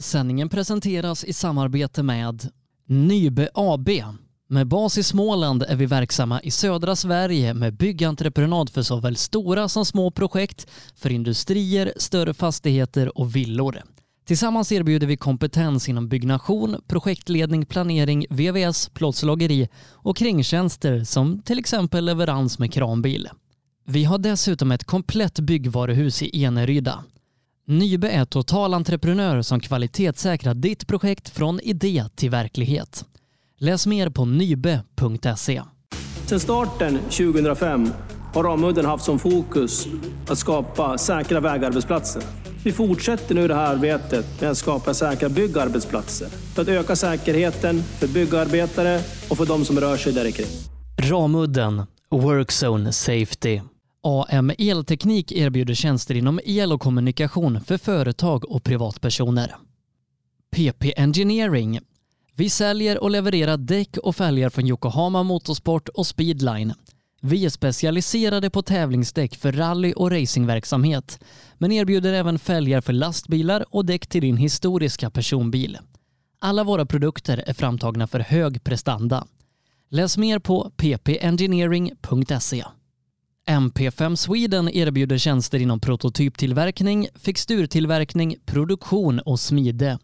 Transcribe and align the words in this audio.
Sändningen 0.00 0.48
presenteras 0.48 1.24
i 1.24 1.32
samarbete 1.32 2.02
med 2.02 2.48
Nybe 2.86 3.48
AB. 3.54 3.88
Med 4.48 4.66
bas 4.66 4.98
i 4.98 5.02
Småland 5.02 5.62
är 5.62 5.76
vi 5.76 5.86
verksamma 5.86 6.40
i 6.40 6.50
södra 6.50 6.96
Sverige 6.96 7.54
med 7.54 7.76
byggentreprenad 7.76 8.70
för 8.70 8.82
såväl 8.82 9.16
stora 9.16 9.68
som 9.68 9.84
små 9.84 10.10
projekt, 10.10 10.66
för 10.96 11.10
industrier, 11.10 11.92
större 11.96 12.34
fastigheter 12.34 13.18
och 13.18 13.36
villor. 13.36 13.82
Tillsammans 14.26 14.72
erbjuder 14.72 15.06
vi 15.06 15.16
kompetens 15.16 15.88
inom 15.88 16.08
byggnation, 16.08 16.76
projektledning, 16.86 17.66
planering, 17.66 18.26
VVS, 18.30 18.88
plåtslageri 18.88 19.68
och 19.90 20.16
kringtjänster 20.16 21.04
som 21.04 21.42
till 21.42 21.58
exempel 21.58 22.04
leverans 22.04 22.58
med 22.58 22.72
kranbil. 22.72 23.28
Vi 23.86 24.04
har 24.04 24.18
dessutom 24.18 24.72
ett 24.72 24.84
komplett 24.84 25.40
byggvaruhus 25.40 26.22
i 26.22 26.44
Eneryda. 26.44 27.04
Nybe 27.66 28.08
är 28.08 28.24
totalentreprenör 28.24 29.42
som 29.42 29.60
kvalitetssäkrar 29.60 30.54
ditt 30.54 30.86
projekt 30.86 31.28
från 31.28 31.60
idé 31.60 32.04
till 32.14 32.30
verklighet. 32.30 33.04
Läs 33.58 33.86
mer 33.86 34.10
på 34.10 34.24
nybe.se. 34.24 35.62
Sedan 36.26 36.40
starten 36.40 36.98
2005 36.98 37.90
har 38.34 38.44
Ramudden 38.44 38.84
haft 38.84 39.04
som 39.04 39.18
fokus 39.18 39.86
att 40.28 40.38
skapa 40.38 40.98
säkra 40.98 41.40
vägarbetsplatser. 41.40 42.22
Vi 42.64 42.72
fortsätter 42.72 43.34
nu 43.34 43.48
det 43.48 43.54
här 43.54 43.74
arbetet 43.74 44.40
med 44.40 44.50
att 44.50 44.58
skapa 44.58 44.94
säkra 44.94 45.28
byggarbetsplatser 45.28 46.28
för 46.28 46.62
att 46.62 46.68
öka 46.68 46.96
säkerheten 46.96 47.82
för 47.82 48.08
byggarbetare 48.08 49.00
och 49.30 49.36
för 49.36 49.46
de 49.46 49.64
som 49.64 49.80
rör 49.80 49.96
sig 49.96 50.12
där 50.12 50.30
kring. 50.30 50.46
Ramudden 51.10 51.86
Workzone 52.10 52.92
Safety. 52.92 53.60
AM 54.02 54.52
Elteknik 54.58 55.32
erbjuder 55.32 55.74
tjänster 55.74 56.14
inom 56.14 56.40
el 56.44 56.72
och 56.72 56.80
kommunikation 56.80 57.60
för 57.60 57.78
företag 57.78 58.50
och 58.50 58.64
privatpersoner. 58.64 59.56
PP 60.50 60.92
Engineering. 60.96 61.80
Vi 62.36 62.50
säljer 62.50 63.02
och 63.02 63.10
levererar 63.10 63.56
däck 63.56 63.96
och 63.96 64.16
fälgar 64.16 64.50
från 64.50 64.66
Yokohama 64.66 65.22
Motorsport 65.22 65.88
och 65.88 66.06
Speedline. 66.06 66.74
Vi 67.20 67.44
är 67.44 67.50
specialiserade 67.50 68.50
på 68.50 68.62
tävlingsdäck 68.62 69.36
för 69.36 69.52
rally 69.52 69.92
och 69.92 70.10
racingverksamhet, 70.10 71.24
men 71.58 71.72
erbjuder 71.72 72.12
även 72.12 72.38
fälgar 72.38 72.80
för 72.80 72.92
lastbilar 72.92 73.64
och 73.70 73.84
däck 73.84 74.06
till 74.06 74.22
din 74.22 74.36
historiska 74.36 75.10
personbil. 75.10 75.78
Alla 76.38 76.64
våra 76.64 76.86
produkter 76.86 77.44
är 77.46 77.54
framtagna 77.54 78.06
för 78.06 78.20
hög 78.20 78.64
prestanda. 78.64 79.26
Läs 79.90 80.18
mer 80.18 80.38
på 80.38 80.70
ppengineering.se. 80.76 82.64
MP5 83.50 84.16
Sweden 84.16 84.68
erbjuder 84.68 85.18
tjänster 85.18 85.58
inom 85.58 85.80
prototyptillverkning, 85.80 87.08
fixturtillverkning, 87.14 88.36
produktion 88.46 89.20
och 89.20 89.40
smide. 89.40 89.98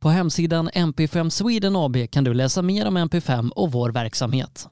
På 0.00 0.08
hemsidan 0.08 0.70
MP5 0.70 1.30
Sweden 1.30 1.76
AB 1.76 2.10
kan 2.10 2.24
du 2.24 2.34
läsa 2.34 2.62
mer 2.62 2.86
om 2.86 2.98
MP5 2.98 3.50
och 3.50 3.72
vår 3.72 3.90
verksamhet. 3.90 4.68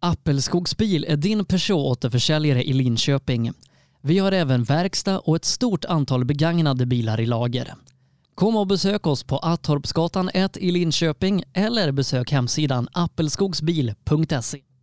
Appelskogsbil 0.00 1.04
är 1.08 1.16
din 1.16 1.44
Peugeot-återförsäljare 1.44 2.62
i 2.62 2.72
Linköping. 2.72 3.52
Vi 4.02 4.18
har 4.18 4.32
även 4.32 4.64
verkstad 4.64 5.18
och 5.18 5.36
ett 5.36 5.44
stort 5.44 5.84
antal 5.84 6.24
begagnade 6.24 6.86
bilar 6.86 7.20
i 7.20 7.26
lager. 7.26 7.74
Kom 8.34 8.56
och 8.56 8.66
besök 8.66 9.06
oss 9.06 9.24
på 9.24 9.38
Attorpsgatan 9.38 10.30
1 10.34 10.56
i 10.56 10.70
Linköping 10.70 11.44
eller 11.52 11.92
besök 11.92 12.32
hemsidan 12.32 12.88
appelskogsbil.se. 12.92 14.73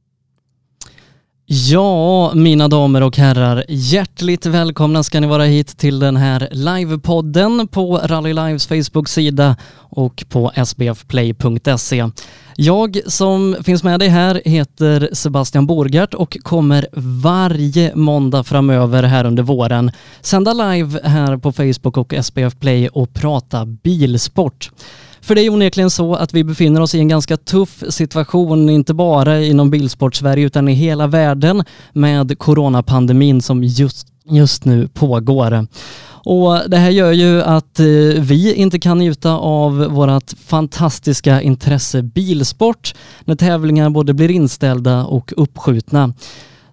Ja, 1.46 2.32
mina 2.36 2.68
damer 2.68 3.04
och 3.04 3.18
herrar, 3.18 3.66
hjärtligt 3.70 4.46
välkomna 4.46 5.04
ska 5.04 5.20
ni 5.20 5.28
vara 5.28 5.44
hit 5.44 5.78
till 5.78 6.00
den 6.00 6.18
här 6.18 6.48
livepodden 6.52 7.68
på 7.68 7.98
Rally 7.98 8.34
Lives 8.34 8.68
Facebook-sida 8.68 9.56
och 9.76 10.24
på 10.30 10.52
sbfplay.se. 10.66 12.10
Jag 12.56 13.00
som 13.08 13.56
finns 13.64 13.84
med 13.84 14.00
dig 14.00 14.10
här 14.10 14.42
heter 14.46 15.10
Sebastian 15.14 15.68
Borgart 15.68 16.14
och 16.14 16.38
kommer 16.44 16.88
varje 17.22 17.96
måndag 17.96 18.44
framöver 18.44 19.04
här 19.04 19.26
under 19.26 19.44
våren 19.44 19.92
sända 20.22 20.54
live 20.54 21.00
här 21.04 21.38
på 21.38 21.52
Facebook 21.52 21.98
och 21.98 22.14
SBF 22.14 22.60
Play 22.60 22.88
och 22.88 23.14
prata 23.14 23.66
bilsport. 23.66 24.72
För 25.22 25.36
det 25.36 25.42
är 25.42 25.54
onekligen 25.54 25.90
så 25.90 26.16
att 26.16 26.34
vi 26.34 26.44
befinner 26.44 26.82
oss 26.82 26.96
i 26.96 27.00
en 27.00 27.08
ganska 27.08 27.38
tuff 27.38 27.84
situation, 27.90 28.70
inte 28.70 28.94
bara 28.94 29.42
inom 29.42 29.70
bilsport-Sverige 29.70 30.46
utan 30.46 30.68
i 30.68 30.74
hela 30.74 31.08
världen 31.08 31.64
med 31.94 32.40
coronapandemin 32.40 33.42
som 33.42 33.64
just, 33.64 34.08
just 34.30 34.66
nu 34.66 34.88
pågår. 34.88 35.68
Och 36.24 36.70
det 36.70 36.78
här 36.78 36.90
gör 36.90 37.12
ju 37.12 37.42
att 37.42 37.80
eh, 37.80 37.86
vi 38.20 38.54
inte 38.54 38.80
kan 38.80 38.98
njuta 38.98 39.32
av 39.32 39.78
vårt 39.78 40.32
fantastiska 40.46 41.42
intresse 41.42 42.02
bilsport 42.02 42.94
när 43.26 43.36
tävlingar 43.36 43.90
både 43.90 44.14
blir 44.14 44.32
inställda 44.32 45.06
och 45.06 45.34
uppskjutna. 45.38 46.14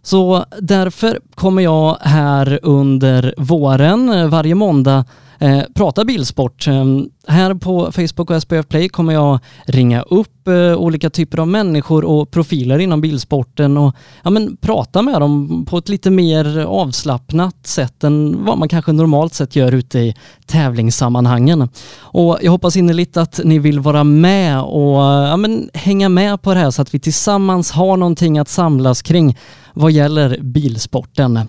Så 0.02 0.44
därför 0.60 1.20
kommer 1.34 1.62
jag 1.62 1.96
här 2.00 2.60
under 2.62 3.34
våren 3.38 4.08
eh, 4.08 4.28
varje 4.28 4.54
måndag 4.54 5.04
eh, 5.38 5.62
prata 5.74 6.04
bilsport. 6.04 6.66
Eh, 6.66 6.84
här 7.26 7.54
på 7.54 7.92
Facebook 7.92 8.30
och 8.30 8.42
SPF 8.42 8.68
Play 8.68 8.88
kommer 8.88 9.12
jag 9.12 9.38
ringa 9.66 10.02
upp 10.02 10.48
eh, 10.48 10.74
olika 10.74 11.10
typer 11.10 11.38
av 11.38 11.48
människor 11.48 12.04
och 12.04 12.30
profiler 12.30 12.78
inom 12.78 13.00
bilsporten 13.00 13.76
och 13.76 13.94
ja, 14.22 14.30
men, 14.30 14.56
prata 14.56 15.02
med 15.02 15.20
dem 15.20 15.64
på 15.68 15.78
ett 15.78 15.88
lite 15.88 16.10
mer 16.10 16.58
avslappnat 16.58 17.66
sätt 17.66 18.04
än 18.04 18.44
vad 18.44 18.58
man 18.58 18.68
kanske 18.68 18.92
normalt 18.92 19.34
sett 19.34 19.56
gör 19.56 19.72
ute 19.72 19.98
i 19.98 20.14
tävlingssammanhangen. 20.46 21.68
Och 21.98 22.38
jag 22.42 22.50
hoppas 22.50 22.76
innerligt 22.76 23.16
att 23.16 23.40
ni 23.44 23.58
vill 23.58 23.80
vara 23.80 24.04
med 24.04 24.60
och 24.60 25.02
ja, 25.02 25.36
men, 25.36 25.70
hänga 25.74 26.08
med 26.08 26.42
på 26.42 26.54
det 26.54 26.60
här 26.60 26.70
så 26.70 26.82
att 26.82 26.94
vi 26.94 26.98
tillsammans 26.98 27.70
har 27.70 27.96
någonting 27.96 28.38
att 28.38 28.48
samlas 28.48 29.02
kring 29.02 29.36
vad 29.74 29.92
gäller 29.92 30.38
bilsporten. 30.40 31.40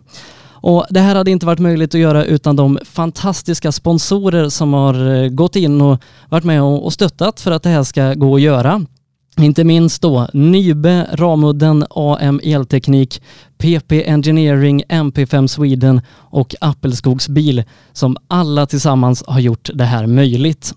Och 0.62 0.86
det 0.90 1.00
här 1.00 1.16
hade 1.16 1.31
inte 1.31 1.46
varit 1.46 1.59
möjligt 1.59 1.96
att 1.96 2.02
göra 2.02 2.25
utan 2.25 2.56
de 2.56 2.80
fantastiska 2.86 3.72
sponsorer 3.72 4.50
som 4.50 4.74
har 4.74 5.24
eh, 5.24 5.30
gått 5.30 5.56
in 5.56 5.81
och 5.81 6.02
varit 6.30 6.44
med 6.44 6.62
och 6.62 6.94
stöttat 6.94 7.40
för 7.42 7.52
att 7.52 7.64
det 7.64 7.70
här 7.70 7.84
ska 7.84 8.14
gå 8.14 8.36
att 8.36 8.42
göra. 8.42 8.86
Inte 9.38 9.64
minst 9.64 10.02
då 10.02 10.28
Nybe, 10.34 11.08
Ramudden, 11.12 11.86
AM 11.90 12.40
Elteknik, 12.44 13.22
PP 13.58 13.92
Engineering, 14.06 14.84
MP5 14.90 15.48
Sweden 15.48 16.02
och 16.12 16.56
Appelskogs 16.62 17.30
bil 17.30 17.64
som 17.94 18.18
alla 18.28 18.66
tillsammans 18.66 19.24
har 19.28 19.40
gjort 19.40 19.69
det 19.74 19.84
här 19.84 20.08
möjligt. 20.08 20.74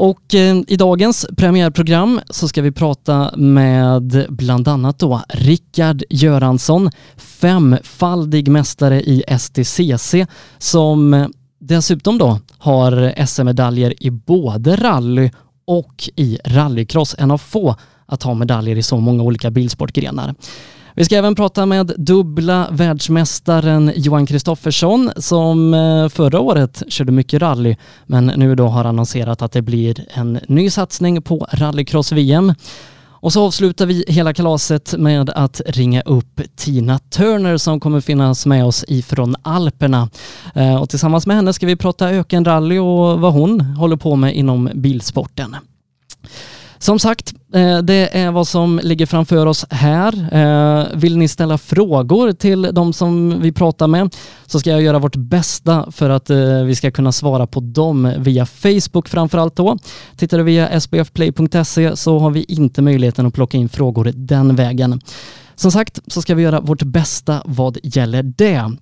Och 0.00 0.34
eh, 0.34 0.56
i 0.66 0.76
dagens 0.76 1.26
premiärprogram 1.36 2.20
så 2.30 2.48
ska 2.48 2.62
vi 2.62 2.72
prata 2.72 3.36
med 3.36 4.26
bland 4.28 4.68
annat 4.68 4.98
då 4.98 5.22
Rickard 5.28 6.02
Göransson, 6.10 6.90
femfaldig 7.16 8.48
mästare 8.48 9.00
i 9.00 9.24
STCC 9.38 10.14
som 10.58 11.26
dessutom 11.60 12.18
då 12.18 12.40
har 12.58 13.26
SM-medaljer 13.26 14.02
i 14.02 14.10
både 14.10 14.76
rally 14.76 15.30
och 15.66 16.10
i 16.16 16.38
rallycross, 16.44 17.14
en 17.18 17.30
av 17.30 17.38
få 17.38 17.76
att 18.06 18.22
ha 18.22 18.34
medaljer 18.34 18.76
i 18.76 18.82
så 18.82 18.96
många 18.96 19.22
olika 19.22 19.50
bilsportgrenar. 19.50 20.34
Vi 20.94 21.04
ska 21.04 21.16
även 21.16 21.34
prata 21.34 21.66
med 21.66 21.92
dubbla 21.96 22.68
världsmästaren 22.70 23.92
Johan 23.96 24.26
Kristoffersson 24.26 25.10
som 25.16 25.74
eh, 25.74 26.08
förra 26.08 26.40
året 26.40 26.82
körde 26.88 27.12
mycket 27.12 27.42
rally 27.42 27.76
men 28.06 28.26
nu 28.26 28.54
då 28.54 28.66
har 28.66 28.84
annonserat 28.84 29.42
att 29.42 29.52
det 29.52 29.62
blir 29.62 30.04
en 30.14 30.38
ny 30.48 30.70
satsning 30.70 31.22
på 31.22 31.46
rallycross-VM. 31.52 32.54
Och 33.20 33.32
så 33.32 33.46
avslutar 33.46 33.86
vi 33.86 34.04
hela 34.08 34.34
kalaset 34.34 34.94
med 34.98 35.30
att 35.30 35.60
ringa 35.66 36.00
upp 36.00 36.40
Tina 36.56 36.98
Turner 36.98 37.56
som 37.56 37.80
kommer 37.80 38.00
finnas 38.00 38.46
med 38.46 38.64
oss 38.64 38.84
ifrån 38.88 39.36
Alperna. 39.42 40.08
Eh, 40.54 40.76
och 40.76 40.90
tillsammans 40.90 41.26
med 41.26 41.36
henne 41.36 41.52
ska 41.52 41.66
vi 41.66 41.76
prata 41.76 42.10
ökenrally 42.10 42.78
och 42.78 43.20
vad 43.20 43.32
hon 43.32 43.60
håller 43.60 43.96
på 43.96 44.16
med 44.16 44.36
inom 44.36 44.70
bilsporten. 44.74 45.56
Som 46.78 46.98
sagt, 46.98 47.34
eh, 47.54 47.78
det 47.78 48.16
är 48.18 48.30
vad 48.30 48.48
som 48.48 48.80
ligger 48.82 49.06
framför 49.06 49.46
oss 49.46 49.66
här. 49.70 50.28
Eh, 50.32 50.86
vill 50.98 51.18
ni 51.18 51.28
ställa 51.28 51.58
frågor 51.58 52.32
till 52.32 52.62
de 52.72 52.92
som 52.92 53.40
vi 53.40 53.52
pratar 53.52 53.86
med 53.86 54.14
så 54.46 54.60
ska 54.60 54.70
jag 54.70 54.82
göra 54.82 54.98
vårt 54.98 55.16
bästa 55.16 55.92
för 55.92 56.10
att 56.10 56.30
eh, 56.30 56.62
vi 56.62 56.74
ska 56.74 56.90
kunna 56.90 57.12
svara 57.12 57.46
på 57.46 57.60
dem 57.60 58.12
via 58.18 58.46
Facebook 58.46 59.08
framförallt 59.08 59.56
då. 59.56 59.78
Tittar 60.16 60.38
du 60.38 60.44
via 60.44 60.80
sbfplay.se 60.80 61.96
så 61.96 62.18
har 62.18 62.30
vi 62.30 62.44
inte 62.48 62.82
möjligheten 62.82 63.26
att 63.26 63.34
plocka 63.34 63.58
in 63.58 63.68
frågor 63.68 64.12
den 64.14 64.56
vägen. 64.56 65.00
Som 65.54 65.72
sagt 65.72 66.00
så 66.06 66.22
ska 66.22 66.34
vi 66.34 66.42
göra 66.42 66.60
vårt 66.60 66.82
bästa 66.82 67.42
vad 67.44 67.78
gäller 67.82 68.22
det. 68.22 68.72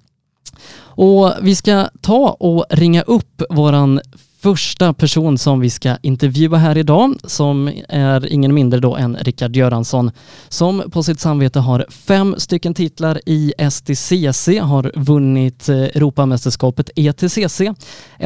Och 0.79 1.33
vi 1.43 1.55
ska 1.55 1.89
ta 2.01 2.37
och 2.41 2.65
ringa 2.71 3.03
upp 3.03 3.43
våran 3.51 4.01
första 4.47 4.93
person 4.93 5.39
som 5.39 5.61
vi 5.61 5.71
ska 5.71 5.97
intervjua 6.03 6.57
här 6.57 6.79
idag 6.79 7.17
som 7.25 7.71
är 7.89 8.27
ingen 8.27 8.55
mindre 8.55 8.81
då 8.81 8.97
än 8.97 9.17
Rickard 9.17 9.57
Göransson 9.57 10.11
som 10.49 10.83
på 10.91 11.03
sitt 11.03 11.21
samvete 11.21 11.61
har 11.61 11.87
fem 11.89 12.35
stycken 12.39 12.75
titlar 12.75 13.21
i 13.27 13.53
STCC, 13.71 14.49
har 14.61 14.93
vunnit 14.97 15.69
eh, 15.69 15.77
Europamästerskapet 15.77 16.91
ETCC. 16.97 17.61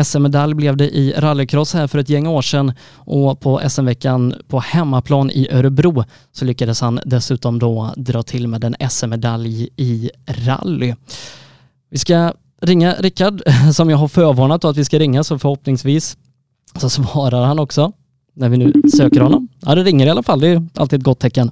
SM-medalj 0.03 0.55
blev 0.55 0.77
det 0.77 0.97
i 0.97 1.13
rallycross 1.17 1.75
här 1.75 1.87
för 1.87 1.99
ett 1.99 2.09
gäng 2.09 2.27
år 2.27 2.43
sedan 2.43 2.73
och 2.95 3.41
på 3.41 3.61
SM-veckan 3.69 4.35
på 4.49 4.61
hemmaplan 4.61 5.31
i 5.31 5.49
Örebro 5.51 6.05
så 6.33 6.45
lyckades 6.45 6.81
han 6.81 7.01
dessutom 7.05 7.59
då 7.59 7.91
dra 7.97 8.23
till 8.23 8.49
med 8.49 8.65
en 8.65 8.91
SM-medalj 8.91 9.69
i 9.77 10.11
rally. 10.27 10.95
Vi 11.91 11.99
ska 11.99 12.33
ringa 12.61 12.93
Rickard 12.93 13.43
som 13.75 13.91
jag 13.91 13.97
har 13.97 14.09
förvarnat 14.09 14.65
att 14.65 14.77
vi 14.77 14.85
ska 14.85 14.99
ringa 14.99 15.25
så 15.25 15.39
förhoppningsvis 15.39 16.17
så 16.77 16.91
svarar 16.91 17.45
han 17.45 17.59
också 17.59 17.93
när 18.35 18.49
vi 18.49 18.57
nu 18.57 18.73
söker 18.97 19.21
honom. 19.21 19.49
Ja, 19.61 19.75
det 19.75 19.83
ringer 19.83 20.07
i 20.07 20.11
alla 20.11 20.23
fall. 20.23 20.41
Det 20.41 20.49
är 20.49 20.69
alltid 20.75 20.99
ett 20.99 21.05
gott 21.05 21.21
tecken. 21.21 21.51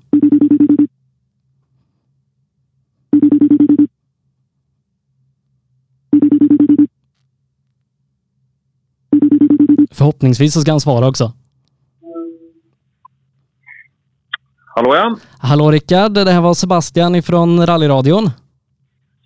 Förhoppningsvis 9.90 10.54
så 10.54 10.60
ska 10.60 10.70
han 10.70 10.80
svara 10.80 11.08
också. 11.08 11.32
Hallå 14.74 14.94
ja. 14.94 15.16
Hallå 15.38 15.70
Rickard, 15.70 16.12
det 16.12 16.32
här 16.32 16.40
var 16.40 16.54
Sebastian 16.54 17.14
ifrån 17.14 17.66
Rallyradion. 17.66 18.30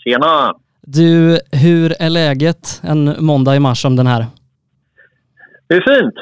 Tjena. 0.04 0.54
Du, 0.86 1.38
hur 1.52 1.94
är 2.02 2.10
läget 2.10 2.80
en 2.82 3.16
måndag 3.24 3.56
i 3.56 3.60
mars 3.60 3.82
som 3.82 3.96
den 3.96 4.06
här? 4.06 4.26
Det 5.68 5.74
är 5.74 5.98
fint. 6.00 6.14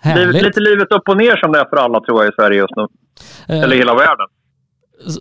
Härligt. 0.00 0.42
Lite 0.42 0.60
livet 0.60 0.92
upp 0.92 1.08
och 1.08 1.16
ner 1.16 1.36
som 1.36 1.52
det 1.52 1.58
är 1.60 1.64
för 1.64 1.76
alla 1.76 2.00
tror 2.00 2.24
jag 2.24 2.32
i 2.32 2.34
Sverige 2.34 2.58
just 2.58 2.76
nu. 2.76 2.86
Eh, 3.48 3.62
Eller 3.62 3.76
hela 3.76 3.94
världen. 3.94 4.26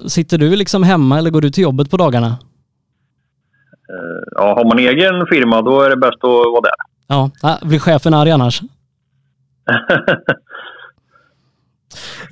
Sitter 0.08 0.38
du 0.38 0.56
liksom 0.56 0.84
hemma 0.84 1.18
eller 1.18 1.30
går 1.30 1.42
du 1.42 1.50
till 1.50 1.64
jobbet 1.64 1.92
på 1.92 1.98
dagarna? 1.98 2.28
Eh, 2.28 4.24
Ja, 4.32 4.56
har 4.56 4.66
man 4.66 4.80
egen 4.80 5.28
firma 5.32 5.62
då 5.62 5.82
är 5.82 5.90
det 5.90 5.98
bäst 5.98 6.14
att 6.14 6.22
vara 6.24 6.62
där. 6.62 6.72
Ja, 7.08 7.32
ah, 7.44 7.58
blir 7.68 7.80
chefen 7.80 8.14
arg 8.14 8.32
annars? 8.32 8.62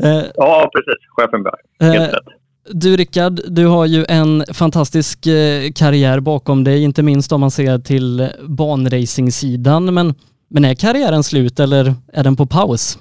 Eh, 0.04 0.24
ja, 0.36 0.70
precis. 0.76 1.10
Chefen 1.18 1.44
Berg. 1.44 1.62
Helt 1.80 1.96
Eh, 2.10 2.16
rätt. 2.16 2.28
Du 2.74 2.98
Rickard, 2.98 3.40
du 3.48 3.66
har 3.66 3.86
ju 3.86 4.06
en 4.10 4.44
fantastisk 4.54 5.28
eh, 5.28 5.72
karriär 5.76 6.20
bakom 6.20 6.64
dig, 6.64 6.84
inte 6.84 7.04
minst 7.04 7.32
om 7.32 7.42
man 7.42 7.52
ser 7.52 7.78
till 7.78 8.30
banracingsidan. 8.48 9.94
Men, 9.94 10.14
men 10.50 10.66
är 10.66 10.76
karriären 10.76 11.24
slut 11.24 11.60
eller 11.60 11.94
är 12.14 12.24
den 12.24 12.36
på 12.36 12.46
paus? 12.46 13.00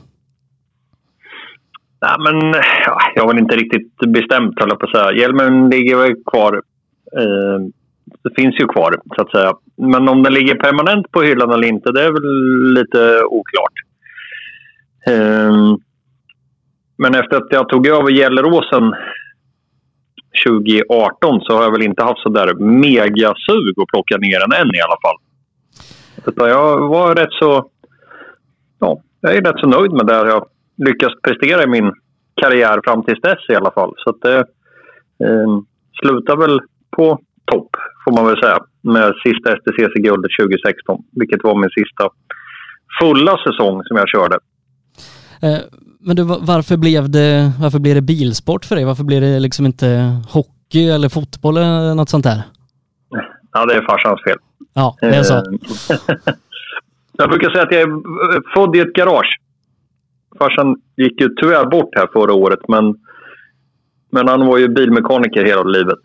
Nej, 2.02 2.16
men 2.19 2.52
ja, 2.87 2.99
jag 3.14 3.22
har 3.22 3.28
väl 3.32 3.43
inte 3.43 3.56
riktigt 3.56 3.99
bestämt, 3.99 4.61
höll 4.61 4.69
jag 4.69 4.81
på 4.81 4.87
att 4.87 4.93
säga. 4.93 5.20
Hjälmen 5.20 5.70
ligger 5.70 5.96
väl 5.96 6.14
kvar. 6.32 6.62
Eh, 7.19 7.58
det 8.25 8.43
finns 8.43 8.60
ju 8.60 8.67
kvar, 8.67 8.96
så 9.17 9.22
att 9.22 9.31
säga. 9.31 9.52
Men 9.76 10.08
om 10.08 10.22
den 10.22 10.34
ligger 10.34 10.55
permanent 10.55 11.10
på 11.12 11.22
hyllan 11.22 11.50
eller 11.50 11.69
inte, 11.69 11.93
det 11.93 12.02
är 12.02 12.12
väl 12.12 12.72
lite 12.75 13.25
oklart. 13.25 13.76
Eh, 15.06 15.76
men 16.96 17.14
efter 17.14 17.37
att 17.37 17.49
jag 17.50 17.69
tog 17.69 17.87
över 17.87 18.10
Gelleråsen 18.10 18.94
2018 20.46 21.40
så 21.40 21.56
har 21.56 21.62
jag 21.62 21.70
väl 21.70 21.82
inte 21.82 22.02
haft 22.02 22.20
så 22.20 22.28
där 22.28 22.54
megasug 22.54 23.75
att 23.82 23.88
plocka 23.88 24.16
ner 24.16 24.40
den 24.40 24.60
än 24.60 24.75
i 24.75 24.81
alla 24.81 24.98
fall. 25.04 25.19
Utan 26.26 26.48
jag 26.48 26.88
var 26.88 27.14
rätt 27.14 27.32
så... 27.32 27.70
Ja, 28.78 29.00
jag 29.20 29.36
är 29.36 29.42
rätt 29.42 29.60
så 29.60 29.66
nöjd 29.66 29.92
med 29.92 30.06
det 30.06 30.14
jag 30.14 30.46
lyckats 30.76 31.14
prestera 31.22 31.62
i 31.62 31.66
min 31.66 31.92
karriär 32.34 32.81
fram 32.84 33.02
tills 33.02 33.20
dess 33.20 33.48
i 33.48 33.54
alla 33.54 33.70
fall. 33.70 33.92
Så 33.96 34.10
att 34.10 34.20
det 34.22 34.36
eh, 34.36 35.28
ehm, 35.28 35.64
slutar 36.00 36.36
väl 36.36 36.60
på 36.96 37.20
topp, 37.52 37.70
får 38.04 38.12
man 38.12 38.26
väl 38.26 38.40
säga, 38.42 38.58
med 38.82 39.14
sista 39.26 39.56
STCC-guldet 39.56 40.31
2016. 40.40 41.02
Vilket 41.12 41.44
var 41.44 41.54
min 41.54 41.70
sista 41.70 42.08
fulla 43.00 43.38
säsong 43.46 43.82
som 43.84 43.96
jag 43.96 44.08
körde. 44.08 44.38
Eh, 45.42 45.62
men 46.06 46.16
du, 46.16 46.22
va- 46.22 46.38
varför 46.40 46.76
blev, 46.76 47.10
det, 47.10 47.52
varför 47.60 47.78
blev 47.78 47.94
det 47.94 48.02
bilsport 48.02 48.64
för 48.64 48.76
dig? 48.76 48.84
Varför 48.84 49.04
blev 49.04 49.20
det 49.20 49.40
liksom 49.40 49.66
inte 49.66 49.86
hockey 50.30 50.88
eller 50.88 51.08
fotboll 51.08 51.56
eller 51.56 51.94
något 51.94 52.08
sånt 52.08 52.24
där? 52.24 52.42
Ja, 53.52 53.66
det 53.66 53.74
är 53.74 53.82
farsans 53.82 54.22
fel. 54.24 54.36
Ja, 54.74 54.96
det 55.00 55.06
är 55.06 55.22
så. 55.22 55.34
Eh, 55.34 55.42
jag 57.18 57.30
brukar 57.30 57.50
säga 57.50 57.62
att 57.62 57.72
jag 57.72 57.80
är 57.82 58.54
född 58.54 58.76
i 58.76 58.80
ett 58.80 58.92
garage. 58.94 59.40
Farsan 60.38 60.76
gick 60.96 61.20
ju 61.20 61.28
tyvärr 61.28 61.64
bort 61.70 61.94
här 61.96 62.08
förra 62.12 62.32
året, 62.32 62.60
men, 62.68 62.94
men 64.12 64.28
han 64.28 64.46
var 64.46 64.58
ju 64.58 64.68
bilmekaniker 64.68 65.44
hela 65.44 65.62
livet. 65.62 65.98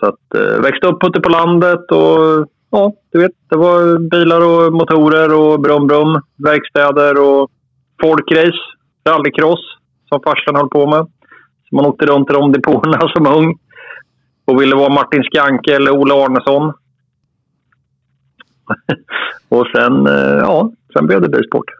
Så 0.00 0.06
att, 0.06 0.34
eh, 0.34 0.62
växte 0.62 0.86
upp 0.86 1.04
ute 1.04 1.20
på 1.20 1.28
landet 1.30 1.90
och 1.90 2.46
ja, 2.70 2.92
du 3.12 3.18
vet, 3.18 3.32
det 3.50 3.56
var 3.56 3.98
bilar 4.10 4.40
och 4.40 4.72
motorer 4.72 5.34
och 5.34 5.60
brum 5.60 5.86
brum, 5.86 6.20
verkstäder 6.36 7.20
och 7.20 7.50
folkrace, 8.02 8.58
rallycross 9.04 9.60
som 10.08 10.20
farsan 10.24 10.56
höll 10.56 10.68
på 10.68 10.86
med. 10.86 11.06
Så 11.68 11.76
man 11.76 11.86
åkte 11.86 12.06
runt 12.06 12.30
i 12.30 12.32
de 12.32 12.52
depåerna 12.52 13.08
som 13.14 13.26
ung 13.26 13.58
och 14.44 14.60
ville 14.60 14.76
vara 14.76 14.94
Martin 14.94 15.22
Skanke 15.22 15.76
eller 15.76 15.90
Ola 15.90 16.14
Arnesson. 16.14 16.72
och 19.48 19.66
sen, 19.74 20.06
eh, 20.06 20.38
ja, 20.38 20.72
sen 20.92 21.06
blev 21.06 21.20
det 21.20 21.28
bilsport. 21.28 21.70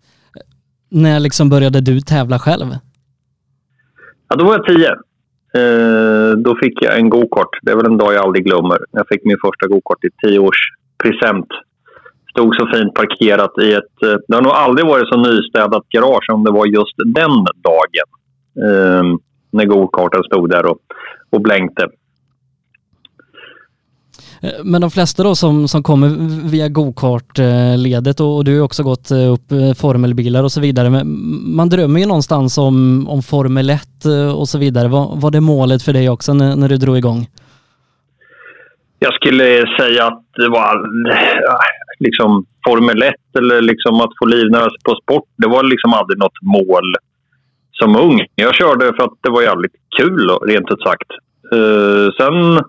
När 0.88 1.20
liksom 1.20 1.48
började 1.50 1.80
du 1.80 2.00
tävla 2.00 2.38
själv? 2.38 2.66
Ja, 4.28 4.36
då 4.36 4.44
var 4.44 4.52
jag 4.52 4.66
tio. 4.66 4.90
Eh, 5.54 6.36
då 6.36 6.56
fick 6.62 6.82
jag 6.82 6.98
en 6.98 7.10
go-kart. 7.10 7.58
Det 7.62 7.70
är 7.70 7.76
väl 7.76 7.86
en 7.86 7.98
dag 7.98 8.14
jag 8.14 8.24
aldrig 8.24 8.44
glömmer. 8.44 8.78
Jag 8.90 9.08
fick 9.08 9.24
min 9.24 9.36
första 9.44 9.66
go-kart 9.66 10.04
i 10.04 10.08
tio 10.26 10.38
års 10.38 10.58
present. 11.02 11.48
Stod 12.32 12.56
så 12.56 12.66
fint 12.74 12.94
parkerat 12.94 13.58
i 13.58 13.72
ett... 13.72 13.96
Eh, 14.04 14.16
det 14.28 14.34
har 14.34 14.42
nog 14.42 14.52
aldrig 14.52 14.86
varit 14.86 15.08
så 15.08 15.16
nystädat 15.16 15.88
garage 15.88 16.26
som 16.30 16.44
det 16.44 16.50
var 16.50 16.66
just 16.66 16.96
den 16.96 17.34
dagen. 17.68 18.08
Eh, 18.66 19.04
när 19.52 19.64
gokarten 19.64 20.22
stod 20.22 20.50
där 20.50 20.66
och, 20.66 20.78
och 21.30 21.40
blänkte. 21.40 21.88
Eh, 24.40 24.50
men 24.64 24.80
de 24.80 24.90
flesta 24.90 25.22
då 25.22 25.34
som, 25.34 25.68
som 25.68 25.82
kommer 25.82 26.08
via 26.48 26.68
gokartledet 26.68 28.20
eh, 28.20 28.26
och, 28.26 28.36
och 28.36 28.44
du 28.44 28.50
har 28.50 28.56
ju 28.56 28.62
också 28.62 28.82
gått 28.82 29.10
upp 29.10 29.76
formelbilar 29.76 30.44
och 30.44 30.52
så 30.52 30.60
vidare. 30.60 30.90
Men 30.90 31.06
man 31.56 31.68
drömmer 31.68 32.00
ju 32.00 32.06
någonstans 32.06 32.58
om, 32.58 33.08
om 33.08 33.22
Formel 33.22 33.70
1 33.70 33.88
och 34.36 34.48
så 34.48 34.58
vidare. 34.58 34.88
Var, 34.88 35.16
var 35.16 35.30
det 35.30 35.40
målet 35.40 35.82
för 35.82 35.92
dig 35.92 36.08
också 36.08 36.34
när, 36.34 36.56
när 36.56 36.68
du 36.68 36.76
drog 36.76 36.98
igång? 36.98 37.26
Jag 39.04 39.14
skulle 39.14 39.76
säga 39.78 40.06
att 40.06 40.24
det 40.36 40.48
var 40.48 40.74
liksom 41.98 42.46
Formel 42.66 43.02
1 43.02 43.14
eller 43.38 43.60
liksom 43.60 44.00
att 44.00 44.18
få 44.18 44.26
livnära 44.26 44.62
sig 44.62 44.82
på 44.84 44.94
sport. 45.02 45.28
Det 45.36 45.48
var 45.48 45.62
liksom 45.62 45.94
aldrig 45.94 46.18
något 46.18 46.42
mål 46.42 46.94
som 47.72 47.96
ung. 47.96 48.26
Jag 48.34 48.54
körde 48.54 48.84
för 48.96 49.04
att 49.04 49.18
det 49.22 49.30
var 49.30 49.42
jävligt 49.42 49.76
kul, 49.98 50.30
rent 50.30 50.70
ut 50.70 50.82
sagt. 50.82 51.10
Uh, 51.54 52.08
sen 52.18 52.60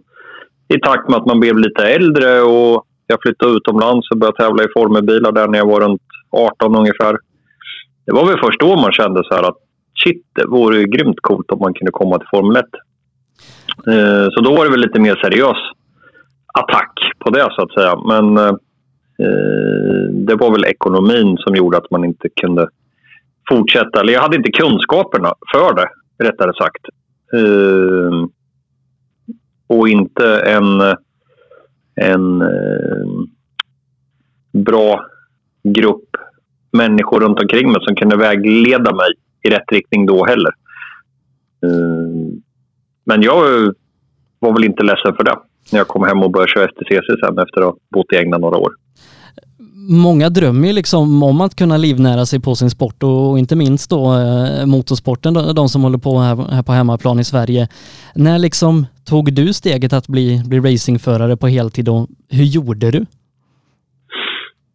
i 0.75 0.79
takt 0.79 1.09
med 1.09 1.17
att 1.17 1.25
man 1.25 1.39
blev 1.39 1.57
lite 1.57 1.83
äldre 1.83 2.41
och 2.41 2.85
jag 3.07 3.21
flyttade 3.21 3.51
utomlands 3.51 4.11
och 4.11 4.17
började 4.17 4.37
tävla 4.37 4.63
i 4.63 4.73
formelbilar 4.73 5.31
där 5.31 5.47
när 5.47 5.57
jag 5.57 5.67
var 5.67 5.81
runt 5.81 6.01
18 6.31 6.75
ungefär. 6.75 7.17
Det 8.05 8.11
var 8.11 8.25
väl 8.25 8.39
först 8.39 8.59
då 8.59 8.75
man 8.75 8.91
kände 8.91 9.23
så 9.23 9.35
här 9.35 9.43
att 9.43 9.57
shit, 10.03 10.25
det 10.35 10.45
vore 10.45 10.77
ju 10.77 10.85
grymt 10.85 11.21
coolt 11.21 11.51
om 11.51 11.59
man 11.59 11.73
kunde 11.73 11.91
komma 11.91 12.17
till 12.17 12.27
Formel 12.35 12.57
1. 12.57 12.65
Uh, 13.87 13.95
eh, 13.95 14.27
så 14.31 14.41
då 14.41 14.55
var 14.55 14.65
det 14.65 14.71
väl 14.71 14.81
lite 14.87 14.99
mer 14.99 15.15
seriöst 15.15 15.82
attack 16.53 16.93
på 17.19 17.29
det 17.29 17.49
så 17.51 17.61
att 17.61 17.73
säga. 17.73 17.95
Men 18.07 18.37
eh, 18.37 18.55
det 20.11 20.35
var 20.35 20.51
väl 20.51 20.65
ekonomin 20.65 21.37
som 21.37 21.55
gjorde 21.55 21.77
att 21.77 21.91
man 21.91 22.05
inte 22.05 22.29
kunde 22.41 22.67
fortsätta. 23.49 23.99
Eller 23.99 24.13
jag 24.13 24.21
hade 24.21 24.37
inte 24.37 24.51
kunskaperna 24.51 25.33
för 25.51 25.75
det, 25.75 25.89
rättare 26.23 26.53
sagt. 26.53 26.85
Eh, 27.33 28.27
och 29.67 29.89
inte 29.89 30.39
en, 30.39 30.81
en 31.95 32.41
eh, 32.41 33.07
bra 34.51 35.05
grupp 35.63 36.09
människor 36.71 37.19
runt 37.19 37.39
omkring 37.39 37.71
mig 37.71 37.81
som 37.83 37.95
kunde 37.95 38.17
vägleda 38.17 38.95
mig 38.95 39.09
i 39.41 39.49
rätt 39.49 39.71
riktning 39.71 40.05
då 40.05 40.25
heller. 40.25 40.51
Eh, 41.65 42.37
men 43.05 43.21
jag 43.21 43.73
var 44.39 44.53
väl 44.53 44.63
inte 44.63 44.83
ledsen 44.83 45.15
för 45.15 45.23
det 45.23 45.37
när 45.71 45.79
jag 45.79 45.87
kom 45.87 46.03
hem 46.03 46.23
och 46.23 46.31
började 46.31 46.51
köra 46.51 46.67
STCC 46.67 47.07
sen 47.25 47.39
efter 47.39 47.61
att 47.61 47.65
ha 47.65 47.75
bott 47.91 48.13
i 48.13 48.17
England 48.17 48.41
några 48.41 48.57
år. 48.57 48.73
Många 49.89 50.29
drömmer 50.29 50.67
ju 50.67 50.73
liksom 50.73 51.23
om 51.23 51.41
att 51.41 51.55
kunna 51.55 51.77
livnära 51.77 52.25
sig 52.25 52.41
på 52.41 52.55
sin 52.55 52.69
sport 52.69 53.03
och, 53.03 53.39
inte 53.39 53.55
minst 53.55 53.89
då 53.89 54.13
eh, 54.13 54.65
motorsporten, 54.65 55.33
de, 55.55 55.69
som 55.69 55.83
håller 55.83 55.97
på 55.97 56.19
här, 56.19 56.35
här 56.51 56.63
på 56.63 56.71
hemmaplan 56.71 57.19
i 57.19 57.23
Sverige. 57.23 57.67
När 58.15 58.39
liksom 58.39 58.85
tog 59.05 59.33
du 59.33 59.53
steget 59.53 59.93
att 59.93 60.07
bli, 60.07 60.43
bli 60.45 60.59
racingförare 60.59 61.37
på 61.37 61.47
heltid 61.47 61.89
och 61.89 62.07
hur 62.29 62.43
gjorde 62.43 62.91
du? 62.91 63.05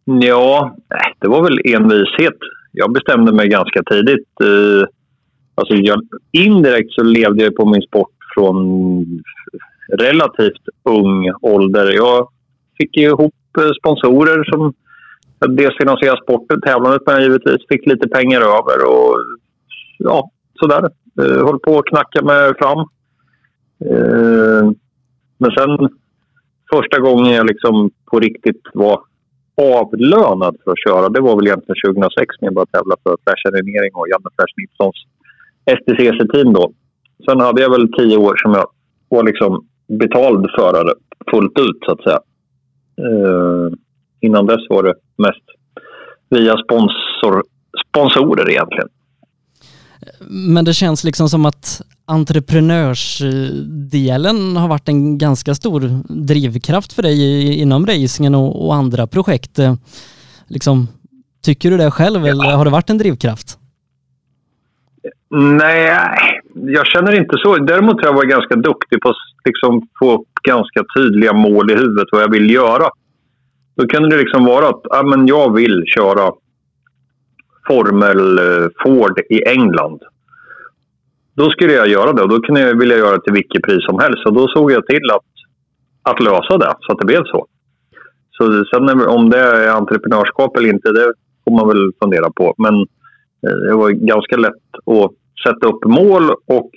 Ja, 0.05 0.75
det 1.19 1.27
var 1.27 1.43
väl 1.43 1.75
envishet. 1.75 2.37
Jag 2.71 2.93
bestämde 2.93 3.31
mig 3.33 3.47
ganska 3.47 3.83
tidigt. 3.83 4.29
Eh, 4.43 4.87
alltså 5.55 5.73
jag, 5.73 6.01
indirekt 6.31 6.91
så 6.91 7.03
levde 7.03 7.43
jag 7.43 7.55
på 7.55 7.65
min 7.65 7.81
sport 7.81 8.11
från 8.33 8.55
relativt 9.97 10.65
ung 10.83 11.31
ålder. 11.41 11.91
Jag 11.91 12.27
fick 12.77 12.97
ihop 12.97 13.33
eh, 13.57 13.71
sponsorer 13.79 14.43
som 14.43 14.73
dels 15.47 15.77
finansierade 15.77 16.21
sporten, 16.21 16.61
tävlandet 16.61 17.01
men 17.05 17.21
givetvis 17.21 17.67
fick 17.69 17.85
lite 17.85 18.07
pengar 18.07 18.41
över 18.41 18.85
och 18.87 19.17
ja, 19.97 20.29
sådär. 20.59 20.89
Eh, 21.21 21.45
höll 21.45 21.59
på 21.59 21.79
att 21.79 21.85
knacka 21.85 22.21
mig 22.21 22.53
fram. 22.57 22.79
Eh, 23.85 24.71
men 25.37 25.51
sen 25.57 25.89
första 26.71 26.99
gången 26.99 27.33
jag 27.33 27.47
liksom 27.47 27.91
på 28.11 28.19
riktigt 28.19 28.61
var 28.73 28.99
avlönad 29.61 30.57
för 30.63 30.71
att 30.71 30.83
köra, 30.87 31.09
det 31.09 31.21
var 31.21 31.35
väl 31.35 31.47
egentligen 31.47 31.81
2006 31.85 32.35
när 32.39 32.47
jag 32.47 32.53
började 32.53 32.71
tävla 32.71 32.95
för 33.03 33.17
Flash 33.23 33.43
Renering 33.53 33.93
och 33.93 34.09
Janne 34.09 34.29
Flash 34.35 34.53
Nilssons 34.57 34.99
STCC-team 35.77 36.53
då. 36.53 36.71
Sen 37.25 37.39
hade 37.39 37.61
jag 37.61 37.71
väl 37.71 37.93
tio 37.93 38.17
år 38.17 38.35
som 38.37 38.51
jag 38.51 38.67
var 39.09 39.23
liksom 39.23 39.67
betald 39.89 40.47
förare 40.57 40.93
fullt 41.31 41.59
ut 41.59 41.77
så 41.85 41.91
att 41.91 42.03
säga. 42.03 42.19
Uh, 43.01 43.69
innan 44.21 44.45
dess 44.45 44.69
var 44.69 44.83
det 44.83 44.93
mest 45.17 45.43
via 46.29 46.57
sponsor, 46.57 47.43
sponsorer 47.87 48.49
egentligen. 48.49 48.87
Men 50.29 50.65
det 50.65 50.73
känns 50.73 51.03
liksom 51.03 51.29
som 51.29 51.45
att 51.45 51.81
entreprenörsdelen 52.05 54.57
har 54.57 54.67
varit 54.67 54.89
en 54.89 55.17
ganska 55.17 55.55
stor 55.55 55.81
drivkraft 56.09 56.93
för 56.93 57.03
dig 57.03 57.53
inom 57.61 57.85
racingen 57.85 58.35
och, 58.35 58.65
och 58.65 58.75
andra 58.75 59.07
projekt. 59.07 59.59
Liksom, 60.47 60.87
tycker 61.45 61.71
du 61.71 61.77
det 61.77 61.91
själv 61.91 62.21
ja. 62.21 62.27
eller 62.31 62.55
har 62.55 62.65
det 62.65 62.71
varit 62.71 62.89
en 62.89 62.97
drivkraft? 62.97 63.57
Nej, 65.29 66.41
jag 66.61 66.87
känner 66.87 67.19
inte 67.19 67.37
så. 67.37 67.55
Däremot 67.57 68.01
har 68.01 68.07
jag 68.07 68.13
varit 68.13 68.29
ganska 68.29 68.55
duktig 68.55 69.01
på 69.01 69.09
att 69.09 69.15
liksom 69.45 69.87
få 69.99 70.25
ganska 70.43 70.83
tydliga 70.95 71.33
mål 71.33 71.71
i 71.71 71.75
huvudet 71.75 72.07
vad 72.11 72.21
jag 72.21 72.31
vill 72.31 72.53
göra. 72.53 72.89
Då 73.75 73.87
kunde 73.87 74.09
det 74.09 74.17
liksom 74.17 74.45
vara 74.45 74.67
att 74.67 74.81
ja, 74.83 75.03
men 75.03 75.27
jag 75.27 75.53
vill 75.55 75.83
köra 75.87 76.31
Formel 77.67 78.39
eh, 78.39 78.67
Ford 78.83 79.19
i 79.29 79.43
England. 79.47 79.99
Då 81.35 81.49
skulle 81.49 81.73
jag 81.73 81.87
göra 81.87 82.13
det 82.13 82.21
och 82.21 82.29
då 82.29 82.39
kunde 82.39 82.61
jag, 82.61 82.79
vilja 82.79 82.97
göra 82.97 83.15
det 83.17 83.23
till 83.23 83.33
vilket 83.33 83.63
pris 83.63 83.85
som 83.85 83.99
helst. 83.99 84.25
Och 84.25 84.33
då 84.33 84.47
såg 84.47 84.71
jag 84.71 84.85
till 84.85 85.11
att, 85.11 85.31
att 86.03 86.19
lösa 86.23 86.57
det 86.57 86.75
så 86.79 86.91
att 86.91 86.99
det 86.99 87.05
blev 87.05 87.23
så. 87.23 87.45
Så 88.31 88.65
sen 88.65 89.07
om 89.07 89.29
det 89.29 89.39
är 89.39 89.71
entreprenörskap 89.71 90.57
eller 90.57 90.69
inte, 90.69 90.91
det 90.91 91.13
får 91.43 91.51
man 91.51 91.67
väl 91.67 91.91
fundera 92.03 92.31
på. 92.31 92.55
Men 92.57 92.75
eh, 93.47 93.57
det 93.67 93.73
var 93.73 93.89
ganska 93.89 94.37
lätt 94.37 94.53
att 94.85 95.11
sätta 95.47 95.67
upp 95.67 95.85
mål 95.85 96.31
och 96.31 96.71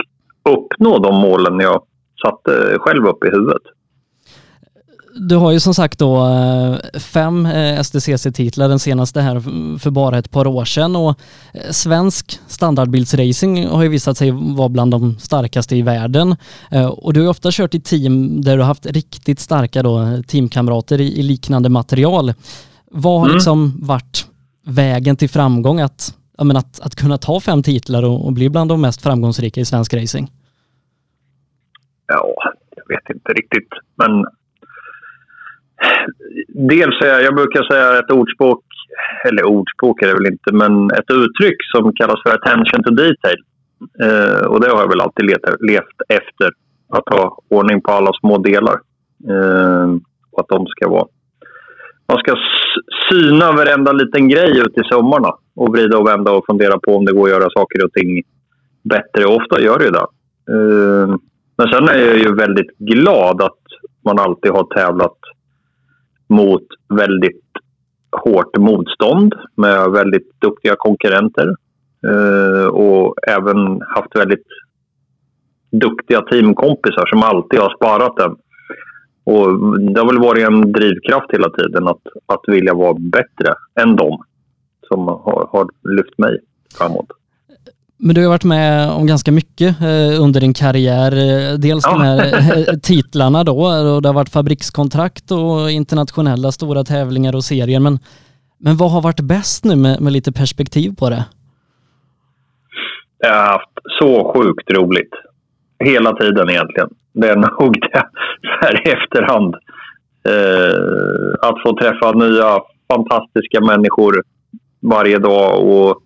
uppnå 0.50 0.98
de 0.98 1.14
målen 1.14 1.60
jag 1.60 1.82
satte 2.22 2.78
själv 2.78 3.06
upp 3.06 3.24
i 3.24 3.28
huvudet. 3.28 3.62
Du 5.14 5.36
har 5.36 5.52
ju 5.52 5.60
som 5.60 5.74
sagt 5.74 5.98
då 5.98 6.26
eh, 6.26 7.00
fem 7.00 7.46
eh, 7.46 7.82
STCC-titlar, 7.82 8.68
den 8.68 8.78
senaste 8.78 9.20
här 9.20 9.40
för 9.78 9.90
bara 9.90 10.18
ett 10.18 10.30
par 10.30 10.46
år 10.46 10.64
sedan 10.64 10.96
och 10.96 11.18
eh, 11.54 11.70
svensk 11.70 12.40
standardbilsracing 12.46 13.66
har 13.68 13.82
ju 13.82 13.88
visat 13.88 14.18
sig 14.18 14.30
vara 14.30 14.68
bland 14.68 14.90
de 14.90 15.18
starkaste 15.18 15.76
i 15.76 15.82
världen. 15.82 16.36
Och 16.96 17.12
du 17.12 17.20
har 17.20 17.24
ju 17.24 17.30
ofta 17.30 17.48
kört 17.52 17.74
i 17.74 17.80
team 17.80 18.40
där 18.40 18.56
du 18.56 18.62
har 18.62 18.66
haft 18.66 18.86
riktigt 18.86 19.40
starka 19.40 19.82
då 19.82 20.22
teamkamrater 20.26 21.00
i, 21.00 21.22
liknande 21.22 21.68
material. 21.68 22.34
Vad 22.90 23.20
har 23.20 23.26
mm. 23.26 23.34
liksom 23.34 23.74
varit 23.80 24.26
vägen 24.66 25.16
till 25.16 25.30
framgång 25.30 25.80
att, 25.80 26.14
men 26.38 26.56
att, 26.56 26.80
att 26.80 26.94
kunna 26.94 27.18
ta 27.18 27.40
fem 27.40 27.62
titlar 27.62 28.02
och, 28.02 28.26
och 28.26 28.32
bli 28.32 28.50
bland 28.50 28.70
de 28.70 28.80
mest 28.80 29.02
framgångsrika 29.02 29.60
i 29.60 29.64
svensk 29.64 29.94
racing? 29.94 30.30
Ja, 32.06 32.34
jag 32.76 32.96
vet 32.96 33.16
inte 33.16 33.32
riktigt, 33.32 33.68
men 33.96 34.24
dels 36.48 37.02
är 37.04 37.20
jag 37.20 37.34
brukar 37.34 37.62
säga 37.62 37.98
ett 37.98 38.10
ordspråk, 38.10 38.64
eller 39.28 39.44
ordspråk 39.44 40.02
är 40.02 40.06
det 40.06 40.14
väl 40.14 40.32
inte, 40.32 40.52
men 40.52 40.90
ett 40.90 41.10
uttryck 41.10 41.56
som 41.74 41.92
kallas 41.92 42.22
för 42.22 42.34
attention 42.34 42.82
to 42.84 42.90
detail. 42.90 43.40
Eh, 44.02 44.46
och 44.46 44.60
det 44.60 44.70
har 44.70 44.80
jag 44.80 44.88
väl 44.88 45.00
alltid 45.00 45.24
let, 45.24 45.40
levt 45.60 45.98
efter. 46.08 46.50
Att 46.88 47.08
ha 47.08 47.38
ordning 47.48 47.80
på 47.80 47.90
alla 47.92 48.10
små 48.20 48.38
delar. 48.38 48.76
Eh, 49.28 49.90
och 50.30 50.40
att 50.40 50.48
de 50.48 50.66
ska 50.66 50.88
vara... 50.88 51.06
Man 52.12 52.18
ska 52.18 52.36
syna 53.10 53.52
varenda 53.52 53.92
liten 53.92 54.28
grej 54.28 54.58
ut 54.58 54.78
i 54.78 54.84
sömmarna 54.92 55.34
och 55.54 55.72
vrida 55.72 55.98
och 55.98 56.08
vända 56.08 56.30
och 56.32 56.46
fundera 56.46 56.78
på 56.78 56.96
om 56.96 57.04
det 57.04 57.12
går 57.12 57.24
att 57.24 57.30
göra 57.30 57.50
saker 57.50 57.84
och 57.84 57.92
ting 57.92 58.22
bättre. 58.82 59.24
Ofta 59.26 59.60
gör 59.60 59.78
det 59.78 59.84
ju 59.84 59.90
det. 59.90 60.06
Eh, 60.52 61.16
men 61.56 61.68
sen 61.72 61.88
är 61.88 62.06
jag 62.06 62.18
ju 62.18 62.34
väldigt 62.34 62.78
glad 62.78 63.42
att 63.42 63.62
man 64.04 64.18
alltid 64.18 64.52
har 64.52 64.64
tävlat 64.64 65.18
mot 66.28 66.66
väldigt 66.88 67.46
hårt 68.24 68.56
motstånd 68.56 69.34
med 69.56 69.90
väldigt 69.90 70.40
duktiga 70.40 70.74
konkurrenter. 70.78 71.54
Eh, 72.06 72.66
och 72.66 73.14
även 73.28 73.80
haft 73.94 74.16
väldigt 74.16 74.46
duktiga 75.70 76.20
teamkompisar 76.20 77.06
som 77.06 77.22
alltid 77.22 77.60
har 77.60 77.76
sparat 77.76 78.16
den. 78.16 78.36
Och 79.24 79.80
det 79.80 80.00
har 80.00 80.06
väl 80.06 80.18
varit 80.18 80.48
en 80.48 80.72
drivkraft 80.72 81.26
hela 81.32 81.50
tiden 81.50 81.88
att, 81.88 82.02
att 82.26 82.42
vilja 82.46 82.74
vara 82.74 82.94
bättre 82.94 83.54
än 83.80 83.96
dem 83.96 84.22
som 84.88 85.08
har, 85.08 85.48
har 85.52 85.68
lyft 85.96 86.18
mig 86.18 86.38
framåt. 86.78 87.06
Men 88.04 88.14
du 88.14 88.22
har 88.22 88.28
varit 88.28 88.44
med 88.44 88.90
om 88.90 89.06
ganska 89.06 89.32
mycket 89.32 89.80
eh, 89.80 90.22
under 90.22 90.40
din 90.40 90.54
karriär. 90.54 91.12
Eh, 91.12 91.58
dels 91.58 91.84
ja. 91.86 91.92
de 91.92 92.02
här 92.02 92.18
eh, 92.68 92.74
titlarna 92.82 93.44
då 93.44 93.56
och 93.94 94.02
det 94.02 94.08
har 94.08 94.14
varit 94.14 94.32
fabrikskontrakt 94.32 95.30
och 95.30 95.70
internationella 95.70 96.52
stora 96.52 96.84
tävlingar 96.84 97.36
och 97.36 97.44
serier. 97.44 97.80
Men, 97.80 97.98
men 98.58 98.76
vad 98.76 98.90
har 98.90 99.02
varit 99.02 99.20
bäst 99.20 99.64
nu 99.64 99.76
med, 99.76 100.00
med 100.00 100.12
lite 100.12 100.32
perspektiv 100.32 100.94
på 100.98 101.10
det? 101.10 101.24
Jag 103.18 103.34
har 103.34 103.52
haft 103.52 103.78
så 104.00 104.32
sjukt 104.34 104.70
roligt. 104.70 105.12
Hela 105.84 106.12
tiden 106.12 106.50
egentligen. 106.50 106.88
Det 107.12 107.28
är 107.28 107.36
nog 107.36 107.80
det 107.80 108.02
så 108.42 108.66
här 108.66 108.88
i 108.88 108.90
efterhand. 108.90 109.54
Eh, 110.28 111.48
att 111.48 111.62
få 111.62 111.78
träffa 111.78 112.12
nya 112.12 112.60
fantastiska 112.88 113.60
människor 113.60 114.22
varje 114.80 115.18
dag 115.18 115.66
och 115.66 116.02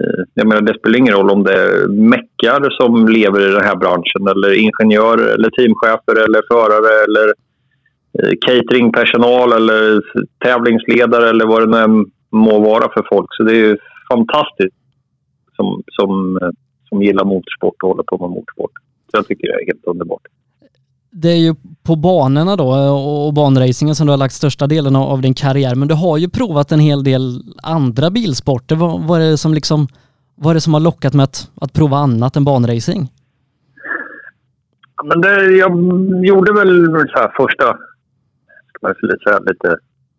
Eh, 0.00 0.24
jag 0.34 0.46
menar, 0.48 0.62
det 0.62 0.78
spelar 0.78 0.98
ingen 0.98 1.14
roll 1.14 1.30
om 1.30 1.44
det 1.44 1.52
är 1.52 1.88
meckar 1.88 2.70
som 2.70 3.08
lever 3.08 3.40
i 3.48 3.52
den 3.52 3.64
här 3.64 3.76
branschen 3.76 4.28
eller 4.28 4.52
ingenjörer 4.54 5.34
eller 5.34 5.50
teamchefer 5.50 6.24
eller 6.24 6.42
förare 6.52 7.04
eller 7.04 7.26
eh, 8.18 8.34
cateringpersonal 8.40 9.52
eller 9.52 10.02
tävlingsledare 10.44 11.28
eller 11.30 11.46
vad 11.46 11.68
det 11.68 11.88
nu 11.88 12.04
må 12.30 12.60
vara 12.60 12.92
för 12.92 13.06
folk. 13.08 13.26
Så 13.30 13.42
det 13.42 13.56
är 13.56 13.78
fantastiskt 14.12 14.76
som, 15.56 15.82
som, 15.86 16.38
eh, 16.42 16.50
som 16.88 17.02
gillar 17.02 17.24
motorsport 17.24 17.82
och 17.82 17.88
håller 17.88 18.02
på 18.02 18.18
med 18.18 18.30
motorsport. 18.30 18.72
Jag 19.12 19.26
tycker 19.26 19.48
det 19.48 19.62
är 19.62 19.66
helt 19.66 19.84
underbart 19.84 20.26
det 21.12 21.28
är 21.28 21.36
ju 21.36 21.54
på 21.82 21.96
banorna 21.96 22.56
då 22.56 22.68
och 23.26 23.34
banracingen 23.34 23.94
som 23.94 24.06
du 24.06 24.12
har 24.12 24.18
lagt 24.18 24.34
största 24.34 24.66
delen 24.66 24.96
av 24.96 25.20
din 25.20 25.34
karriär, 25.34 25.74
men 25.74 25.88
du 25.88 25.94
har 25.94 26.18
ju 26.18 26.28
provat 26.28 26.72
en 26.72 26.80
hel 26.80 27.04
del 27.04 27.42
andra 27.62 28.10
bilsporter. 28.10 28.76
Vad, 28.76 29.00
vad 29.08 29.22
är 29.22 29.30
det 29.30 29.36
som 29.36 29.54
liksom, 29.54 29.88
vad 30.34 30.50
är 30.50 30.54
det 30.54 30.60
som 30.60 30.74
har 30.74 30.80
lockat 30.80 31.14
med 31.14 31.24
att, 31.24 31.50
att 31.60 31.72
prova 31.72 31.96
annat 31.96 32.36
än 32.36 32.44
banracing? 32.44 33.08
Men 35.04 35.20
det, 35.20 35.50
jag 35.50 35.70
gjorde 36.24 36.52
väl 36.52 36.86
så 37.08 37.18
här 37.18 37.32
första, 37.36 37.78
ska 38.68 38.78
man 38.82 38.94
säga, 39.24 39.38
lite 39.38 39.76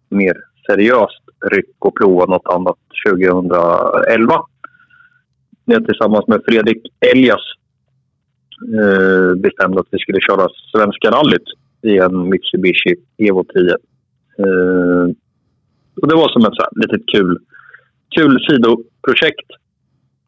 mer 0.10 0.38
seriöst 0.68 1.22
ryck 1.52 1.76
och 1.80 1.96
prova 1.96 2.26
något 2.26 2.48
annat 2.56 2.78
2011. 3.08 4.34
Jag 5.66 5.86
tillsammans 5.86 6.28
med 6.28 6.42
Fredrik 6.46 6.88
Elias 7.12 7.42
eh, 8.82 9.36
bestämde 9.36 9.80
att 9.80 9.88
vi 9.92 10.00
skulle 10.00 10.22
köra 10.22 10.48
Svenska 10.72 11.12
rallyt 11.12 11.48
i 11.82 11.98
en 11.98 12.30
Mitsubishi 12.30 12.96
Evo 13.18 13.44
10. 13.44 13.70
Eh, 14.38 15.06
och 16.02 16.08
det 16.08 16.16
var 16.16 16.30
som 16.30 16.46
ett 16.46 16.56
så 16.56 16.62
här, 16.62 16.82
litet 16.82 17.08
kul, 17.08 17.40
kul 18.16 18.40
sidoprojekt. 18.50 19.50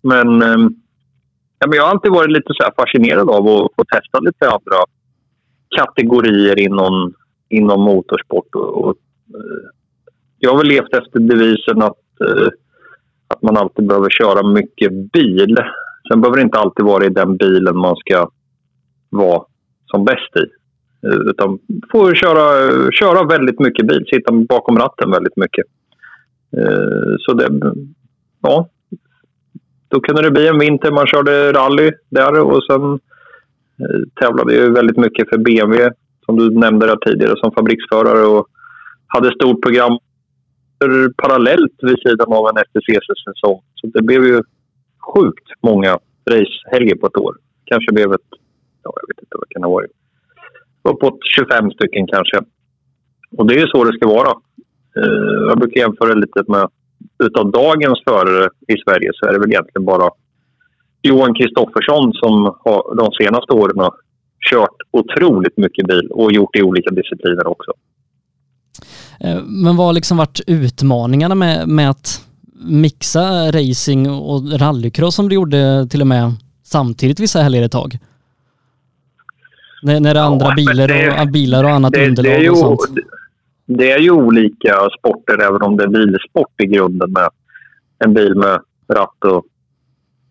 Men, 0.02 0.42
eh, 0.42 0.70
ja, 1.60 1.68
men 1.68 1.78
jag 1.78 1.84
har 1.84 1.92
alltid 1.92 2.12
varit 2.12 2.32
lite 2.32 2.54
så 2.54 2.72
fascinerad 2.78 3.30
av 3.30 3.48
att 3.48 3.72
få 3.76 3.84
testa 3.94 4.20
lite 4.20 4.46
andra 4.50 4.80
kategorier 5.78 6.60
inom, 6.60 7.14
inom 7.50 7.82
motorsport. 7.82 8.56
Och, 8.56 8.84
och 8.84 8.96
eh, 9.28 9.70
jag 10.40 10.52
har 10.52 10.58
väl 10.58 10.68
levt 10.68 10.94
efter 10.94 11.20
devisen 11.20 11.82
att, 11.82 12.22
eh, 12.28 12.48
att 13.28 13.42
man 13.42 13.58
alltid 13.58 13.88
behöver 13.88 14.10
köra 14.10 14.48
mycket 14.48 14.92
bil 14.92 15.58
Sen 16.08 16.22
behöver 16.22 16.38
det 16.38 16.44
inte 16.44 16.60
alltid 16.60 16.86
vara 16.86 17.06
i 17.06 17.10
den 17.10 17.38
bilen 17.38 17.78
man 17.78 17.96
ska 17.96 18.30
vara 19.10 19.44
som 19.86 20.06
bäst 20.06 20.36
i. 20.36 20.46
Eh, 21.08 21.20
utan 21.30 21.60
får 21.92 22.16
köra, 22.16 22.46
köra 22.92 23.28
väldigt 23.28 23.60
mycket 23.60 23.88
bil, 23.88 24.06
sitta 24.08 24.32
bakom 24.32 24.78
ratten 24.78 25.12
väldigt 25.12 25.38
mycket. 25.38 25.66
Eh, 26.58 27.16
så 27.20 27.34
det, 27.34 27.76
ja. 28.42 28.70
Då 29.88 30.00
kunde 30.00 30.22
det 30.22 30.32
bli 30.32 30.48
en 30.48 30.60
vinter. 30.60 30.92
Man 30.92 31.08
körde 31.08 31.54
rally 31.54 31.92
där 32.10 32.40
och 32.40 32.64
sen 32.64 32.84
eh, 33.80 34.02
tävlade 34.16 34.54
vi 34.54 34.70
väldigt 34.70 34.98
mycket 34.98 35.30
för 35.30 35.38
BMW 35.38 35.92
som 36.26 36.38
du 36.38 36.50
nämnde 36.50 36.88
där 36.88 36.96
tidigare 36.96 37.36
som 37.38 37.52
fabriksförare 37.52 38.26
och 38.26 38.48
hade 39.08 39.32
stort 39.32 39.62
program 39.62 40.00
parallellt 41.18 41.74
vid 41.82 42.00
sidan 42.00 42.34
av 42.34 42.48
en 42.48 42.64
STCC-säsong. 42.64 43.62
Så 43.76 43.88
det 43.88 44.02
blev 44.02 44.24
ju 44.26 44.42
sjukt 45.12 45.48
många 45.62 46.00
racehelger 46.30 46.96
på 46.96 47.08
ett 47.08 47.18
år. 47.18 47.38
Kanske 47.66 47.94
blev 47.94 48.14
ett, 48.14 48.30
ja, 48.84 48.92
jag 49.02 49.08
vet 49.08 49.24
inte 49.24 49.38
vad 49.38 49.44
det 49.48 49.54
kan 49.54 49.64
ha 49.64 49.72
varit. 49.72 49.92
Uppåt 50.90 51.20
25 51.36 51.72
stycken 51.72 52.08
kanske. 52.08 52.38
Och 53.38 53.48
det 53.48 53.54
är 53.54 53.60
ju 53.60 53.68
så 53.68 53.84
det 53.84 53.98
ska 53.98 54.08
vara. 54.08 54.30
Eh, 54.98 55.48
jag 55.50 55.60
brukar 55.60 55.82
jämföra 55.82 56.14
lite 56.14 56.44
med 56.48 56.68
utav 57.24 57.52
dagens 57.52 58.00
förare 58.08 58.50
i 58.68 58.76
Sverige 58.86 59.10
så 59.14 59.26
är 59.26 59.34
det 59.34 59.40
väl 59.40 59.52
egentligen 59.52 59.86
bara 59.86 60.10
Johan 61.02 61.34
Kristoffersson 61.34 62.14
som 62.14 62.34
har 62.66 62.96
de 62.96 63.12
senaste 63.12 63.54
åren 63.54 63.80
har 63.80 63.94
kört 64.52 64.78
otroligt 64.92 65.58
mycket 65.58 65.88
bil 65.88 66.08
och 66.12 66.32
gjort 66.32 66.50
det 66.54 66.60
i 66.60 66.64
olika 66.64 66.90
discipliner 66.90 67.48
också. 67.48 67.72
Eh, 69.20 69.44
men 69.44 69.78
vad 69.78 69.86
har 69.86 69.94
liksom 69.94 70.18
varit 70.18 70.42
utmaningarna 70.48 71.36
med, 71.36 71.68
med 71.68 71.90
att 71.90 72.28
mixa 72.64 73.52
racing 73.52 74.10
och 74.10 74.60
rallycross 74.60 75.16
som 75.16 75.30
du 75.30 75.36
gjorde 75.36 75.88
till 75.90 76.02
och 76.02 76.08
med 76.08 76.32
samtidigt 76.64 77.20
vissa 77.20 77.42
helger 77.42 77.62
ett 77.62 77.72
tag? 77.72 78.00
När, 79.84 80.00
när 80.00 80.14
det 80.14 80.20
är 80.20 80.24
andra 80.24 80.46
ja, 80.46 80.56
bilar, 80.56 80.88
det, 80.88 81.22
och, 81.22 81.32
bilar 81.32 81.64
och 81.64 81.70
annat 81.70 81.94
det, 81.94 82.08
underlag 82.08 82.34
det 82.34 82.44
ju, 82.44 82.50
och 82.50 82.58
sånt. 82.58 82.98
Det 83.66 83.92
är 83.92 84.00
ju 84.00 84.12
olika 84.12 84.90
sporter 85.00 85.42
även 85.42 85.62
om 85.62 85.78
det 85.78 85.84
är 85.84 85.88
bilsport 85.88 86.62
i 86.64 86.66
grunden 86.66 87.12
med 87.12 87.30
en 88.06 88.14
bil 88.14 88.36
med 88.36 88.60
ratt 88.88 89.24
och 89.26 89.46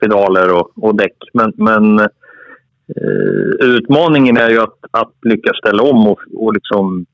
pedaler 0.01 0.53
och, 0.53 0.71
och 0.75 0.95
däck. 0.95 1.17
Men, 1.33 1.53
men 1.57 2.01
eh, 2.01 2.07
utmaningen 3.61 4.37
är 4.37 4.51
ju 4.51 4.61
att, 4.61 4.79
att 4.91 5.13
lyckas 5.23 5.57
ställa 5.57 5.83
om 5.83 6.07
och, 6.07 6.21
och 6.35 6.55
liksom 6.55 7.07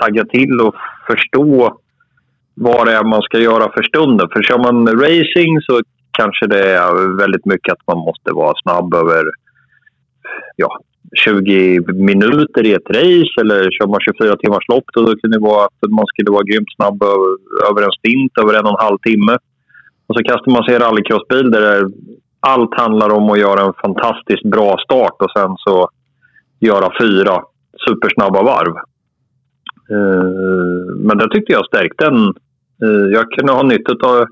tagga 0.00 0.24
till 0.24 0.60
och 0.60 0.74
förstå 1.06 1.78
vad 2.54 2.86
det 2.86 2.92
är 2.92 3.04
man 3.04 3.22
ska 3.22 3.38
göra 3.38 3.72
för 3.72 3.82
stunden. 3.82 4.28
För 4.32 4.42
kör 4.42 4.58
man 4.58 4.86
racing 4.86 5.60
så 5.66 5.80
kanske 6.18 6.46
det 6.46 6.72
är 6.74 7.18
väldigt 7.18 7.46
mycket 7.46 7.72
att 7.72 7.86
man 7.86 7.98
måste 7.98 8.32
vara 8.32 8.54
snabb 8.62 8.94
över 8.94 9.24
ja, 10.56 10.78
20 11.14 11.80
minuter 11.94 12.66
i 12.66 12.72
ett 12.72 12.90
race 12.90 13.34
eller 13.40 13.70
kör 13.70 13.86
man 13.86 14.00
24 14.00 14.36
timmars 14.36 14.68
lopp 14.68 14.84
då, 14.92 15.02
då 15.02 15.16
kan 15.16 15.30
det 15.30 15.38
vara 15.38 15.64
att 15.64 15.90
man 15.90 16.06
skulle 16.06 16.30
vara 16.30 16.48
grymt 16.50 16.74
snabb 16.76 17.02
över 17.70 17.82
en 17.82 17.98
stint 17.98 18.32
över 18.38 18.54
en 18.54 18.66
och 18.66 18.70
en 18.70 18.86
halv 18.86 18.98
timme. 18.98 19.38
Och 20.06 20.14
så 20.16 20.22
kastar 20.24 20.52
man 20.52 20.64
sig 20.64 20.74
i 20.74 20.78
rallycrossbil 20.78 21.50
där 21.50 21.90
allt 22.40 22.74
handlar 22.74 23.10
om 23.10 23.30
att 23.30 23.38
göra 23.38 23.66
en 23.66 23.74
fantastiskt 23.84 24.44
bra 24.54 24.76
start 24.84 25.16
och 25.18 25.32
sen 25.36 25.52
så 25.56 25.88
göra 26.60 26.88
fyra 27.00 27.42
supersnabba 27.88 28.42
varv. 28.42 28.74
Eh, 29.90 30.94
men 30.96 31.18
det 31.18 31.30
tyckte 31.30 31.52
jag 31.52 31.66
stärkte 31.66 32.06
en. 32.06 32.22
Eh, 32.82 33.06
jag 33.12 33.30
kunde 33.32 33.52
ha 33.52 33.62
nytta 33.62 33.92
av 34.06 34.26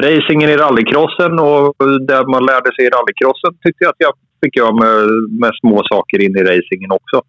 racingen 0.00 0.50
i 0.50 0.56
rallycrossen 0.56 1.38
och 1.38 1.74
det 2.08 2.26
man 2.26 2.46
lärde 2.46 2.70
sig 2.74 2.84
i 2.86 2.94
rallycrossen 2.96 3.52
tyckte 3.62 3.84
jag 3.84 3.90
att 3.90 4.04
jag 4.06 4.12
fick 4.44 4.56
göra 4.56 4.72
med, 4.72 4.98
med 5.40 5.50
små 5.60 5.82
saker 5.92 6.22
in 6.24 6.36
i 6.36 6.42
racingen 6.42 6.90
också. 6.90 7.22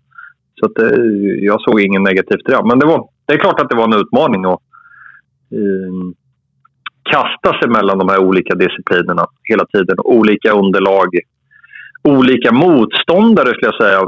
Så 0.59 0.65
att, 0.65 0.79
eh, 0.79 0.99
jag 1.49 1.61
såg 1.61 1.81
inget 1.81 2.01
negativt 2.01 2.49
i 2.49 2.51
det. 2.51 2.63
Men 2.65 2.79
det, 2.79 2.85
var, 2.85 3.07
det 3.25 3.33
är 3.33 3.37
klart 3.37 3.59
att 3.59 3.69
det 3.69 3.75
var 3.75 3.87
en 3.93 4.01
utmaning 4.01 4.45
att 4.45 4.61
eh, 5.51 5.93
kasta 7.03 7.59
sig 7.59 7.69
mellan 7.69 7.97
de 7.97 8.09
här 8.09 8.19
olika 8.19 8.55
disciplinerna 8.55 9.25
hela 9.43 9.65
tiden. 9.65 9.95
Olika 9.99 10.51
underlag, 10.51 11.07
olika 12.03 12.51
motståndare 12.51 13.47
skulle 13.47 13.71
jag 13.71 13.81
säga. 13.81 13.99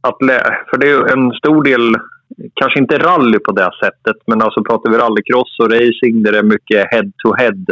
Att 0.00 0.18
för 0.70 0.78
det 0.78 0.90
är 0.90 1.12
en 1.12 1.32
stor 1.32 1.64
del, 1.64 1.94
kanske 2.54 2.78
inte 2.78 2.98
rally 2.98 3.38
på 3.38 3.52
det 3.52 3.70
sättet, 3.82 4.16
men 4.26 4.42
alltså 4.42 4.64
pratar 4.64 4.90
vi 4.90 4.98
rallycross 4.98 5.58
och 5.58 5.70
racing 5.70 6.22
där 6.22 6.32
det 6.32 6.38
är 6.38 6.42
mycket 6.42 6.86
head-to-head 6.92 7.66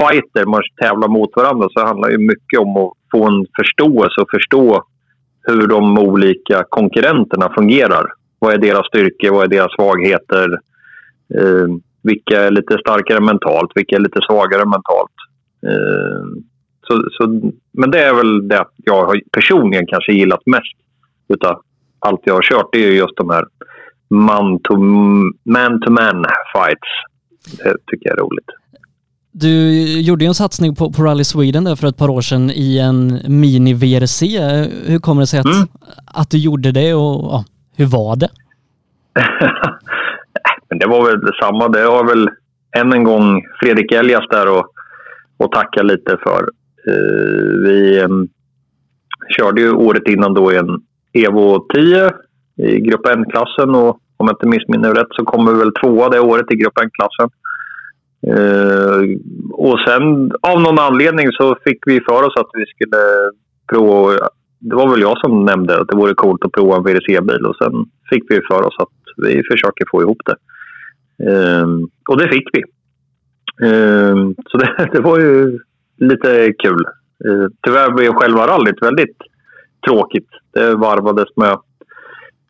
fighter 0.00 0.44
man 0.44 0.62
tävlar 0.82 1.08
mot 1.08 1.36
varandra 1.36 1.68
så 1.72 1.86
handlar 1.86 2.10
det 2.10 2.18
mycket 2.18 2.60
om 2.60 2.76
att 2.76 2.92
få 3.12 3.24
en 3.24 3.46
förståelse 3.60 4.20
och 4.20 4.30
förstå 4.30 4.84
hur 5.42 5.66
de 5.66 5.98
olika 5.98 6.64
konkurrenterna 6.68 7.52
fungerar. 7.54 8.06
Vad 8.38 8.54
är 8.54 8.58
deras 8.58 8.86
styrkor? 8.86 9.30
Vad 9.30 9.44
är 9.44 9.48
deras 9.48 9.74
svagheter? 9.74 10.48
Eh, 11.34 11.66
vilka 12.02 12.40
är 12.40 12.50
lite 12.50 12.78
starkare 12.78 13.20
mentalt? 13.20 13.70
Vilka 13.74 13.96
är 13.96 14.00
lite 14.00 14.20
svagare 14.22 14.64
mentalt? 14.64 15.16
Eh, 15.66 16.24
så, 16.86 17.08
så, 17.10 17.52
men 17.72 17.90
det 17.90 18.02
är 18.02 18.14
väl 18.14 18.48
det 18.48 18.64
jag 18.76 19.20
personligen 19.32 19.86
kanske 19.86 20.12
gillat 20.12 20.46
mest 20.46 20.76
utav 21.28 21.62
allt 21.98 22.20
jag 22.24 22.34
har 22.34 22.42
kört. 22.42 22.68
Det 22.72 22.84
är 22.84 22.92
just 22.92 23.16
de 23.16 23.30
här 23.30 23.44
man-to-man 24.12 26.24
fights. 26.54 26.88
Det 27.58 27.76
tycker 27.86 28.08
jag 28.08 28.18
är 28.18 28.22
roligt. 28.22 28.46
Du 29.32 29.72
gjorde 30.00 30.24
ju 30.24 30.28
en 30.28 30.34
satsning 30.34 30.74
på, 30.74 30.92
på 30.92 31.02
Rally 31.02 31.24
Sweden 31.24 31.64
där 31.64 31.76
för 31.76 31.86
ett 31.86 31.96
par 31.96 32.08
år 32.08 32.20
sedan 32.20 32.50
i 32.50 32.78
en 32.78 33.18
mini-VRC. 33.18 34.40
Hur 34.86 34.98
kommer 34.98 35.22
det 35.22 35.26
sig 35.26 35.40
att, 35.40 35.46
mm. 35.46 35.68
att 36.14 36.30
du 36.30 36.38
gjorde 36.38 36.72
det 36.72 36.94
och 36.94 37.32
ja, 37.32 37.44
hur 37.76 37.86
var 37.86 38.16
det? 38.16 38.28
Men 40.68 40.78
det 40.78 40.86
var 40.86 41.06
väl 41.06 41.20
detsamma. 41.20 41.68
Det 41.68 41.80
har 41.80 42.04
väl 42.04 42.30
än 42.76 42.92
en 42.92 43.04
gång 43.04 43.42
Fredrik 43.60 43.92
Elias 43.92 44.24
där 44.30 44.58
och, 44.58 44.66
och 45.36 45.52
tacka 45.52 45.82
lite 45.82 46.16
för. 46.22 46.48
Uh, 46.88 47.64
vi 47.64 48.02
um, 48.02 48.28
körde 49.38 49.60
ju 49.60 49.72
året 49.72 50.08
innan 50.08 50.34
då 50.34 50.52
i 50.52 50.56
en 50.56 50.80
Evo 51.12 51.66
10 51.74 52.10
i 52.56 52.80
grupp 52.80 53.06
N-klassen 53.06 53.74
och 53.74 53.98
om 54.22 54.28
jag 54.28 54.36
inte 54.36 54.54
missminner 54.54 54.94
rätt 54.94 55.12
så 55.16 55.24
kommer 55.24 55.52
vi 55.52 55.58
väl 55.58 55.72
tvåa 55.72 56.08
det 56.08 56.20
året 56.20 56.52
i 56.52 56.56
grupp 56.56 56.78
Klassen. 56.98 57.30
Uh, 58.38 59.18
och 59.52 59.78
sen 59.86 60.32
av 60.42 60.60
någon 60.60 60.78
anledning 60.78 61.32
så 61.32 61.56
fick 61.64 61.80
vi 61.86 62.00
för 62.08 62.22
oss 62.26 62.36
att 62.36 62.50
vi 62.52 62.66
skulle 62.66 63.02
prova. 63.72 64.28
Det 64.58 64.74
var 64.74 64.90
väl 64.90 65.00
jag 65.00 65.18
som 65.18 65.44
nämnde 65.44 65.80
att 65.80 65.88
det 65.88 65.96
vore 65.96 66.14
coolt 66.14 66.44
att 66.44 66.52
prova 66.52 66.76
en 66.76 66.82
VRC-bil 66.82 67.46
och 67.46 67.56
sen 67.56 67.72
fick 68.10 68.22
vi 68.28 68.40
för 68.50 68.62
oss 68.66 68.76
att 68.78 68.98
vi 69.16 69.42
försöker 69.50 69.84
få 69.90 70.02
ihop 70.02 70.22
det. 70.24 70.36
Uh, 71.30 71.66
och 72.08 72.18
det 72.18 72.28
fick 72.28 72.48
vi. 72.52 72.62
Uh, 73.66 74.30
så 74.46 74.58
det, 74.58 74.88
det, 74.92 75.00
var 75.00 75.18
ju 75.18 75.58
lite 75.98 76.52
kul. 76.58 76.84
Eh, 77.24 77.46
tyvärr 77.66 77.90
blev 77.90 78.12
själva 78.12 78.46
rallyt 78.46 78.82
väldigt 78.82 79.16
tråkigt. 79.86 80.28
Det 80.54 80.74
varvades 80.74 81.36
med 81.36 81.58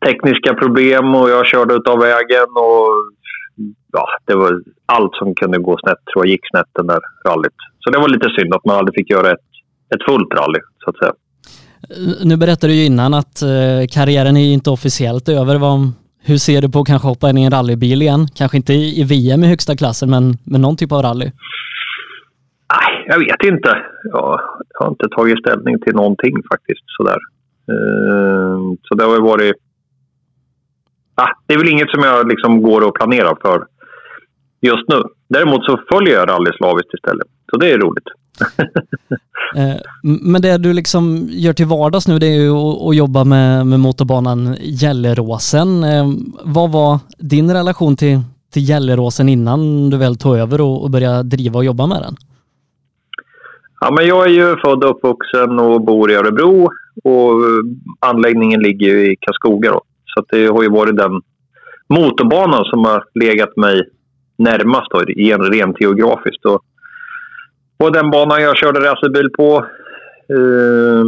tekniska 0.05 0.53
problem 0.53 1.15
och 1.15 1.29
jag 1.29 1.47
körde 1.47 1.73
ut 1.73 1.87
av 1.87 1.99
vägen 1.99 2.49
och 2.55 2.87
ja, 3.91 4.07
det 4.25 4.35
var 4.35 4.61
allt 4.85 5.15
som 5.15 5.35
kunde 5.35 5.57
gå 5.57 5.77
snett 5.77 5.97
tror 6.13 6.25
jag 6.25 6.31
gick 6.31 6.49
snett 6.51 6.71
den 6.73 6.87
där 6.87 6.99
rallyt. 7.27 7.59
Så 7.79 7.89
det 7.91 7.99
var 7.99 8.09
lite 8.09 8.29
synd 8.29 8.53
att 8.53 8.65
man 8.65 8.77
aldrig 8.77 8.95
fick 8.95 9.09
göra 9.09 9.31
ett, 9.31 9.49
ett 9.95 10.03
fullt 10.05 10.33
rally 10.33 10.59
så 10.83 10.89
att 10.89 10.97
säga. 10.97 11.13
Nu 12.23 12.37
berättade 12.37 12.73
du 12.73 12.79
ju 12.79 12.85
innan 12.85 13.13
att 13.13 13.41
eh, 13.41 13.83
karriären 13.91 14.37
är 14.37 14.53
inte 14.53 14.69
officiellt 14.69 15.29
över. 15.29 15.55
hur 16.25 16.37
ser 16.37 16.61
du 16.61 16.69
på 16.69 16.79
att 16.79 16.87
kanske 16.87 17.07
hoppa 17.07 17.29
in 17.29 17.37
i 17.37 17.43
en 17.43 17.51
rallybil 17.51 18.01
igen? 18.01 18.27
Kanske 18.35 18.57
inte 18.57 18.73
i 18.73 19.03
VM 19.03 19.43
i 19.43 19.47
högsta 19.47 19.75
klassen, 19.75 20.09
men, 20.09 20.33
men 20.45 20.61
någon 20.61 20.77
typ 20.77 20.91
av 20.91 21.01
rally? 21.01 21.31
Nej, 22.73 23.05
jag 23.07 23.19
vet 23.19 23.43
inte. 23.43 23.77
Jag 24.03 24.39
har 24.79 24.87
inte 24.87 25.07
tagit 25.09 25.39
ställning 25.39 25.79
till 25.79 25.95
någonting 25.95 26.35
faktiskt 26.51 26.83
sådär. 26.97 27.19
Eh, 27.73 28.59
så 28.83 28.95
det 28.95 29.03
har 29.03 29.21
varit... 29.21 29.55
Ah, 31.15 31.27
det 31.47 31.53
är 31.53 31.57
väl 31.57 31.69
inget 31.69 31.89
som 31.89 32.03
jag 32.03 32.27
liksom 32.27 32.61
går 32.61 32.81
och 32.87 32.95
planerar 32.95 33.37
för 33.41 33.65
just 34.61 34.87
nu. 34.87 35.03
Däremot 35.29 35.65
så 35.65 35.79
följer 35.91 36.13
jag 36.13 36.29
rally 36.29 36.51
slaviskt 36.57 36.93
istället. 36.93 37.27
Så 37.51 37.57
det 37.57 37.71
är 37.71 37.77
roligt. 37.77 38.07
Eh, 39.55 39.75
men 40.03 40.41
det 40.41 40.57
du 40.57 40.73
liksom 40.73 41.27
gör 41.29 41.53
till 41.53 41.65
vardags 41.65 42.07
nu 42.07 42.19
det 42.19 42.27
är 42.27 42.41
ju 42.41 42.51
att 42.89 42.95
jobba 42.95 43.23
med, 43.23 43.67
med 43.67 43.79
motorbanan 43.79 44.55
Gelleråsen. 44.59 45.83
Eh, 45.83 46.05
vad 46.43 46.71
var 46.71 46.99
din 47.17 47.53
relation 47.53 47.95
till, 47.95 48.19
till 48.53 48.61
Gelleråsen 48.61 49.29
innan 49.29 49.89
du 49.89 49.97
väl 49.97 50.15
tog 50.15 50.37
över 50.37 50.61
och, 50.61 50.83
och 50.83 50.89
började 50.89 51.23
driva 51.23 51.57
och 51.57 51.65
jobba 51.65 51.87
med 51.87 52.01
den? 52.01 52.15
Ja, 53.79 53.91
men 53.91 54.07
jag 54.07 54.25
är 54.25 54.31
ju 54.31 54.55
född 54.55 54.83
och 54.83 54.89
uppvuxen 54.89 55.59
och 55.59 55.81
bor 55.81 56.11
i 56.11 56.15
Örebro 56.15 56.69
och 57.03 57.33
anläggningen 57.99 58.61
ligger 58.61 58.95
i 58.95 59.15
Karlskoga. 59.19 59.71
Då. 59.71 59.81
Så 60.13 60.25
det 60.31 60.47
har 60.47 60.63
ju 60.63 60.69
varit 60.69 60.97
den 60.97 61.21
motorbanan 61.89 62.65
som 62.65 62.85
har 62.85 63.03
legat 63.13 63.57
mig 63.57 63.89
närmast 64.37 64.91
då, 64.91 64.99
rent 65.49 65.81
geografiskt. 65.81 66.45
Och, 66.45 66.61
på 67.77 67.89
den 67.89 68.11
banan 68.11 68.41
jag 68.41 68.57
körde 68.57 68.79
racerbil 68.79 69.29
på, 69.29 69.65
eh, 70.29 71.03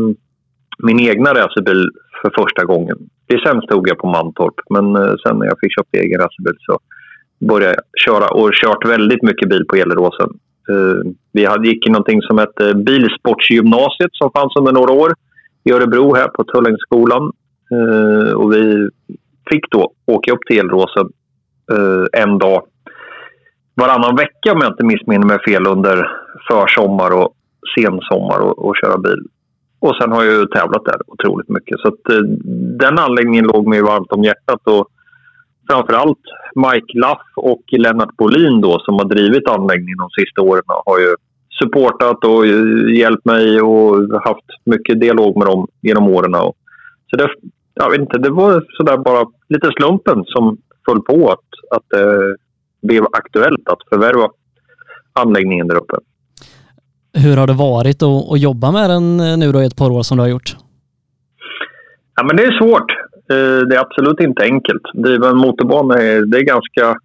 min 0.78 1.00
egna 1.00 1.34
racerbil 1.34 1.90
för 2.22 2.44
första 2.44 2.66
gången. 2.66 2.98
Licens 3.30 3.66
tog 3.66 3.90
jag 3.90 3.98
på 3.98 4.08
Mantorp, 4.08 4.54
men 4.70 4.96
eh, 4.96 5.14
sen 5.24 5.40
när 5.40 5.46
jag 5.46 5.60
fick 5.60 5.76
köpa 5.76 5.98
egen 5.98 6.20
racerbil 6.22 6.58
så 6.60 6.80
började 7.50 7.76
jag 7.76 7.84
köra 8.06 8.28
och 8.28 8.54
kört 8.54 8.86
väldigt 8.86 9.24
mycket 9.24 9.50
bil 9.50 9.66
på 9.66 9.76
Gelleråsen. 9.76 10.30
Eh, 10.70 11.12
vi 11.32 11.46
hade, 11.46 11.68
gick 11.68 11.88
i 11.88 11.90
någonting 11.90 12.22
som 12.22 12.38
hette 12.38 12.74
Bilsportsgymnasiet 12.74 14.12
som 14.12 14.32
fanns 14.32 14.56
under 14.60 14.72
några 14.72 14.94
år 14.94 15.14
i 15.64 15.72
Örebro 15.72 16.16
här 16.16 16.28
på 16.28 16.44
Tullängsskolan. 16.44 17.32
Eh, 17.72 18.34
och 18.34 18.54
vi 18.54 18.90
fick 19.52 19.72
då 19.72 19.92
åka 20.06 20.32
upp 20.32 20.46
till 20.48 20.56
Gelleråsen 20.58 21.08
eh, 21.72 22.22
en 22.22 22.38
dag 22.38 22.62
varannan 23.76 24.16
vecka 24.16 24.52
om 24.54 24.60
jag 24.62 24.72
inte 24.72 24.86
missminner 24.86 25.28
mig 25.28 25.40
fel 25.48 25.68
under 25.68 26.12
försommar 26.50 27.12
och 27.12 27.36
sensommar 27.78 28.40
och, 28.40 28.66
och 28.66 28.76
köra 28.78 28.98
bil. 28.98 29.22
Och 29.80 29.96
sen 29.96 30.12
har 30.12 30.24
jag 30.24 30.34
ju 30.34 30.46
tävlat 30.46 30.86
där 30.86 31.00
otroligt 31.08 31.50
mycket. 31.50 31.80
Så 31.80 31.88
att, 31.88 32.10
eh, 32.10 32.22
den 32.80 33.00
anläggningen 33.00 33.46
låg 33.46 33.68
mig 33.68 33.82
varmt 33.82 34.12
om 34.12 34.24
hjärtat. 34.24 34.62
Och 34.64 34.88
framförallt 35.70 36.24
Mike 36.56 37.00
Laff 37.00 37.28
och 37.36 37.64
Lennart 37.72 38.18
Bolin 38.18 38.62
då, 38.62 38.80
som 38.80 38.94
har 38.96 39.06
drivit 39.06 39.50
anläggningen 39.50 39.98
de 39.98 40.10
sista 40.10 40.42
åren 40.42 40.64
har 40.86 41.00
ju 41.00 41.16
supportat 41.60 42.26
och 42.26 42.48
hjälpt 42.96 43.26
mig 43.26 43.62
och 43.62 44.24
haft 44.24 44.46
mycket 44.66 45.02
dialog 45.02 45.38
med 45.38 45.48
dem 45.48 45.68
genom 45.82 46.10
åren. 46.10 46.32
Så 47.10 47.18
det, 47.18 47.30
jag 47.76 47.90
vet 47.92 48.00
inte, 48.00 48.18
det 48.18 48.30
var 48.30 48.66
sådär 48.78 48.98
bara 48.98 49.26
lite 49.50 49.72
slumpen 49.78 50.24
som 50.26 50.58
föll 50.86 51.02
på 51.02 51.32
att, 51.32 51.78
att 51.78 51.90
det 51.90 52.36
blev 52.88 53.04
aktuellt 53.12 53.70
att 53.70 53.80
förvärva 53.90 54.30
anläggningen 55.14 55.68
där 55.68 55.76
uppe. 55.76 55.96
Hur 57.14 57.38
har 57.38 57.48
det 57.48 57.54
varit 57.54 58.04
att, 58.04 58.32
att 58.32 58.40
jobba 58.40 58.72
med 58.72 58.90
den 58.90 59.18
nu 59.40 59.52
då 59.52 59.62
i 59.62 59.66
ett 59.66 59.78
par 59.78 59.92
år 59.92 60.02
som 60.02 60.18
du 60.18 60.24
har 60.24 60.30
gjort? 60.30 60.56
Ja, 62.16 62.24
men 62.24 62.36
det 62.36 62.44
är 62.44 62.58
svårt. 62.60 62.92
Eh, 63.32 63.68
det 63.68 63.76
är 63.76 63.80
absolut 63.80 64.20
inte 64.20 64.44
enkelt. 64.44 64.84
Driva 64.94 65.30
en 65.30 65.38
motorbana 65.38 65.96
är, 66.02 66.22
det 66.22 66.38
är 66.38 66.44
ganska 66.44 66.96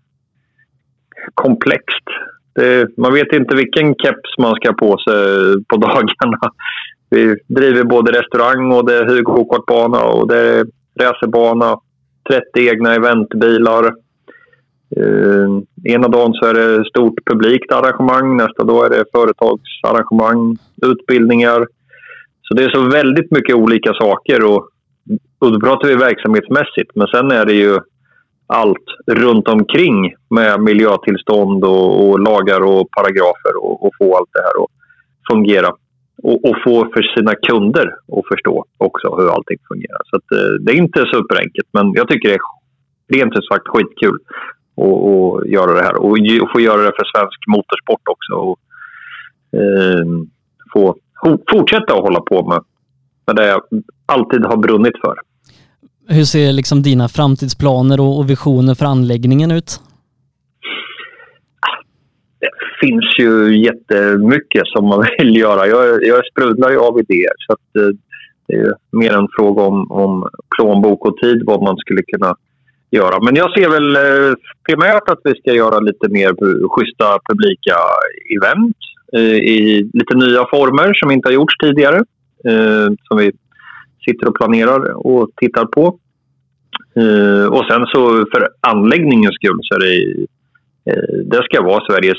komplext. 1.34 2.06
Det, 2.54 2.88
man 2.96 3.12
vet 3.12 3.32
inte 3.32 3.56
vilken 3.56 3.94
keps 3.94 4.38
man 4.38 4.54
ska 4.54 4.68
ha 4.68 4.74
på 4.74 4.98
sig 4.98 5.24
på 5.68 5.76
dagarna. 5.86 6.38
Vi 7.10 7.36
driver 7.46 7.84
både 7.84 8.18
restaurang 8.18 8.72
och 8.72 8.86
det 8.86 8.94
är 8.94 9.04
höggokartbana 9.04 10.04
och 10.04 10.28
det 10.28 10.38
är 10.38 10.66
racerbana. 11.00 11.80
30 12.30 12.68
egna 12.68 12.94
eventbilar. 12.94 13.84
Uh, 14.96 15.60
ena 15.84 16.08
dagen 16.08 16.32
så 16.32 16.46
är 16.46 16.54
det 16.54 16.84
stort 16.84 17.24
publikt 17.26 17.72
arrangemang, 17.72 18.36
nästa 18.36 18.64
dag 18.64 18.86
är 18.86 18.90
det 18.90 19.04
företagsarrangemang, 19.12 20.56
utbildningar. 20.82 21.66
Så 22.42 22.54
det 22.54 22.64
är 22.64 22.70
så 22.70 22.82
väldigt 22.82 23.30
mycket 23.30 23.54
olika 23.54 23.92
saker 23.94 24.44
och, 24.44 24.68
och 25.38 25.52
då 25.52 25.60
pratar 25.60 25.88
vi 25.88 25.94
verksamhetsmässigt. 25.94 26.90
Men 26.94 27.06
sen 27.06 27.30
är 27.30 27.44
det 27.44 27.52
ju 27.52 27.78
allt 28.46 28.86
runt 29.06 29.48
omkring 29.48 30.14
med 30.30 30.60
miljötillstånd 30.60 31.64
och, 31.64 32.08
och 32.08 32.20
lagar 32.20 32.60
och 32.60 32.90
paragrafer 32.90 33.56
och, 33.62 33.86
och, 33.86 33.92
få 33.98 34.16
allt 34.16 34.30
det 34.32 34.42
här 34.42 34.64
att 34.64 34.70
fungera. 35.32 35.72
Och, 36.22 36.44
och, 36.44 36.56
få 36.64 36.74
för 36.94 37.02
sina 37.02 37.34
kunder 37.34 37.86
att 38.16 38.28
förstå 38.32 38.64
också 38.78 39.16
hur 39.16 39.28
allting 39.34 39.58
fungerar. 39.68 40.02
Så 40.10 40.16
att, 40.16 40.32
eh, 40.32 40.52
det 40.60 40.72
är 40.72 40.76
inte 40.76 41.00
superenkelt, 41.14 41.68
men 41.72 41.92
jag 41.92 42.08
tycker 42.08 42.28
det 42.28 42.34
är 42.34 42.40
rent 43.18 43.38
ut 43.38 43.44
sagt 43.44 43.68
skitkul 43.68 44.18
att 44.88 45.48
göra 45.48 45.72
det 45.74 45.82
här. 45.82 45.96
Och, 45.96 46.10
och 46.42 46.52
få 46.52 46.60
göra 46.60 46.82
det 46.82 46.92
för 46.98 47.06
svensk 47.14 47.40
motorsport 47.46 48.04
också. 48.14 48.34
Och, 48.34 48.58
eh, 49.60 50.04
få 50.72 50.96
fortsätta 51.50 51.94
att 51.94 52.02
hålla 52.02 52.20
på 52.20 52.48
med, 52.48 52.62
med 53.26 53.36
det 53.36 53.46
jag 53.46 53.62
alltid 54.06 54.44
har 54.44 54.56
brunnit 54.56 54.98
för. 55.04 55.14
Hur 56.08 56.24
ser 56.24 56.52
liksom 56.52 56.82
dina 56.82 57.08
framtidsplaner 57.08 58.00
och, 58.00 58.30
visioner 58.30 58.74
för 58.74 58.86
anläggningen 58.86 59.50
ut? 59.50 59.80
Det 62.40 62.50
finns 62.80 63.18
ju 63.18 63.62
jättemycket 63.64 64.66
som 64.66 64.84
man 64.84 65.06
vill 65.18 65.36
göra. 65.36 65.66
Jag, 65.66 66.04
jag 66.04 66.26
sprudlar 66.26 66.70
ju 66.70 66.78
av 66.78 67.00
idéer. 67.00 67.34
Så 67.46 67.52
att, 67.52 67.76
eh, 67.76 67.96
det 68.48 68.56
är 68.56 68.74
mer 68.92 69.12
en 69.12 69.28
fråga 69.36 69.62
om, 69.62 69.90
om 69.90 70.28
plånbok 70.56 71.06
och 71.06 71.16
tid 71.16 71.42
vad 71.46 71.62
man 71.62 71.76
skulle 71.76 72.02
kunna 72.02 72.34
göra. 72.90 73.20
Men 73.24 73.36
jag 73.36 73.52
ser 73.52 73.68
väl 73.70 73.96
eh, 73.96 74.34
primärt 74.68 75.08
att 75.08 75.20
vi 75.24 75.34
ska 75.34 75.52
göra 75.52 75.80
lite 75.80 76.08
mer 76.08 76.32
schyssta 76.68 77.18
publika 77.28 77.76
event 78.36 78.76
eh, 79.16 79.36
i 79.56 79.90
lite 79.92 80.14
nya 80.16 80.46
former 80.50 80.94
som 80.94 81.10
inte 81.10 81.28
har 81.28 81.34
gjorts 81.34 81.54
tidigare. 81.58 82.00
Eh, 82.44 82.88
som 83.08 83.18
vi 83.18 83.32
sitter 84.04 84.28
och 84.28 84.36
planerar 84.36 85.06
och 85.06 85.30
tittar 85.36 85.64
på. 85.64 85.98
Eh, 86.96 87.46
och 87.46 87.64
sen 87.70 87.86
så 87.86 88.26
för 88.32 88.48
anläggningens 88.60 89.34
skull 89.34 89.58
så 89.62 89.74
är 89.74 89.80
det, 89.80 90.26
Eh, 90.90 91.18
det 91.24 91.42
ska 91.44 91.62
vara 91.62 91.84
Sveriges 91.86 92.18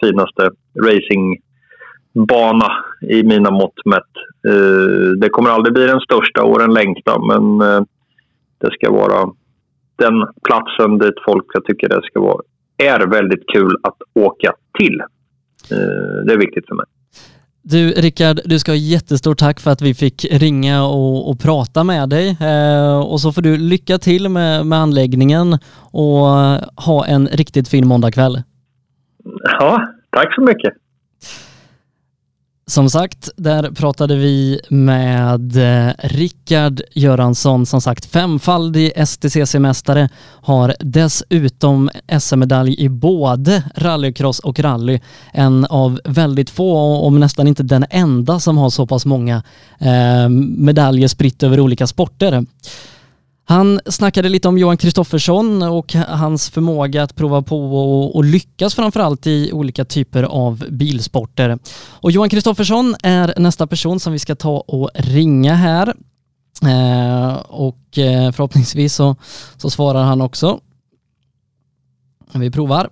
finaste 0.00 0.50
racingbana 0.86 2.72
i 3.10 3.22
mina 3.22 3.50
mått 3.50 3.84
mätt. 3.84 4.12
Eh, 4.48 5.10
det 5.20 5.28
kommer 5.28 5.50
aldrig 5.50 5.74
bli 5.74 5.86
den 5.86 6.00
största 6.00 6.42
och 6.42 6.58
den 6.58 6.74
längsta 6.74 7.18
men 7.18 7.60
eh, 7.60 7.82
det 8.58 8.72
ska 8.72 8.90
vara 8.92 9.30
den 9.96 10.26
platsen 10.48 10.98
dit 10.98 11.14
folk 11.24 11.44
jag 11.54 11.64
tycker 11.64 11.88
det 11.88 12.02
ska 12.02 12.20
vara 12.20 12.42
är 12.76 13.06
väldigt 13.06 13.46
kul 13.54 13.76
att 13.82 13.98
åka 14.14 14.52
till. 14.78 15.02
Det 16.26 16.32
är 16.32 16.38
viktigt 16.38 16.66
för 16.68 16.74
mig. 16.74 16.86
Du 17.64 17.90
Rickard, 17.90 18.40
du 18.44 18.58
ska 18.58 18.72
ha 18.72 18.76
jättestort 18.76 19.38
tack 19.38 19.60
för 19.60 19.70
att 19.70 19.82
vi 19.82 19.94
fick 19.94 20.24
ringa 20.30 20.84
och, 20.84 21.30
och 21.30 21.40
prata 21.40 21.84
med 21.84 22.08
dig. 22.08 22.36
Eh, 22.40 22.98
och 22.98 23.20
så 23.20 23.32
får 23.32 23.42
du 23.42 23.56
lycka 23.56 23.98
till 23.98 24.28
med, 24.28 24.66
med 24.66 24.78
anläggningen 24.78 25.58
och 25.92 26.26
ha 26.76 27.06
en 27.06 27.26
riktigt 27.26 27.68
fin 27.68 27.88
måndagkväll. 27.88 28.42
Ja, 29.58 29.88
tack 30.10 30.34
så 30.34 30.40
mycket. 30.40 30.72
Som 32.72 32.90
sagt, 32.90 33.30
där 33.36 33.70
pratade 33.70 34.16
vi 34.16 34.60
med 34.68 35.56
eh, 35.56 35.92
Rickard 35.98 36.80
Göransson, 36.94 37.66
som 37.66 37.80
sagt 37.80 38.04
femfaldig 38.04 38.92
STCC-mästare, 38.96 40.08
har 40.42 40.74
dessutom 40.80 41.90
SM-medalj 42.20 42.74
i 42.78 42.88
både 42.88 43.62
rallycross 43.74 44.38
och 44.38 44.60
rally. 44.60 45.00
En 45.32 45.64
av 45.64 46.00
väldigt 46.04 46.50
få, 46.50 46.96
om 47.06 47.20
nästan 47.20 47.48
inte 47.48 47.62
den 47.62 47.84
enda, 47.90 48.40
som 48.40 48.58
har 48.58 48.70
så 48.70 48.86
pass 48.86 49.06
många 49.06 49.42
eh, 49.78 50.28
medaljer 50.56 51.08
spritt 51.08 51.42
över 51.42 51.60
olika 51.60 51.86
sporter. 51.86 52.46
Han 53.52 53.80
snackade 53.86 54.28
lite 54.28 54.48
om 54.48 54.58
Johan 54.58 54.76
Kristoffersson 54.76 55.62
och 55.62 55.92
hans 55.94 56.50
förmåga 56.50 57.02
att 57.02 57.14
prova 57.14 57.42
på 57.42 57.76
och, 58.14 58.24
lyckas 58.24 58.74
framförallt 58.74 59.26
i 59.26 59.52
olika 59.52 59.84
typer 59.84 60.22
av 60.22 60.64
bilsporter. 60.70 61.58
Och 61.74 62.10
Johan 62.10 62.28
Kristoffersson 62.28 62.94
är 63.02 63.34
nästa 63.36 63.66
person 63.66 64.00
som 64.00 64.12
vi 64.12 64.18
ska 64.18 64.34
ta 64.34 64.56
och 64.60 64.90
ringa 64.94 65.54
här. 65.54 65.94
Eh, 66.62 67.34
och 67.34 67.98
eh, 67.98 68.32
förhoppningsvis 68.32 68.94
så, 68.94 69.16
så 69.56 69.70
svarar 69.70 70.02
han 70.02 70.20
också. 70.20 70.60
Vi 72.32 72.50
provar. 72.50 72.90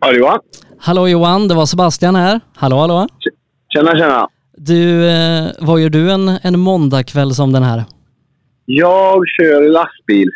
Ja, 0.00 0.12
Johan. 0.12 0.40
Hallå 0.78 1.08
Johan, 1.08 1.48
det 1.48 1.54
var 1.54 1.66
Sebastian 1.66 2.14
här. 2.14 2.40
Hallå, 2.54 2.76
hallå. 2.76 3.06
Tjena, 3.72 3.98
tjena. 3.98 4.28
Du, 4.56 5.08
eh, 5.08 5.44
vad 5.60 5.80
gör 5.80 5.88
du 5.88 6.10
en, 6.10 6.28
en 6.42 6.58
måndagkväll 6.58 7.34
som 7.34 7.52
den 7.52 7.62
här? 7.62 7.84
Jag 8.64 9.22
kör 9.38 9.68
lastbil. 9.68 10.30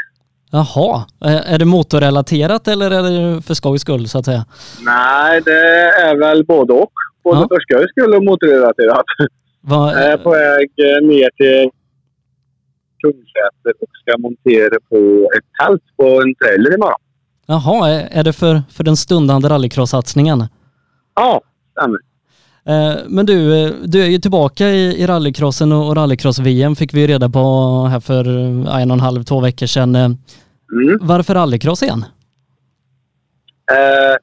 Jaha, 0.50 1.05
är 1.46 1.59
det 1.59 1.64
motorrelaterat 1.64 2.68
eller 2.68 2.90
är 2.90 3.03
det 3.03 3.42
för 3.42 3.55
skojs 3.55 3.83
skull 3.83 4.09
så 4.09 4.18
att 4.18 4.24
säga? 4.24 4.44
Nej, 4.85 5.40
det 5.44 5.61
är 6.09 6.16
väl 6.16 6.44
både 6.44 6.72
och. 6.72 6.92
Både 7.24 7.40
ja. 7.40 7.48
för 7.48 7.61
skojs 7.61 7.90
skull 7.90 8.14
och 8.14 8.24
motorrelaterat. 8.24 9.05
Va? 9.61 9.92
Jag 9.92 10.12
är 10.12 10.16
på 10.16 10.31
väg 10.31 10.70
eh, 10.79 11.07
ner 11.07 11.31
till 11.37 11.70
Kungsäter 13.03 13.72
och 13.81 13.88
ska 14.03 14.18
montera 14.18 14.79
på 14.88 15.31
ett 15.37 15.44
tält 15.59 15.83
på 15.96 16.22
en 16.22 16.35
trailer 16.35 16.74
imorgon. 16.74 17.03
Jaha, 17.46 17.88
är 17.90 18.24
det 18.24 18.33
för, 18.33 18.62
för 18.70 18.85
den 18.85 18.96
stundande 18.96 19.48
rallycross-satsningen? 19.48 20.44
Ja, 21.14 21.40
stämmer. 21.72 21.98
Eh, 22.66 22.96
men 23.09 23.26
du, 23.26 23.64
eh, 23.64 23.72
du 23.85 24.02
är 24.02 24.07
ju 24.07 24.18
tillbaka 24.18 24.68
i, 24.68 25.02
i 25.02 25.07
rallycrossen 25.07 25.72
och 25.72 25.96
rallycross-VM 25.96 26.76
fick 26.76 26.94
vi 26.94 27.07
reda 27.07 27.28
på 27.28 27.40
här 27.90 28.00
för 28.00 28.24
en 28.80 28.90
och 28.90 28.96
en 28.96 29.00
halv, 29.00 29.22
två 29.22 29.40
veckor 29.40 29.66
sedan. 29.66 29.94
Eh, 29.94 30.04
mm. 30.04 30.98
Varför 31.00 31.35
rallycross 31.35 31.83
igen? 31.83 32.04
Uh, 33.72 34.16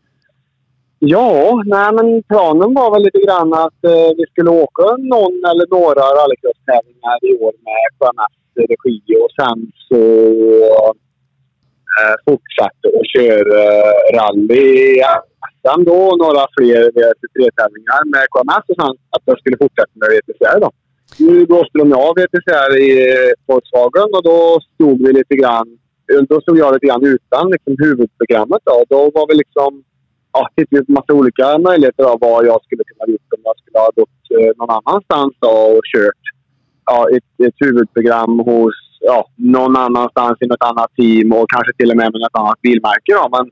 ja, 0.99 1.61
nej 1.65 1.93
men 1.93 2.23
planen 2.23 2.73
var 2.73 2.91
väl 2.93 3.03
lite 3.03 3.19
grann 3.25 3.53
att 3.53 3.79
uh, 3.85 4.09
vi 4.17 4.25
skulle 4.31 4.49
åka 4.49 4.83
någon 4.97 5.35
eller 5.51 5.67
några 5.77 6.03
rallycross-tävlingar 6.19 7.17
i 7.21 7.31
år 7.43 7.53
med 7.67 7.85
Sjömästers 7.97 8.69
regi 8.69 9.01
och 9.23 9.31
sen 9.39 9.71
så 9.87 9.97
eh, 11.99 12.15
fortsatte 12.25 12.85
att 12.97 13.07
köra 13.15 13.55
eh, 13.63 13.93
rally 14.15 15.01
SM 15.61 15.81
då 15.89 15.97
och 16.11 16.19
några 16.25 16.43
fler 16.57 16.81
VTC-tävlingar 16.97 18.01
med 18.13 18.25
KMS 18.33 18.65
och 18.71 18.77
sen 18.81 18.95
att 19.15 19.23
jag 19.29 19.39
skulle 19.39 19.57
fortsätta 19.63 19.93
med 20.01 20.09
VTCR 20.13 20.59
då. 20.65 20.69
Nu 21.25 21.45
blåste 21.45 21.77
de 21.77 21.93
av 21.93 22.13
VTCR 22.19 22.71
i 22.89 22.91
Volkswagen 23.47 24.09
och 24.17 24.23
då 24.23 24.59
stod 24.73 24.97
vi 25.07 25.13
lite 25.13 25.35
grann... 25.35 25.67
Då 26.29 26.41
stod 26.41 26.57
jag 26.57 26.73
lite 26.73 26.85
grann 26.87 27.05
utan 27.05 27.49
liksom, 27.49 27.75
huvudprogrammet. 27.79 28.61
Då. 28.65 28.85
då 28.89 28.99
var 29.15 29.27
vi 29.29 29.35
liksom... 29.35 29.83
Ja, 30.33 30.49
tittade 30.55 30.85
på 30.85 30.91
massa 30.91 31.13
olika 31.13 31.57
möjligheter 31.57 32.03
av 32.03 32.17
vad 32.21 32.45
jag 32.45 32.63
skulle 32.63 32.83
kunna 32.83 33.11
gjort 33.13 33.33
om 33.35 33.41
jag 33.43 33.57
skulle 33.59 33.79
ha 33.79 33.89
gått 33.95 34.19
eh, 34.37 34.51
någon 34.57 34.71
annanstans 34.79 35.33
då 35.39 35.53
och 35.75 35.83
kört 35.93 36.23
ja, 36.85 37.09
ett, 37.15 37.47
ett 37.47 37.57
huvudprogram 37.57 38.39
hos 38.39 38.90
ja, 39.01 39.27
någon 39.35 39.75
annanstans 39.77 40.37
i 40.41 40.47
något 40.47 40.63
annat 40.69 40.91
team 40.95 41.31
och 41.33 41.49
kanske 41.49 41.73
till 41.77 41.91
och 41.91 41.97
med 41.97 42.09
med 42.11 42.21
något 42.21 42.41
annat 42.41 42.61
bilmärke. 42.61 43.11
Då. 43.19 43.25
Men 43.35 43.45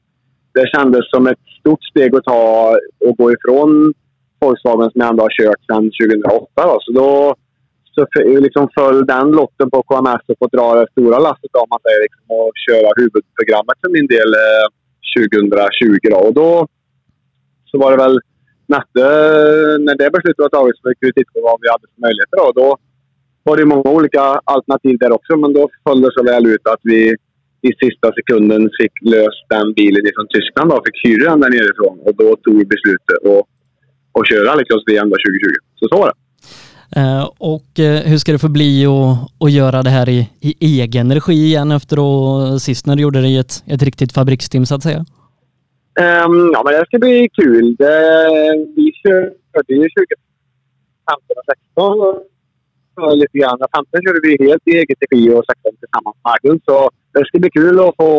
det 0.54 0.66
kändes 0.76 1.10
som 1.10 1.28
ett 1.28 1.44
stort 1.60 1.84
steg 1.84 2.16
att 2.16 2.24
ta 2.24 2.76
och 3.06 3.18
gå 3.18 3.32
ifrån 3.36 3.94
Volkswagen 4.42 4.92
som 4.92 5.02
jag 5.02 5.10
ändå 5.10 5.24
har 5.24 5.36
kört 5.40 5.62
sedan 5.68 5.84
2008. 6.02 6.48
Då. 6.56 6.78
Så 6.82 6.92
då 6.92 7.36
så 7.96 8.06
liksom 8.46 8.70
föll 8.78 9.06
den 9.06 9.28
lotten 9.32 9.70
på 9.72 9.84
KMS 9.84 10.24
och 10.28 10.40
fått 10.40 10.52
dra 10.52 10.76
det 10.76 10.92
stora 10.92 11.20
lastet 11.20 11.56
om 11.62 11.68
man 11.70 11.80
säger, 11.86 12.02
liksom, 12.06 12.26
och 12.38 12.52
köra 12.66 12.90
huvudprogrammet 13.00 13.78
för 13.82 13.90
min 13.98 14.08
del 14.16 14.30
eh, 14.46 14.66
2020. 15.18 16.10
Då. 16.14 16.20
Och 16.28 16.34
då 16.34 16.68
så 17.72 17.78
var 17.82 17.92
det 17.92 18.04
väl 18.06 18.20
nätte, 18.74 19.06
när 19.86 19.96
det 20.02 20.14
beslutet 20.16 20.46
var 20.46 20.50
taget 20.50 20.76
så 20.78 20.90
fick 20.90 21.02
vi 21.02 21.14
titta 21.14 21.32
på 21.34 21.42
vad 21.50 21.58
vi 21.62 21.68
hade 21.74 21.88
för 21.92 22.02
möjligheter. 22.06 22.38
Då. 22.42 22.48
då 22.62 22.70
var 23.50 23.58
det 23.58 23.66
många 23.66 23.90
olika 23.98 24.22
alternativ 24.56 24.98
där 25.00 25.12
också, 25.12 25.38
men 25.38 25.54
då 25.54 25.70
föll 25.84 26.02
det 26.02 26.12
så 26.18 26.24
väl 26.24 26.46
ut 26.46 26.68
att 26.74 26.80
vi 26.84 27.00
i 27.70 27.72
sista 27.84 28.08
sekunden 28.18 28.62
fick 28.80 28.94
löst 29.02 29.44
den 29.50 29.74
bilen 29.74 30.02
från 30.16 30.28
Tyskland. 30.36 30.70
Då, 30.70 30.82
fick 30.86 31.00
hyra 31.08 31.30
den 31.30 31.42
där 31.42 31.50
nerifrån 31.50 31.96
och 32.08 32.16
då 32.22 32.36
tog 32.44 32.56
vi 32.58 32.66
beslutet 32.66 33.20
att, 33.32 33.44
att 34.18 34.28
köra 34.30 34.44
Rallycross 34.50 34.84
VM 34.88 35.10
2020. 35.10 35.20
Så 35.80 35.88
så 35.92 35.96
var 36.02 36.08
det. 36.12 36.18
Uh, 37.00 37.26
och 37.54 37.70
uh, 37.80 38.10
hur 38.10 38.18
ska 38.18 38.32
det 38.32 38.40
få 38.40 38.50
bli 38.50 38.86
att, 38.86 39.44
att 39.44 39.52
göra 39.52 39.84
det 39.84 39.90
här 39.90 40.10
i, 40.10 40.30
i 40.40 40.82
egen 40.82 41.14
regi 41.14 41.34
igen 41.34 41.72
efter 41.72 41.98
att 41.98 42.62
sist 42.62 42.86
när 42.86 42.96
du 42.96 43.02
gjorde 43.02 43.22
det 43.22 43.28
i 43.28 43.38
ett, 43.38 43.64
ett 43.68 43.84
riktigt 43.84 44.14
fabriksteam 44.14 44.66
så 44.66 44.76
att 44.76 44.84
säga? 44.84 45.00
Um, 46.00 46.52
ja, 46.54 46.62
men 46.66 46.74
det 46.74 46.86
ska 46.86 47.00
bli 47.00 47.30
kul. 47.42 47.76
Det, 47.76 47.96
vi 48.76 48.92
körde 49.04 49.74
ju 49.74 49.90
2015 51.76 52.02
och 52.02 52.24
för 53.00 53.16
lite 53.16 53.38
grann. 53.38 53.58
15 53.60 54.02
körde 54.06 54.20
vi 54.24 54.32
helt 54.48 54.64
i 54.72 54.72
eget 54.82 55.00
regi 55.04 55.24
och 55.36 55.44
16 55.46 55.76
tillsammans 55.82 56.18
med 56.24 56.32
Argun. 56.34 56.60
Så 56.68 56.78
det 57.14 57.26
ska 57.26 57.40
bli 57.40 57.52
kul 57.60 57.80
att 57.80 57.96
få 58.02 58.12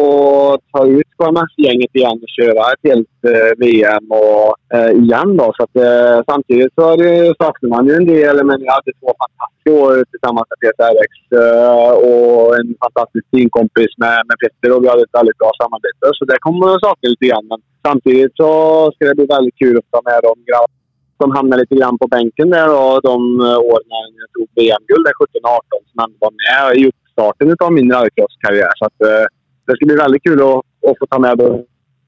ta 0.72 0.80
ut 0.98 1.10
KMS-gänget 1.18 1.92
igen 1.98 2.18
och 2.24 2.34
köra 2.38 2.62
ett 2.72 2.84
helt 2.90 3.16
eh, 3.32 3.50
VM 3.64 4.06
och, 4.22 4.48
eh, 4.76 4.92
igen. 5.02 5.30
Då. 5.40 5.46
Så 5.56 5.62
att, 5.66 5.76
eh, 5.86 6.18
samtidigt 6.30 6.72
så 6.78 6.96
det, 6.96 7.34
saknar 7.42 7.68
man 7.74 7.86
ju 7.88 7.94
en 8.00 8.06
del, 8.14 8.36
men 8.48 8.58
jag 8.66 8.72
hade 8.78 8.92
två 9.00 9.10
fantastiska 9.22 9.70
år 9.82 9.92
tillsammans 10.12 10.46
med 10.50 10.58
Peter 10.62 10.86
RX 10.98 11.14
eh, 11.42 11.92
och 12.08 12.46
en 12.58 12.68
fantastisk 12.84 13.24
teamkompis 13.32 13.92
med, 14.04 14.18
med 14.28 14.36
Peter 14.42 14.68
och 14.72 14.82
vi 14.82 14.88
hade 14.88 15.02
ett 15.02 15.18
väldigt 15.20 15.38
bra 15.42 15.50
samarbete. 15.62 16.04
Så 16.18 16.24
det 16.30 16.38
kommer 16.46 16.66
att 16.74 16.84
sakna 16.86 17.06
lite 17.12 17.26
grann. 17.30 17.46
Men 17.52 17.60
samtidigt 17.86 18.34
så 18.40 18.50
ska 18.92 19.00
det 19.04 19.18
bli 19.20 19.26
väldigt 19.36 19.58
kul 19.62 19.76
att 19.78 19.90
ta 19.94 20.00
med 20.10 20.20
de 20.28 20.32
grabbarna 20.48 20.79
som 21.20 21.30
hamnade 21.30 21.62
lite 21.62 21.74
grann 21.74 21.98
på 21.98 22.06
bänken 22.06 22.50
där 22.50 22.68
och 22.80 23.02
de 23.02 23.40
eh, 23.40 23.58
åren 23.70 23.88
åren 23.98 24.12
jag 24.22 24.30
tog 24.34 24.48
VM-guld 24.56 25.06
17 25.18 25.40
18 25.44 25.62
som 25.90 26.04
ändå 26.04 26.16
var 26.20 26.32
med 26.44 26.76
i 26.80 26.88
uppstarten 26.88 27.56
av 27.66 27.72
min 27.72 27.92
rallycross-karriär. 27.92 28.72
Så 28.78 28.84
att, 28.84 29.00
eh, 29.08 29.26
det 29.66 29.72
ska 29.76 29.86
bli 29.86 29.96
väldigt 29.96 30.22
kul 30.22 30.40
att, 30.42 30.62
att 30.88 30.98
få 30.98 31.06
ta 31.10 31.18
med 31.18 31.38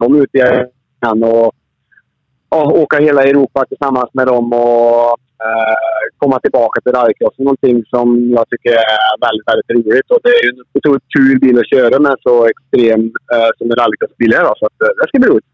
dem 0.00 0.20
ut 0.22 0.34
igen 0.34 1.22
och, 1.22 1.46
och 2.48 2.78
åka 2.82 2.96
hela 2.98 3.22
Europa 3.22 3.64
tillsammans 3.68 4.10
med 4.12 4.26
dem 4.26 4.52
och 4.52 5.10
eh, 5.46 5.74
komma 6.16 6.38
tillbaka 6.40 6.80
till 6.80 6.92
rallycross. 6.92 7.38
Någonting 7.38 7.84
som 7.92 8.06
jag 8.36 8.44
tycker 8.48 8.72
är 8.72 9.12
väldigt, 9.26 9.48
väldigt 9.50 9.70
roligt. 9.76 10.10
Och 10.10 10.20
det 10.22 10.28
är 10.28 10.42
ju 10.44 10.50
en 10.50 10.64
otroligt 10.76 11.08
kul 11.16 11.38
bil 11.40 11.58
att 11.58 11.70
köra 11.74 11.98
med 12.06 12.16
så 12.22 12.34
extrem 12.52 13.00
eh, 13.34 13.50
som 13.58 13.70
en 13.70 13.76
rallycrossbil 13.82 14.32
är. 14.32 14.44
Så 14.60 14.66
att, 14.68 14.78
eh, 14.84 14.92
det 14.98 15.08
ska 15.08 15.18
bli 15.18 15.28
roligt. 15.28 15.51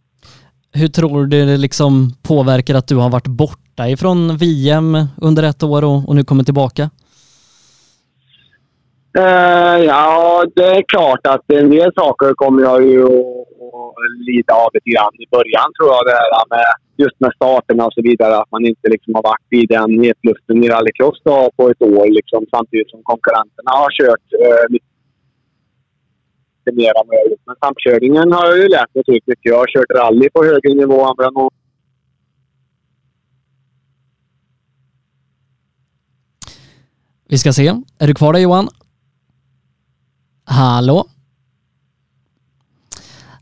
Hur 0.72 0.88
tror 0.88 1.26
du 1.26 1.46
det 1.46 1.57
liksom 1.57 2.11
påverkar 2.22 2.74
att 2.74 2.88
du 2.88 2.96
har 2.96 3.11
varit 3.11 3.26
borta 3.26 3.88
ifrån 3.88 4.37
VM 4.37 4.96
under 5.22 5.42
ett 5.42 5.62
år 5.62 5.85
och, 5.85 6.09
och 6.09 6.16
nu 6.16 6.24
kommer 6.24 6.44
tillbaka? 6.44 6.90
Uh, 9.18 9.78
ja, 9.92 10.44
det 10.57 10.68
är 10.78 10.83
klart 10.94 11.26
att 11.26 11.44
en 11.52 11.70
del 11.70 11.90
saker 11.94 12.35
kommer 12.35 12.62
jag 12.62 12.83
ju 12.87 13.04
att 13.04 13.94
lida 14.28 14.52
av 14.54 14.70
lite 14.74 14.90
grann 14.90 15.14
i 15.24 15.26
början 15.37 15.68
tror 15.76 15.88
jag. 15.94 16.02
Det 16.07 16.16
här 16.20 16.46
med, 16.54 16.68
just 17.04 17.20
med 17.20 17.33
starterna 17.38 17.87
och 17.87 17.92
så 17.92 18.02
vidare. 18.02 18.35
Att 18.37 18.50
man 18.50 18.64
inte 18.66 18.87
liksom 18.94 19.14
har 19.14 19.22
varit 19.22 19.50
i 19.61 19.62
den 19.76 19.90
hetluften 20.04 20.64
i 20.64 20.68
rallycross 20.68 21.20
på 21.57 21.62
ett 21.70 21.83
år 21.83 22.07
liksom, 22.18 22.40
samtidigt 22.54 22.90
som 22.90 23.00
konkurrenterna 23.02 23.70
har 23.83 23.90
kört 24.00 24.26
uh, 24.44 24.64
lite 24.74 24.88
lite 26.68 26.76
mer 26.76 26.88
än 26.88 27.07
vad 27.07 27.16
jag 27.16 27.31
gjort. 27.31 27.40
Men 27.46 27.57
samkörningen 27.61 28.33
har 28.33 28.46
jag 28.46 28.59
ju 28.59 28.68
lärt 28.68 28.94
mig 28.94 29.04
typ 29.04 29.26
mycket. 29.26 29.44
Jag 29.44 29.59
har 29.59 29.66
kört 29.66 29.90
rally 29.90 30.31
på 30.31 30.44
högre 30.44 30.74
nivå 30.74 31.09
än 31.09 31.14
vad 31.16 31.26
jag 31.26 31.50
Vi 37.31 37.38
ska 37.38 37.52
se. 37.52 37.74
Är 37.98 38.07
du 38.07 38.14
kvar 38.14 38.33
där 38.33 38.40
Johan? 38.40 38.68
Hallå? 40.44 41.04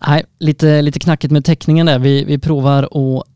Nej, 0.06 0.24
lite, 0.38 0.82
lite 0.82 0.98
knackigt 0.98 1.32
med 1.32 1.44
täckningen 1.44 1.86
där. 1.86 1.98
Vi, 1.98 2.24
vi 2.24 2.38
provar 2.38 2.82
att 2.82 3.26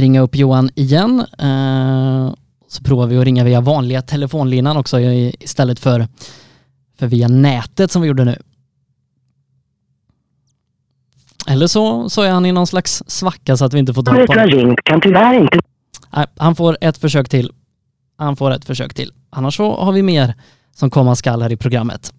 ringa 0.00 0.20
upp 0.20 0.36
Johan 0.36 0.70
igen. 0.74 1.24
Eh, 1.38 2.34
så 2.68 2.82
provar 2.82 3.06
vi 3.06 3.18
att 3.18 3.24
ringa 3.24 3.44
via 3.44 3.60
vanliga 3.60 4.02
telefonlinan 4.02 4.76
också 4.76 5.00
istället 5.00 5.80
för, 5.80 6.06
för 6.98 7.06
via 7.06 7.28
nätet 7.28 7.92
som 7.92 8.02
vi 8.02 8.08
gjorde 8.08 8.24
nu. 8.24 8.36
Eller 11.48 11.66
så, 11.66 12.08
så 12.08 12.22
är 12.22 12.30
han 12.30 12.46
i 12.46 12.52
någon 12.52 12.66
slags 12.66 13.02
svacka 13.06 13.56
så 13.56 13.64
att 13.64 13.74
vi 13.74 13.78
inte 13.78 13.94
får 13.94 14.02
tag 14.02 14.26
på 14.26 14.32
honom. 14.32 14.76
kan 14.84 15.00
tyvärr 15.00 15.34
inte... 15.34 15.58
Nej, 16.10 16.26
han 16.36 16.54
får 16.54 16.76
ett 16.80 16.98
försök 16.98 17.28
till. 17.28 17.52
Han 18.16 18.36
får 18.36 18.50
ett 18.50 18.64
försök 18.64 18.94
till. 18.94 19.12
Annars 19.30 19.56
så 19.56 19.76
har 19.76 19.92
vi 19.92 20.02
mer 20.02 20.34
som 20.74 20.90
komma 20.90 21.16
skall 21.16 21.42
här 21.42 21.52
i 21.52 21.56
programmet. 21.56 22.12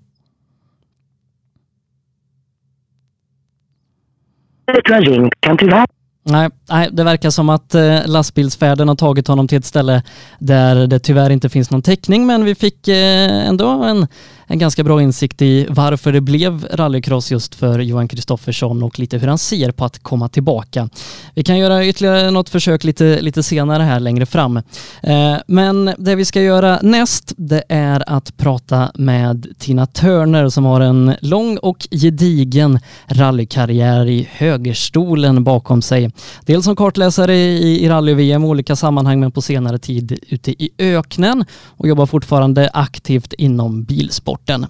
kan 5.39 5.57
tyvärr 5.57 5.85
Nej, 6.23 6.49
nej, 6.69 6.89
det 6.91 7.03
verkar 7.03 7.29
som 7.29 7.49
att 7.49 7.75
eh, 7.75 7.99
lastbilsfärden 8.05 8.87
har 8.87 8.95
tagit 8.95 9.27
honom 9.27 9.47
till 9.47 9.57
ett 9.57 9.65
ställe 9.65 10.03
där 10.39 10.87
det 10.87 10.99
tyvärr 10.99 11.29
inte 11.29 11.49
finns 11.49 11.71
någon 11.71 11.81
täckning, 11.81 12.27
men 12.27 12.45
vi 12.45 12.55
fick 12.55 12.87
eh, 12.87 13.47
ändå 13.47 13.67
en, 13.69 14.07
en 14.51 14.59
ganska 14.59 14.83
bra 14.83 15.01
insikt 15.01 15.41
i 15.41 15.67
varför 15.69 16.11
det 16.11 16.21
blev 16.21 16.67
rallycross 16.71 17.31
just 17.31 17.55
för 17.55 17.79
Johan 17.79 18.07
Kristoffersson 18.07 18.83
och 18.83 18.99
lite 18.99 19.17
hur 19.17 19.27
han 19.27 19.37
ser 19.37 19.71
på 19.71 19.85
att 19.85 20.03
komma 20.03 20.29
tillbaka. 20.29 20.89
Vi 21.33 21.43
kan 21.43 21.57
göra 21.57 21.85
ytterligare 21.85 22.31
något 22.31 22.49
försök 22.49 22.83
lite, 22.83 23.21
lite 23.21 23.43
senare 23.43 23.83
här 23.83 23.99
längre 23.99 24.25
fram. 24.25 24.57
Eh, 25.03 25.35
men 25.47 25.93
det 25.97 26.15
vi 26.15 26.25
ska 26.25 26.41
göra 26.41 26.79
näst, 26.81 27.33
det 27.37 27.63
är 27.69 28.03
att 28.07 28.37
prata 28.37 28.91
med 28.95 29.47
Tina 29.59 29.85
Turner 29.85 30.49
som 30.49 30.65
har 30.65 30.81
en 30.81 31.15
lång 31.21 31.57
och 31.57 31.87
gedigen 31.91 32.79
rallykarriär 33.07 34.05
i 34.05 34.27
högerstolen 34.31 35.43
bakom 35.43 35.81
sig. 35.81 36.11
Dels 36.45 36.65
som 36.65 36.75
kartläsare 36.75 37.35
i, 37.35 37.85
i 37.85 37.89
rally-VM 37.89 38.43
i 38.43 38.47
olika 38.47 38.75
sammanhang 38.75 39.19
men 39.19 39.31
på 39.31 39.41
senare 39.41 39.77
tid 39.77 40.19
ute 40.27 40.63
i 40.63 40.69
öknen 40.77 41.45
och 41.67 41.87
jobbar 41.87 42.05
fortfarande 42.05 42.69
aktivt 42.73 43.33
inom 43.33 43.83
bilsport 43.83 44.38
bilsporten. 44.39 44.65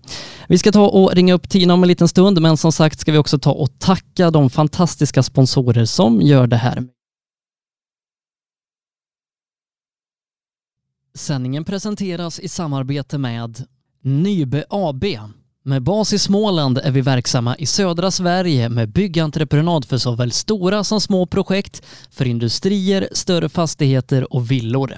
Vi 0.47 0.57
ska 0.57 0.71
ta 0.71 0.87
och 0.87 1.15
ringa 1.15 1.33
upp 1.33 1.49
Tina 1.49 1.73
om 1.73 1.83
en 1.83 1.87
liten 1.87 2.07
stund 2.07 2.41
men 2.41 2.57
som 2.57 2.71
sagt 2.71 2.99
ska 2.99 3.11
vi 3.11 3.17
också 3.17 3.39
ta 3.39 3.51
och 3.51 3.79
tacka 3.79 4.31
de 4.31 4.49
fantastiska 4.49 5.23
sponsorer 5.23 5.85
som 5.85 6.21
gör 6.21 6.47
det 6.47 6.57
här. 6.57 6.87
Sändningen 11.15 11.65
presenteras 11.65 12.39
i 12.39 12.47
samarbete 12.47 13.17
med 13.17 13.65
Nybe 14.01 14.65
AB 14.69 15.05
med 15.65 15.83
bas 15.83 16.13
i 16.13 16.19
Småland 16.19 16.77
är 16.77 16.91
vi 16.91 17.01
verksamma 17.01 17.55
i 17.55 17.65
södra 17.65 18.11
Sverige 18.11 18.69
med 18.69 18.89
byggentreprenad 18.89 19.85
för 19.85 19.97
såväl 19.97 20.31
stora 20.31 20.83
som 20.83 21.01
små 21.01 21.25
projekt, 21.25 21.85
för 22.11 22.25
industrier, 22.25 23.09
större 23.11 23.49
fastigheter 23.49 24.33
och 24.33 24.51
villor. 24.51 24.97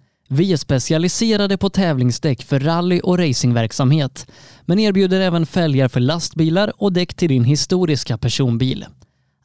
Vi 0.33 0.53
är 0.53 0.57
specialiserade 0.57 1.57
på 1.57 1.69
tävlingsdäck 1.69 2.43
för 2.43 2.59
rally 2.59 2.99
och 2.99 3.17
racingverksamhet, 3.17 4.31
men 4.65 4.79
erbjuder 4.79 5.21
även 5.21 5.45
fälgar 5.45 5.87
för 5.87 5.99
lastbilar 5.99 6.73
och 6.77 6.93
däck 6.93 7.13
till 7.13 7.29
din 7.29 7.43
historiska 7.43 8.17
personbil. 8.17 8.85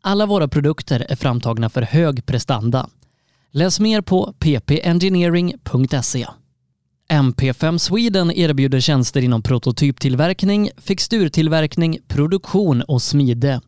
Alla 0.00 0.26
våra 0.26 0.48
produkter 0.48 1.06
är 1.08 1.16
framtagna 1.16 1.70
för 1.70 1.82
hög 1.82 2.26
prestanda. 2.26 2.88
Läs 3.50 3.80
mer 3.80 4.00
på 4.00 4.34
ppengineering.se. 4.38 6.26
MP5 7.08 7.78
Sweden 7.78 8.32
erbjuder 8.32 8.80
tjänster 8.80 9.22
inom 9.22 9.42
prototyptillverkning, 9.42 10.70
fixturtillverkning, 10.76 11.98
produktion 12.08 12.82
och 12.82 13.02
smide. 13.02 13.60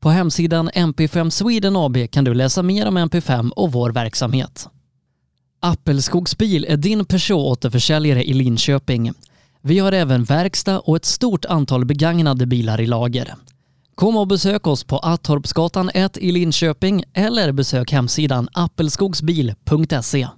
På 0.00 0.08
hemsidan 0.10 0.70
MP5 0.70 1.30
Sweden 1.30 1.76
AB 1.76 2.10
kan 2.10 2.24
du 2.24 2.34
läsa 2.34 2.62
mer 2.62 2.88
om 2.88 2.98
MP5 2.98 3.50
och 3.50 3.72
vår 3.72 3.90
verksamhet. 3.90 4.68
Appelskogsbil 5.60 6.64
är 6.68 6.76
din 6.76 7.04
Peugeot-återförsäljare 7.04 8.22
i 8.22 8.32
Linköping. 8.32 9.12
Vi 9.62 9.78
har 9.78 9.92
även 9.92 10.24
verkstad 10.24 10.80
och 10.80 10.96
ett 10.96 11.04
stort 11.04 11.44
antal 11.44 11.84
begagnade 11.84 12.46
bilar 12.46 12.80
i 12.80 12.86
lager. 12.86 13.34
Kom 13.94 14.16
och 14.16 14.26
besök 14.26 14.66
oss 14.66 14.84
på 14.84 14.98
Attorpsgatan 14.98 15.90
1 15.94 16.18
i 16.18 16.32
Linköping 16.32 17.04
eller 17.12 17.52
besök 17.52 17.92
hemsidan 17.92 18.48
appelskogsbil.se. 18.52 20.28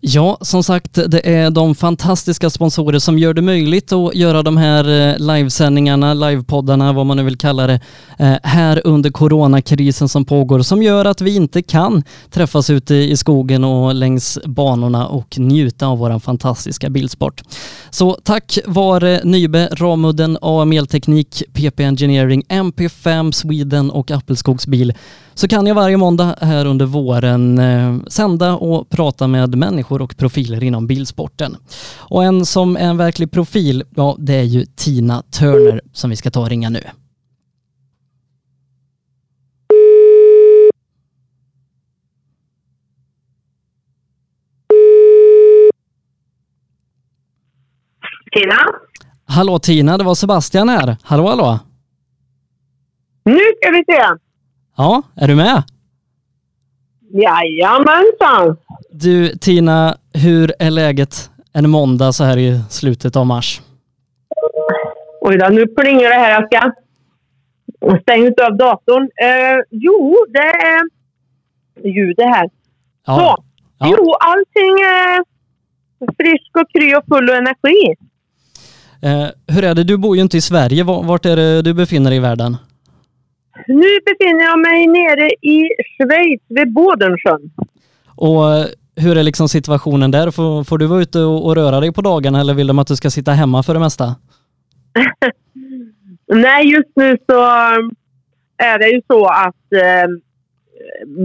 Ja, 0.00 0.38
som 0.40 0.62
sagt, 0.62 0.94
det 0.94 1.28
är 1.28 1.50
de 1.50 1.74
fantastiska 1.74 2.50
sponsorer 2.50 2.98
som 2.98 3.18
gör 3.18 3.34
det 3.34 3.42
möjligt 3.42 3.92
att 3.92 4.14
göra 4.14 4.42
de 4.42 4.56
här 4.56 5.10
eh, 5.10 5.18
livesändningarna, 5.18 6.14
livepoddarna, 6.14 6.92
vad 6.92 7.06
man 7.06 7.16
nu 7.16 7.22
vill 7.22 7.38
kalla 7.38 7.66
det, 7.66 7.80
eh, 8.18 8.34
här 8.42 8.80
under 8.84 9.10
coronakrisen 9.10 10.08
som 10.08 10.24
pågår, 10.24 10.62
som 10.62 10.82
gör 10.82 11.04
att 11.04 11.20
vi 11.20 11.36
inte 11.36 11.62
kan 11.62 12.02
träffas 12.30 12.70
ute 12.70 12.94
i 12.94 13.16
skogen 13.16 13.64
och 13.64 13.94
längs 13.94 14.38
banorna 14.44 15.06
och 15.06 15.38
njuta 15.38 15.86
av 15.86 15.98
vår 15.98 16.18
fantastiska 16.18 16.90
bilsport. 16.90 17.42
Så 17.90 18.18
tack 18.22 18.58
vare 18.66 19.18
eh, 19.18 19.24
Nybe, 19.24 19.68
Ramudden, 19.72 20.38
AM 20.42 20.72
Elteknik, 20.72 21.42
PP 21.52 21.80
Engineering, 21.80 22.42
MP5 22.48 23.32
Sweden 23.32 23.90
och 23.90 24.10
Appelskogsbil 24.10 24.92
så 25.38 25.48
kan 25.48 25.66
jag 25.66 25.74
varje 25.74 25.96
måndag 25.96 26.36
här 26.40 26.66
under 26.66 26.86
våren 26.86 27.58
eh, 27.58 27.96
sända 28.06 28.54
och 28.54 28.88
prata 28.90 29.26
med 29.26 29.54
människor 29.54 30.02
och 30.02 30.16
profiler 30.16 30.64
inom 30.64 30.86
bilsporten. 30.86 31.56
Och 31.96 32.24
en 32.24 32.46
som 32.46 32.76
är 32.76 32.80
en 32.80 32.96
verklig 32.96 33.30
profil, 33.30 33.84
ja 33.96 34.16
det 34.18 34.34
är 34.34 34.42
ju 34.42 34.64
Tina 34.76 35.22
Turner 35.22 35.80
som 35.92 36.10
vi 36.10 36.16
ska 36.16 36.30
ta 36.30 36.40
och 36.40 36.48
ringa 36.48 36.70
nu. 36.70 36.80
Tina? 48.32 48.56
Hallå 49.24 49.58
Tina, 49.58 49.98
det 49.98 50.04
var 50.04 50.14
Sebastian 50.14 50.68
här. 50.68 50.96
Hallå 51.02 51.28
hallå! 51.28 51.58
Nu 53.24 53.40
ska 53.60 53.70
vi 53.70 53.84
se. 53.86 54.27
Ja, 54.78 55.02
är 55.16 55.28
du 55.28 55.34
med? 55.34 55.62
Jajamensan! 57.12 58.56
Du 58.90 59.28
Tina, 59.36 59.96
hur 60.12 60.52
är 60.58 60.70
läget 60.70 61.30
en 61.52 61.70
måndag 61.70 62.12
så 62.12 62.24
här 62.24 62.36
i 62.36 62.60
slutet 62.70 63.16
av 63.16 63.26
mars? 63.26 63.60
Oj 65.20 65.38
då, 65.38 65.48
nu 65.48 65.66
plingar 65.66 66.08
det 66.08 66.14
här. 66.14 66.30
Jag 66.30 66.46
ska 66.46 66.72
stänga 68.02 68.26
av 68.46 68.56
datorn. 68.56 69.02
Eh, 69.02 69.64
jo, 69.70 70.16
det 70.28 70.38
är 70.38 70.82
ljudet 71.94 72.26
här. 72.26 72.50
Ja. 73.06 73.16
Så. 73.16 73.44
Ja. 73.78 73.94
Jo, 73.98 74.12
allting 74.20 74.72
är 74.84 75.24
frisk 76.16 76.56
och 76.56 76.70
kry 76.72 76.94
och 76.94 77.04
full 77.08 77.30
av 77.30 77.36
energi. 77.36 77.94
Eh, 79.02 79.54
hur 79.54 79.64
är 79.64 79.74
det, 79.74 79.84
du 79.84 79.96
bor 79.96 80.16
ju 80.16 80.22
inte 80.22 80.36
i 80.36 80.40
Sverige. 80.40 80.84
Va- 80.84 81.02
Vart 81.02 81.26
är 81.26 81.36
det 81.36 81.62
du 81.62 81.74
befinner 81.74 82.10
dig 82.10 82.16
i 82.16 82.20
världen? 82.20 82.56
Nu 83.66 83.98
befinner 84.06 84.44
jag 84.44 84.58
mig 84.58 84.86
nere 84.86 85.28
i 85.42 85.68
Schweiz 85.96 86.40
vid 86.48 86.72
Bodensjön. 86.72 87.50
Och 88.16 88.52
eh, 88.52 88.66
hur 88.96 89.18
är 89.18 89.22
liksom 89.22 89.48
situationen 89.48 90.10
där? 90.10 90.30
Får, 90.30 90.64
får 90.64 90.78
du 90.78 90.86
vara 90.86 91.00
ute 91.00 91.18
och, 91.18 91.46
och 91.46 91.54
röra 91.54 91.80
dig 91.80 91.92
på 91.92 92.00
dagarna 92.00 92.40
eller 92.40 92.54
vill 92.54 92.66
de 92.66 92.78
att 92.78 92.86
du 92.86 92.96
ska 92.96 93.10
sitta 93.10 93.32
hemma 93.32 93.62
för 93.62 93.74
det 93.74 93.80
mesta? 93.80 94.04
Nej, 96.26 96.72
just 96.72 96.90
nu 96.94 97.16
så 97.26 97.40
är 98.56 98.78
det 98.78 98.88
ju 98.88 99.00
så 99.06 99.26
att 99.26 99.72
eh, 99.72 100.08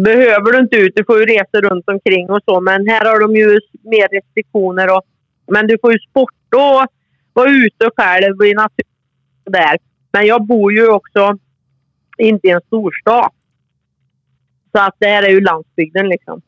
behöver 0.04 0.52
du 0.52 0.60
inte 0.60 0.76
ut, 0.76 0.94
du 0.96 1.06
får 1.06 1.20
ju 1.20 1.26
resa 1.26 1.62
runt 1.62 1.90
omkring 1.90 2.30
och 2.30 2.40
så, 2.46 2.62
men 2.62 2.88
här 2.88 3.06
har 3.06 3.20
de 3.20 3.36
ju 3.36 3.60
mer 3.84 4.08
restriktioner. 4.08 4.96
Och, 4.96 5.04
men 5.48 5.68
du 5.68 5.78
får 5.82 5.92
ju 5.94 6.00
sporta 6.00 6.58
och 6.58 6.88
vara 7.34 7.50
ute 7.50 7.90
själv 7.98 8.44
i 8.46 8.54
naturen 8.54 8.94
där. 9.46 9.78
Men 10.12 10.26
jag 10.26 10.46
bor 10.46 10.74
ju 10.74 10.88
också 10.88 11.38
inte 12.18 12.48
i 12.48 12.52
en 12.52 12.62
storstad. 12.68 13.30
Så 14.72 14.82
att 14.82 14.96
det 15.00 15.08
här 15.08 15.24
är 15.24 15.30
ju 15.30 15.42
landsbygden 15.42 16.10
liksom. 16.10 16.42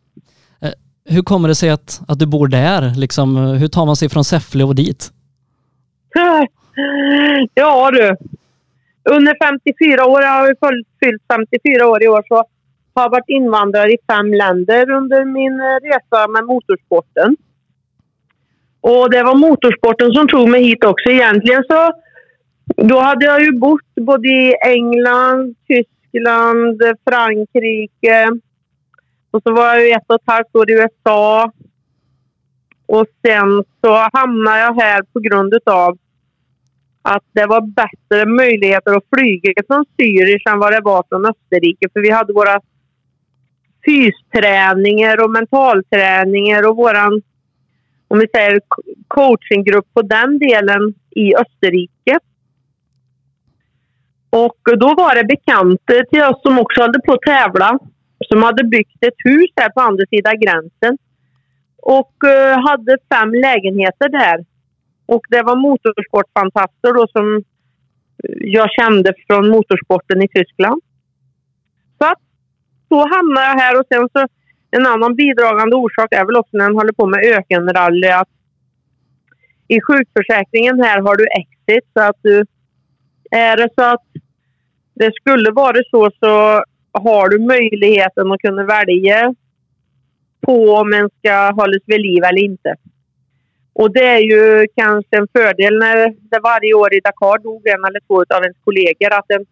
Hur 1.10 1.22
kommer 1.22 1.48
det 1.48 1.56
sig 1.56 1.70
att, 1.70 2.02
att 2.08 2.20
du 2.20 2.26
bor 2.26 2.48
där? 2.48 2.96
Liksom, 2.96 3.38
eh, 3.38 3.44
hur 3.52 3.68
tar 3.68 3.86
man 3.86 3.96
sig 3.96 4.10
från 4.10 4.24
Säffle 4.24 4.64
och 4.64 4.76
dit? 4.76 5.12
Ja 7.54 7.92
du. 7.92 8.16
Under 9.16 9.36
54 9.48 10.06
år, 10.06 10.22
jag 10.22 10.30
har 10.32 10.48
ju 10.48 10.56
fyllt- 10.56 10.88
fyllt 11.04 11.24
54 11.34 11.88
år 11.88 12.04
i 12.04 12.08
år, 12.08 12.24
så 12.28 12.36
har 12.94 13.04
jag 13.04 13.10
varit 13.10 13.30
invandrare 13.30 13.92
i 13.92 13.98
fem 14.08 14.34
länder 14.34 14.90
under 14.92 15.26
min 15.26 15.60
eh, 15.60 15.80
resa 15.90 16.28
med 16.28 16.46
motorsporten. 16.46 17.38
Och 18.82 19.12
det 19.12 19.24
var 19.24 19.36
motorsporten 19.36 20.12
som 20.14 20.28
tog 20.28 20.50
mig 20.50 20.64
hit 20.64 20.84
också. 20.84 21.10
Egentligen 21.10 21.64
så 21.70 21.92
då 22.76 23.00
hade 23.00 23.26
jag 23.26 23.42
ju 23.42 23.52
bott 23.52 23.96
både 23.96 24.28
i 24.28 24.56
England, 24.66 25.56
Tyskland, 25.68 26.82
Frankrike 27.10 28.28
och 29.32 29.42
så 29.44 29.54
var 29.54 29.66
jag 29.66 29.88
ju 29.88 29.92
ett 29.92 30.06
och 30.08 30.16
ett 30.16 30.22
halvt 30.26 30.56
år 30.56 30.72
i 30.72 30.74
USA. 30.74 31.52
Och 32.86 33.06
sen 33.28 33.64
så 33.82 34.10
hamnade 34.14 34.60
jag 34.60 34.82
här 34.82 35.04
på 35.14 35.20
grund 35.20 35.54
av 35.66 35.98
att 37.02 37.24
det 37.32 37.46
var 37.46 37.62
bättre 37.62 38.26
möjligheter 38.26 38.98
att 38.98 39.04
flyga 39.16 39.64
från 39.68 39.86
Zürich 39.98 40.52
än 40.52 40.60
vad 40.60 40.74
det 40.74 40.82
var 40.82 41.04
från 41.10 41.26
Österrike. 41.26 41.88
För 41.94 42.00
vi 42.00 42.12
hade 42.12 42.34
våra 42.34 42.62
fysträningar 43.86 45.24
och 45.24 45.32
mentalträningar 45.32 46.70
och 46.70 46.76
våran, 46.76 47.22
om 48.08 48.20
vi 48.20 48.28
säger 48.36 48.60
coachinggrupp 49.08 49.94
på 49.94 50.02
den 50.02 50.40
delen 50.40 50.94
i 51.12 51.36
Österrike. 51.36 52.20
Och 54.44 54.62
då 54.84 54.90
var 55.02 55.16
det 55.16 55.24
bekanta 55.24 55.94
till 56.10 56.24
oss 56.24 56.42
som 56.42 56.60
också 56.60 56.82
hade 56.82 57.00
på 57.06 57.14
att 57.14 57.22
tävla 57.22 57.80
som 58.30 58.44
hade 58.44 58.64
byggt 58.64 59.04
ett 59.04 59.20
hus 59.24 59.52
här 59.56 59.70
på 59.70 59.82
andra 59.82 60.06
sidan 60.10 60.40
gränsen 60.40 60.98
och 61.78 62.16
eh, 62.24 62.60
hade 62.68 62.98
fem 63.14 63.34
lägenheter 63.34 64.10
där. 64.10 64.46
Och 65.06 65.22
det 65.30 65.42
var 65.42 65.56
motorsportfantaster 65.56 66.94
då 66.94 67.08
som 67.08 67.36
eh, 68.24 68.36
jag 68.58 68.70
kände 68.72 69.14
från 69.28 69.50
motorsporten 69.50 70.22
i 70.22 70.28
Tyskland. 70.28 70.82
Så 71.98 72.06
att 72.12 72.22
så 72.90 72.98
hamnade 73.16 73.48
jag 73.48 73.60
här 73.64 73.80
och 73.80 73.86
sen 73.90 74.10
så 74.14 74.28
en 74.72 74.86
annan 74.86 75.16
bidragande 75.16 75.76
orsak 75.76 76.14
är 76.14 76.26
väl 76.26 76.36
också 76.36 76.58
när 76.58 76.66
man 76.66 76.76
håller 76.76 76.94
på 76.94 77.06
med 77.06 77.20
ökenrally 77.26 78.08
att 78.08 78.30
i 79.68 79.82
sjukförsäkringen 79.82 80.84
här 80.84 81.02
har 81.02 81.16
du 81.16 81.26
exit 81.42 81.90
så 81.94 82.02
att 82.02 82.20
du 82.22 82.46
är 83.32 83.58
det 83.58 83.70
så 83.76 83.84
att 83.84 84.06
det 84.96 85.16
skulle 85.16 85.52
vara 85.52 85.78
så 85.92 86.12
så 86.20 86.64
har 86.92 87.30
du 87.30 87.40
möjligheten 87.40 88.32
att 88.32 88.40
kunna 88.40 88.64
välja 88.64 89.36
på 90.42 90.74
om 90.74 90.94
en 90.94 91.10
ska 91.20 91.52
hållas 91.52 91.82
vid 91.86 92.02
liv 92.02 92.24
eller 92.24 92.44
inte. 92.44 92.76
Och 93.74 93.94
det 93.94 94.06
är 94.06 94.20
ju 94.20 94.68
kanske 94.76 95.18
en 95.18 95.28
fördel 95.34 95.80
när 95.80 95.98
det 96.08 96.40
varje 96.44 96.74
år 96.74 96.94
i 96.94 97.00
Dakar 97.00 97.44
dog 97.44 97.68
en 97.68 97.86
eller 97.86 98.00
två 98.08 98.36
av 98.36 98.44
ens 98.44 98.58
kollegor 98.64 99.14
att 99.14 99.32
en 99.32 99.46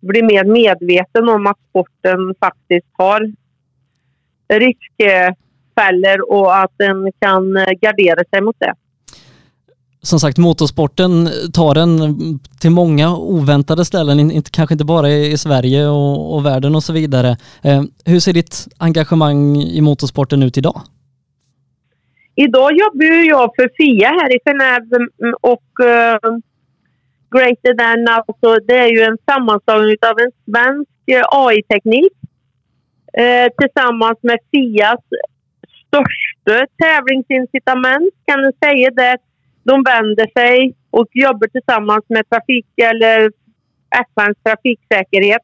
blir 0.00 0.22
mer 0.22 0.44
medveten 0.44 1.28
om 1.28 1.46
att 1.46 1.58
sporten 1.68 2.34
faktiskt 2.40 2.86
har 2.92 3.32
riskfällor 4.48 6.30
och 6.30 6.56
att 6.56 6.80
en 6.80 7.12
kan 7.18 7.52
gardera 7.80 8.24
sig 8.30 8.40
mot 8.40 8.56
det. 8.58 8.74
Som 10.04 10.20
sagt, 10.20 10.38
motorsporten 10.38 11.28
tar 11.54 11.74
en 11.74 11.98
till 12.60 12.70
många 12.70 13.16
oväntade 13.16 13.84
ställen, 13.84 14.30
inte, 14.30 14.50
kanske 14.50 14.74
inte 14.74 14.84
bara 14.84 15.08
i, 15.08 15.38
Sverige 15.38 15.86
och, 15.88 16.34
och 16.34 16.46
världen 16.46 16.74
och 16.74 16.82
så 16.82 16.92
vidare. 16.92 17.36
Eh, 17.62 17.82
hur 18.04 18.20
ser 18.20 18.32
ditt 18.32 18.68
engagemang 18.78 19.56
i 19.56 19.80
motorsporten 19.80 20.42
ut 20.42 20.58
idag? 20.58 20.80
Idag 22.34 22.70
jobbar 22.72 23.28
jag 23.28 23.50
för 23.56 23.68
FIA 23.76 24.08
här 24.08 24.36
i 24.36 24.38
Genève 24.44 24.96
mm, 24.96 25.34
och 25.40 25.86
eh, 25.86 26.14
uh, 26.14 26.38
Greater 27.34 27.74
Than 27.74 28.08
alltså, 28.08 28.66
det 28.66 28.78
är 28.78 28.88
ju 28.96 29.02
en 29.02 29.18
sammanslagning 29.30 29.96
av 30.10 30.16
en 30.24 30.32
svensk 30.46 30.90
eh, 31.06 31.22
AI-teknik 31.30 32.12
uh, 33.18 33.24
eh, 33.24 33.48
tillsammans 33.58 34.18
med 34.22 34.38
FIAs 34.50 35.04
största 35.86 36.66
tävlingsincitament 36.82 38.14
kan 38.26 38.38
du 38.42 38.52
säga 38.64 38.90
det. 38.90 39.16
De 39.62 39.82
vänder 39.82 40.40
sig 40.40 40.74
och 40.90 41.08
jobbar 41.12 41.46
tillsammans 41.46 42.04
med 42.08 42.28
trafik 42.30 42.66
eller 42.76 43.32
FNs 44.06 44.38
trafiksäkerhet 44.44 45.42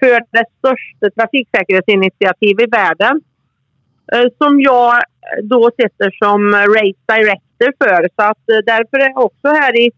för 0.00 0.20
det 0.36 0.46
största 0.58 1.10
trafiksäkerhetsinitiativet 1.16 2.66
i 2.68 2.70
världen. 2.70 3.20
Eh, 4.12 4.26
som 4.38 4.60
jag 4.60 5.02
då 5.42 5.70
sitter 5.80 6.10
som 6.22 6.40
race 6.54 7.02
director 7.14 7.70
för. 7.78 8.08
Så 8.16 8.22
att 8.30 8.44
eh, 8.52 8.60
därför 8.66 8.98
är 8.98 9.08
jag 9.08 9.24
också 9.24 9.48
här 9.48 9.80
i, 9.80 9.90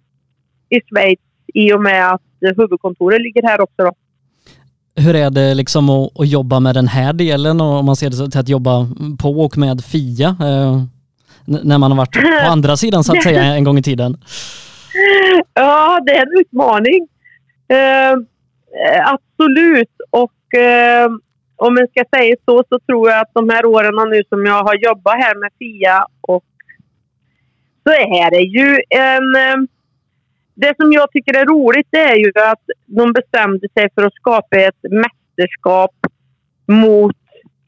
i 0.69 0.81
Schweiz 0.89 1.21
i 1.55 1.73
och 1.73 1.83
med 1.83 2.13
att 2.13 2.23
huvudkontoret 2.57 3.21
ligger 3.21 3.43
här 3.43 3.61
också. 3.61 3.77
Då. 3.77 3.93
Hur 4.97 5.15
är 5.15 5.31
det 5.31 5.55
liksom 5.55 5.91
att, 5.91 6.21
att, 6.21 6.29
jobba 6.29 6.61
med 6.61 6.75
den 6.75 6.89
här 6.89 7.13
delen 7.13 7.61
och 7.61 7.79
om 7.79 7.87
man 7.87 7.97
ser 7.97 8.11
det 8.11 8.31
till 8.31 8.41
att 8.41 8.49
jobba 8.49 8.87
på 9.23 9.31
och 9.31 9.59
med 9.59 9.85
FIA? 9.85 10.29
Eh, 10.29 10.83
när 11.47 11.79
man 11.79 11.91
har 11.91 11.99
varit 11.99 12.13
på 12.13 12.51
andra 12.51 12.77
sidan 12.83 13.05
så 13.05 13.17
att 13.17 13.23
säga 13.23 13.43
en 13.43 13.65
gång 13.65 13.79
i 13.79 13.83
tiden? 13.83 14.17
Ja, 15.55 16.01
det 16.07 16.13
är 16.17 16.23
en 16.23 16.41
utmaning. 16.41 17.09
Eh, 17.69 18.13
absolut. 19.13 19.91
Och 20.11 20.59
eh, 20.61 21.11
om 21.57 21.75
man 21.75 21.87
ska 21.87 22.05
säga 22.17 22.37
så, 22.45 22.65
så 22.69 22.79
tror 22.87 23.11
jag 23.11 23.21
att 23.21 23.31
de 23.35 23.49
här 23.49 23.67
åren 23.67 24.11
nu 24.11 24.23
som 24.29 24.47
jag 24.47 24.65
har 24.65 24.75
jobbat 24.75 25.15
här 25.15 25.35
med 25.35 25.51
FIA 25.59 26.07
och 26.21 26.45
så 27.87 27.93
är 27.93 28.31
det 28.31 28.43
ju 28.43 28.81
en... 28.91 29.37
Eh, 29.37 29.69
det 30.57 30.75
som 30.77 30.93
jag 30.93 31.11
tycker 31.11 31.39
är 31.39 31.45
roligt 31.47 31.89
det 31.91 32.03
är 32.03 32.17
ju 32.17 32.33
att 32.35 32.63
de 32.87 33.13
bestämde 33.13 33.69
sig 33.79 33.89
för 33.95 34.03
att 34.03 34.15
skapa 34.15 34.57
ett 34.57 34.83
mästerskap 34.83 35.95
mot 36.67 37.17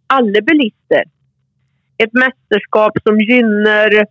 alla 0.07 0.41
bilister. 0.41 1.05
Ett 1.99 2.13
mästerskap 2.13 2.93
som 3.03 3.21
gynnar 3.21 4.07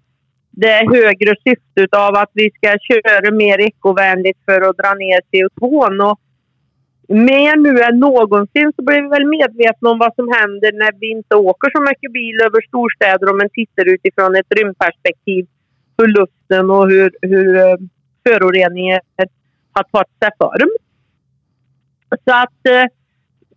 det 0.52 0.78
högre 0.96 1.36
syftet 1.48 1.94
av 1.94 2.16
att 2.16 2.32
vi 2.34 2.52
ska 2.52 2.78
köra 2.90 3.32
mer 3.32 3.60
ekovänligt 3.60 4.40
för 4.46 4.62
att 4.70 4.78
dra 4.78 4.94
ner 4.94 5.20
CO2. 5.32 5.64
Och 6.12 6.20
mer 7.08 7.56
nu 7.56 7.82
än 7.82 8.00
någonsin 8.00 8.74
så 8.76 8.84
blir 8.84 9.02
vi 9.02 9.08
väl 9.08 9.28
medvetna 9.28 9.90
om 9.90 10.00
vad 10.00 10.16
som 10.16 10.28
händer 10.40 10.72
när 10.72 10.92
vi 11.00 11.12
inte 11.12 11.36
åker 11.36 11.70
så 11.76 11.82
mycket 11.82 12.12
bil 12.14 12.42
över 12.42 12.62
storstäder 12.68 13.30
om 13.32 13.38
man 13.38 13.50
tittar 13.50 13.86
utifrån 13.94 14.36
ett 14.36 14.52
rymdperspektiv 14.58 15.46
på 15.96 16.06
luften 16.06 16.70
och 16.70 16.90
hur, 16.90 17.12
hur 17.22 17.58
eh, 17.58 17.78
föroreningar 18.28 19.02
har 19.74 19.84
tagit 19.84 20.20
sig 20.20 20.30
form. 20.40 20.72
Så 22.10 22.34
att 22.44 22.68
eh, 22.70 22.86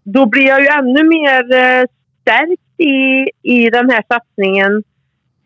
då 0.02 0.26
blir 0.26 0.46
jag 0.46 0.60
ju 0.60 0.66
ännu 0.66 1.02
mer 1.04 1.42
eh, 1.54 1.84
stärkt 2.20 2.67
i, 2.78 3.26
i 3.42 3.70
den 3.70 3.90
här 3.90 4.04
satsningen 4.08 4.82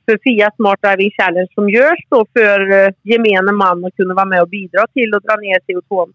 för 0.04 0.18
FIA 0.22 0.50
Smart 0.56 0.82
Driving 0.82 1.10
Challenge 1.10 1.48
som 1.54 1.70
görs 1.70 2.02
då 2.08 2.26
för 2.32 2.60
eh, 2.72 2.88
gemene 3.02 3.52
man 3.52 3.84
att 3.84 3.96
kunna 3.96 4.14
vara 4.14 4.24
med 4.32 4.42
och 4.42 4.48
bidra 4.48 4.86
till 4.94 5.14
att 5.14 5.22
dra 5.22 5.36
ner 5.36 5.58
CO2 5.66 6.12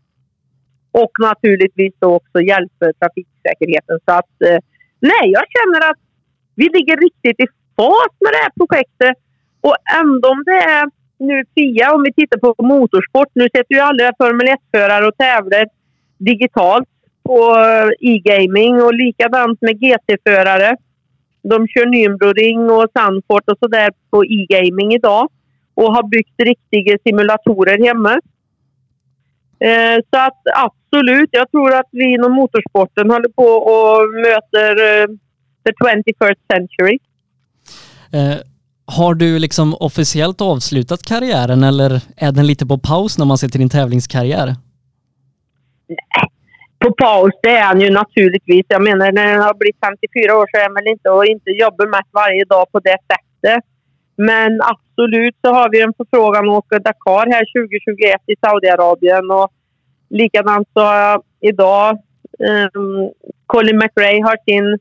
och 0.92 1.12
naturligtvis 1.20 1.94
då 2.00 2.16
också 2.16 2.42
hjälpa 2.42 2.86
trafiksäkerheten. 3.00 4.00
Så 4.06 4.12
att 4.12 4.36
eh, 4.50 4.60
nej, 5.00 5.26
jag 5.38 5.46
känner 5.56 5.90
att 5.90 6.00
vi 6.56 6.64
ligger 6.64 6.98
riktigt 6.98 7.40
i 7.46 7.48
fas 7.76 8.14
med 8.24 8.32
det 8.34 8.42
här 8.46 8.54
projektet. 8.60 9.16
Och 9.62 9.76
ändå 10.02 10.30
om 10.30 10.44
det 10.46 10.60
är 10.80 10.86
nu 11.18 11.46
FIA, 11.56 11.94
om 11.96 12.04
vi 12.04 12.14
tittar 12.14 12.40
på 12.40 12.64
motorsport, 12.64 13.32
nu 13.34 13.44
sätter 13.44 13.76
ju 13.76 13.80
alla 13.80 14.14
Formel 14.18 14.48
1-förare 14.48 15.08
och 15.08 15.18
tävlar 15.18 15.68
digitalt 16.18 16.90
på 17.24 17.40
eh, 17.60 18.12
e-gaming 18.12 18.82
och 18.82 18.94
likadant 18.94 19.62
med 19.62 19.80
GT-förare. 19.82 20.78
De 21.50 21.68
kör 21.68 21.86
Nürburgring 21.86 22.70
och 22.72 22.88
Sandfort 22.94 23.50
och 23.52 23.58
sådär 23.60 23.92
på 24.10 24.26
e-gaming 24.26 24.94
idag 24.94 25.30
och 25.74 25.96
har 25.96 26.08
byggt 26.08 26.40
riktiga 26.40 26.98
simulatorer 27.04 27.88
hemma. 27.88 28.22
Eh, 29.60 29.98
så 30.10 30.18
att 30.20 30.42
absolut, 30.56 31.30
jag 31.32 31.52
tror 31.52 31.74
att 31.74 31.90
vi 31.92 32.14
inom 32.14 32.32
motorsporten 32.32 33.10
håller 33.12 33.30
på 33.30 33.44
och 33.44 34.10
möter 34.14 35.02
eh, 35.02 35.08
the 35.66 35.72
21st 35.72 36.40
century. 36.54 37.00
Eh, 38.12 38.38
har 38.86 39.14
du 39.14 39.40
liksom 39.40 39.76
officiellt 39.80 40.42
avslutat 40.42 41.04
karriären 41.04 41.64
eller 41.64 42.02
är 42.18 42.32
den 42.32 42.48
lite 42.48 42.66
på 42.66 42.78
paus 42.78 43.18
när 43.18 43.26
man 43.26 43.38
ser 43.38 43.48
till 43.48 43.60
din 43.60 43.70
tävlingskarriär? 43.70 44.56
Nej, 45.88 46.30
på 46.80 46.92
paus 46.92 47.34
det 47.44 47.50
är 47.50 47.64
han 47.64 47.82
ju 47.82 47.90
naturligtvis. 47.90 48.66
Jag 48.68 48.84
menar 48.84 49.12
när 49.12 49.28
han 49.34 49.42
har 49.42 49.54
blivit 49.54 49.86
54 49.86 50.38
år 50.38 50.48
så 50.52 50.58
är 50.58 50.64
han 50.64 50.74
väl 50.74 50.88
inte 50.88 51.10
och 51.10 51.26
inte 51.26 51.50
jobbar 51.50 51.88
mest 51.88 52.10
varje 52.12 52.46
dag 52.46 52.72
på 52.72 52.80
det 52.80 52.98
sättet. 53.12 53.64
Men 54.16 54.62
absolut 54.62 55.36
så 55.42 55.54
har 55.54 55.70
vi 55.70 55.82
en 55.82 55.94
förfrågan 55.98 56.50
att 56.50 56.58
åka 56.58 56.80
Dakar 56.80 57.26
här 57.36 57.46
2021 57.54 58.22
i 58.28 58.36
Saudiarabien. 58.46 59.32
Och 59.32 59.48
likadant 60.10 60.68
så 60.74 60.80
har 60.80 60.98
jag 61.06 61.24
idag 61.42 61.98
um, 62.50 63.12
Colin 63.46 63.78
McRae 63.78 64.24
har 64.24 64.38
sin 64.46 64.80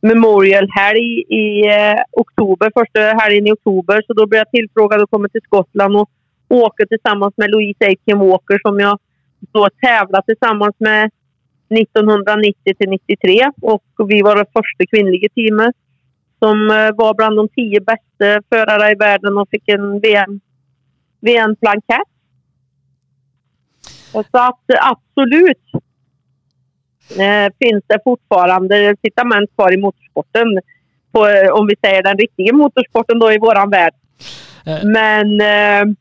Memorial-helg 0.00 1.24
i 1.42 1.66
eh, 1.66 2.00
oktober, 2.12 2.70
första 2.78 3.00
helgen 3.00 3.46
i 3.46 3.52
oktober. 3.52 4.02
Så 4.06 4.12
då 4.12 4.26
blir 4.26 4.38
jag 4.38 4.50
tillfrågad 4.50 5.02
att 5.02 5.10
komma 5.10 5.28
till 5.28 5.40
Skottland 5.44 5.96
och 5.96 6.10
åka 6.48 6.86
tillsammans 6.86 7.34
med 7.36 7.50
Louise 7.50 7.84
Aitken 7.84 8.18
Walker 8.18 8.58
som 8.66 8.80
jag 8.80 8.98
då 9.52 9.68
tävlar 9.80 10.22
tillsammans 10.22 10.74
med 10.78 11.10
1990 11.70 12.74
till 12.78 12.90
93 12.90 13.50
och 13.62 13.84
vi 14.08 14.22
var 14.22 14.36
det 14.36 14.46
första 14.52 14.86
kvinnliga 14.90 15.28
teamet 15.34 15.74
som 16.38 16.70
eh, 16.70 16.90
var 16.96 17.14
bland 17.14 17.36
de 17.36 17.48
tio 17.48 17.80
bästa 17.80 18.42
förarna 18.48 18.90
i 18.90 18.94
världen 18.94 19.38
och 19.38 19.48
fick 19.50 19.68
en 19.68 20.00
VM, 20.00 20.40
VM-plankett. 21.20 22.08
Så 24.12 24.20
att 24.32 24.64
absolut 24.80 25.66
eh, 27.10 27.52
finns 27.58 27.84
det 27.86 27.98
fortfarande 28.04 28.90
incitament 28.90 29.50
kvar 29.54 29.74
i 29.74 29.76
motorsporten. 29.76 30.60
På, 31.12 31.26
eh, 31.26 31.50
om 31.52 31.66
vi 31.66 31.74
säger 31.84 32.02
den 32.02 32.18
riktiga 32.18 32.52
motorsporten 32.52 33.18
då 33.18 33.32
i 33.32 33.38
våran 33.38 33.70
värld. 33.70 33.94
Äh. 34.66 34.84
Men 34.84 35.40
eh, 35.40 35.94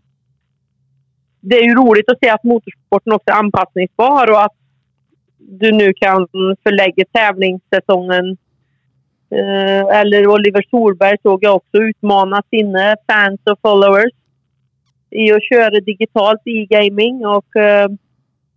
det 1.39 1.55
är 1.55 1.63
ju 1.63 1.75
roligt 1.75 2.11
att 2.11 2.19
se 2.19 2.29
att 2.29 2.43
motorsporten 2.43 3.13
också 3.13 3.31
är 3.31 3.39
anpassningsbar 3.39 4.31
och 4.31 4.43
att 4.43 4.55
du 5.47 5.71
nu 5.71 5.93
kan 5.93 6.27
förlägga 6.63 7.05
tävlingssäsongen 7.11 8.37
Eh, 9.31 9.97
eller 9.99 10.27
Oliver 10.27 10.65
Solberg 10.69 11.17
såg 11.23 11.43
jag 11.43 11.55
också 11.55 11.77
utmana 11.77 12.43
sina 12.49 12.95
fans 13.07 13.39
och 13.43 13.59
followers 13.61 14.13
i 15.09 15.31
att 15.31 15.43
köra 15.43 15.79
digitalt 15.79 16.41
i 16.45 16.65
gaming. 16.65 17.25
Och, 17.25 17.55
eh, 17.55 17.87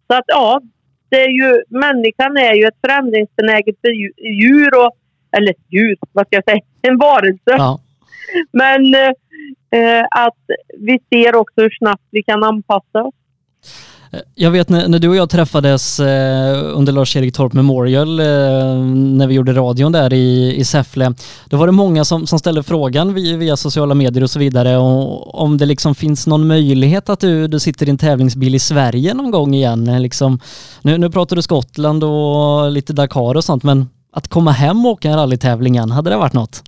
så 0.06 0.14
att 0.14 0.24
ja, 0.26 0.60
det 1.08 1.22
är 1.22 1.28
ju, 1.28 1.62
människan 1.68 2.36
är 2.36 2.54
ju 2.54 2.64
ett 2.64 2.80
förändringsbenäget 2.80 3.76
djur, 4.18 4.86
och, 4.86 4.96
eller 5.36 5.54
djur, 5.68 5.96
vad 6.12 6.26
ska 6.26 6.36
jag 6.36 6.44
säga, 6.44 6.60
en 6.82 6.98
varelse. 6.98 7.40
Ja. 7.44 7.80
Men 8.52 8.94
eh, 8.94 10.04
att 10.10 10.44
vi 10.78 11.00
ser 11.10 11.34
också 11.34 11.54
hur 11.56 11.76
snabbt 11.78 12.04
vi 12.10 12.22
kan 12.22 12.44
anpassa 12.44 13.02
oss. 13.02 13.14
Eh, 14.10 14.20
jag 14.34 14.50
vet 14.50 14.68
när, 14.68 14.88
när, 14.88 14.98
du 14.98 15.08
och 15.08 15.16
jag 15.16 15.30
träffades 15.30 16.00
eh, 16.00 16.76
under 16.76 16.92
Lars-Erik 16.92 17.34
Torp 17.34 17.52
Memorial 17.52 18.20
eh, 18.20 18.26
när 18.94 19.26
vi 19.26 19.34
gjorde 19.34 19.52
radion 19.52 19.92
där 19.92 20.12
i, 20.12 20.56
i 20.56 20.64
Säffle. 20.64 21.14
Då 21.46 21.56
var 21.56 21.66
det 21.66 21.72
många 21.72 22.04
som, 22.04 22.26
som 22.26 22.38
ställde 22.38 22.62
frågan 22.62 23.14
via, 23.14 23.36
via 23.36 23.56
sociala 23.56 23.94
medier 23.94 24.22
och 24.22 24.30
så 24.30 24.38
vidare 24.38 24.76
och, 24.76 25.34
om 25.42 25.58
det 25.58 25.66
liksom 25.66 25.94
finns 25.94 26.26
någon 26.26 26.46
möjlighet 26.46 27.08
att 27.08 27.20
du, 27.20 27.48
du 27.48 27.60
sitter 27.60 27.86
i 27.86 27.90
en 27.90 27.98
tävlingsbil 27.98 28.54
i 28.54 28.58
Sverige 28.58 29.14
någon 29.14 29.30
gång 29.30 29.54
igen. 29.54 29.88
Eh, 29.88 30.00
liksom, 30.00 30.40
nu, 30.82 30.98
nu 30.98 31.10
pratar 31.10 31.36
du 31.36 31.42
Skottland 31.42 32.04
och 32.04 32.70
lite 32.70 32.92
Dakar 32.92 33.36
och 33.36 33.44
sånt 33.44 33.62
men 33.62 33.88
att 34.12 34.28
komma 34.28 34.50
hem 34.50 34.86
och 34.86 34.92
åka 34.92 35.10
en 35.10 35.16
rallytävling 35.16 35.74
igen, 35.74 35.90
hade 35.90 36.10
det 36.10 36.16
varit 36.16 36.32
något? 36.32 36.62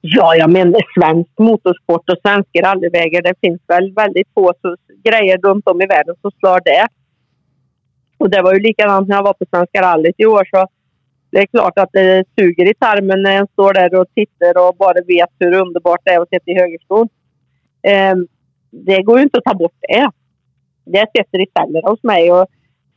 Ja, 0.00 0.34
jag 0.34 0.50
menar 0.50 0.80
svensk 0.94 1.30
motorsport 1.38 2.10
och 2.10 2.18
svenska 2.22 2.60
rallyvägar. 2.62 3.22
Det 3.22 3.34
finns 3.40 3.60
väl 3.68 3.92
väldigt 3.92 4.28
få 4.34 4.52
grejer 5.04 5.38
runt 5.38 5.68
om 5.68 5.82
i 5.82 5.86
världen 5.86 6.14
som 6.20 6.30
slår 6.30 6.60
det. 6.64 6.86
Och 8.18 8.30
det 8.30 8.42
var 8.42 8.54
ju 8.54 8.60
likadant 8.60 9.08
när 9.08 9.16
jag 9.16 9.22
var 9.22 9.32
på 9.32 9.44
Svenska 9.50 9.82
rallyt 9.82 10.14
i 10.18 10.26
år. 10.26 10.44
Så 10.50 10.66
det 11.30 11.38
är 11.38 11.46
klart 11.46 11.78
att 11.78 11.92
det 11.92 12.24
suger 12.38 12.70
i 12.70 12.74
tarmen 12.74 13.22
när 13.22 13.36
en 13.36 13.46
står 13.46 13.72
där 13.74 14.00
och 14.00 14.06
tittar 14.14 14.68
och 14.68 14.76
bara 14.76 15.04
vet 15.06 15.30
hur 15.38 15.54
underbart 15.54 16.00
det 16.04 16.10
är 16.10 16.20
att 16.20 16.28
sitta 16.28 16.50
i 16.50 16.60
högerstol. 16.60 17.08
Eh, 17.82 18.16
det 18.70 19.02
går 19.02 19.18
ju 19.18 19.22
inte 19.22 19.38
att 19.38 19.44
ta 19.44 19.54
bort 19.54 19.78
det. 19.80 20.10
Det 20.84 21.06
sitter 21.16 21.40
i 21.40 21.46
cellerna 21.58 21.88
hos 21.88 22.02
mig. 22.02 22.32
Och 22.32 22.46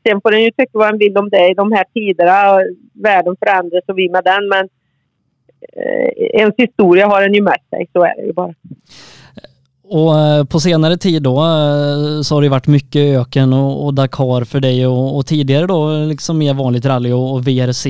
sen 0.08 0.22
får 0.22 0.34
en 0.34 0.44
ju 0.44 0.52
tycka 0.52 0.72
vad 0.72 0.90
en 0.90 0.98
vill 0.98 1.18
om 1.18 1.30
det 1.30 1.50
i 1.50 1.54
de 1.54 1.72
här 1.72 1.86
tiderna. 1.94 2.64
Världen 2.94 3.36
förändras 3.40 3.84
och 3.88 3.98
vi 3.98 4.10
med 4.10 4.24
den. 4.24 4.48
Men 4.48 4.70
ens 6.34 6.54
historia 6.58 7.08
har 7.08 7.22
en 7.22 7.34
ju 7.34 7.42
med 7.42 7.58
sig. 7.70 7.90
Så 7.94 8.04
är 8.04 8.16
det 8.16 8.26
ju 8.28 8.34
bara. 8.34 8.54
Och 9.84 10.20
eh, 10.20 10.46
på 10.46 10.60
senare 10.60 10.98
tid 10.98 11.24
då 11.24 11.38
eh, 11.38 12.22
så 12.22 12.36
har 12.36 12.42
det 12.42 12.50
varit 12.50 12.68
mycket 12.68 13.20
öken 13.20 13.54
och, 13.54 13.86
och 13.86 13.94
Dakar 13.94 14.44
för 14.44 14.60
dig 14.60 14.88
och, 14.88 15.18
och, 15.18 15.26
tidigare 15.26 15.68
då 15.68 16.06
liksom 16.06 16.38
mer 16.38 16.54
vanligt 16.54 16.86
rally 16.86 17.12
och, 17.12 17.34
och, 17.34 17.48
VRC. 17.48 17.86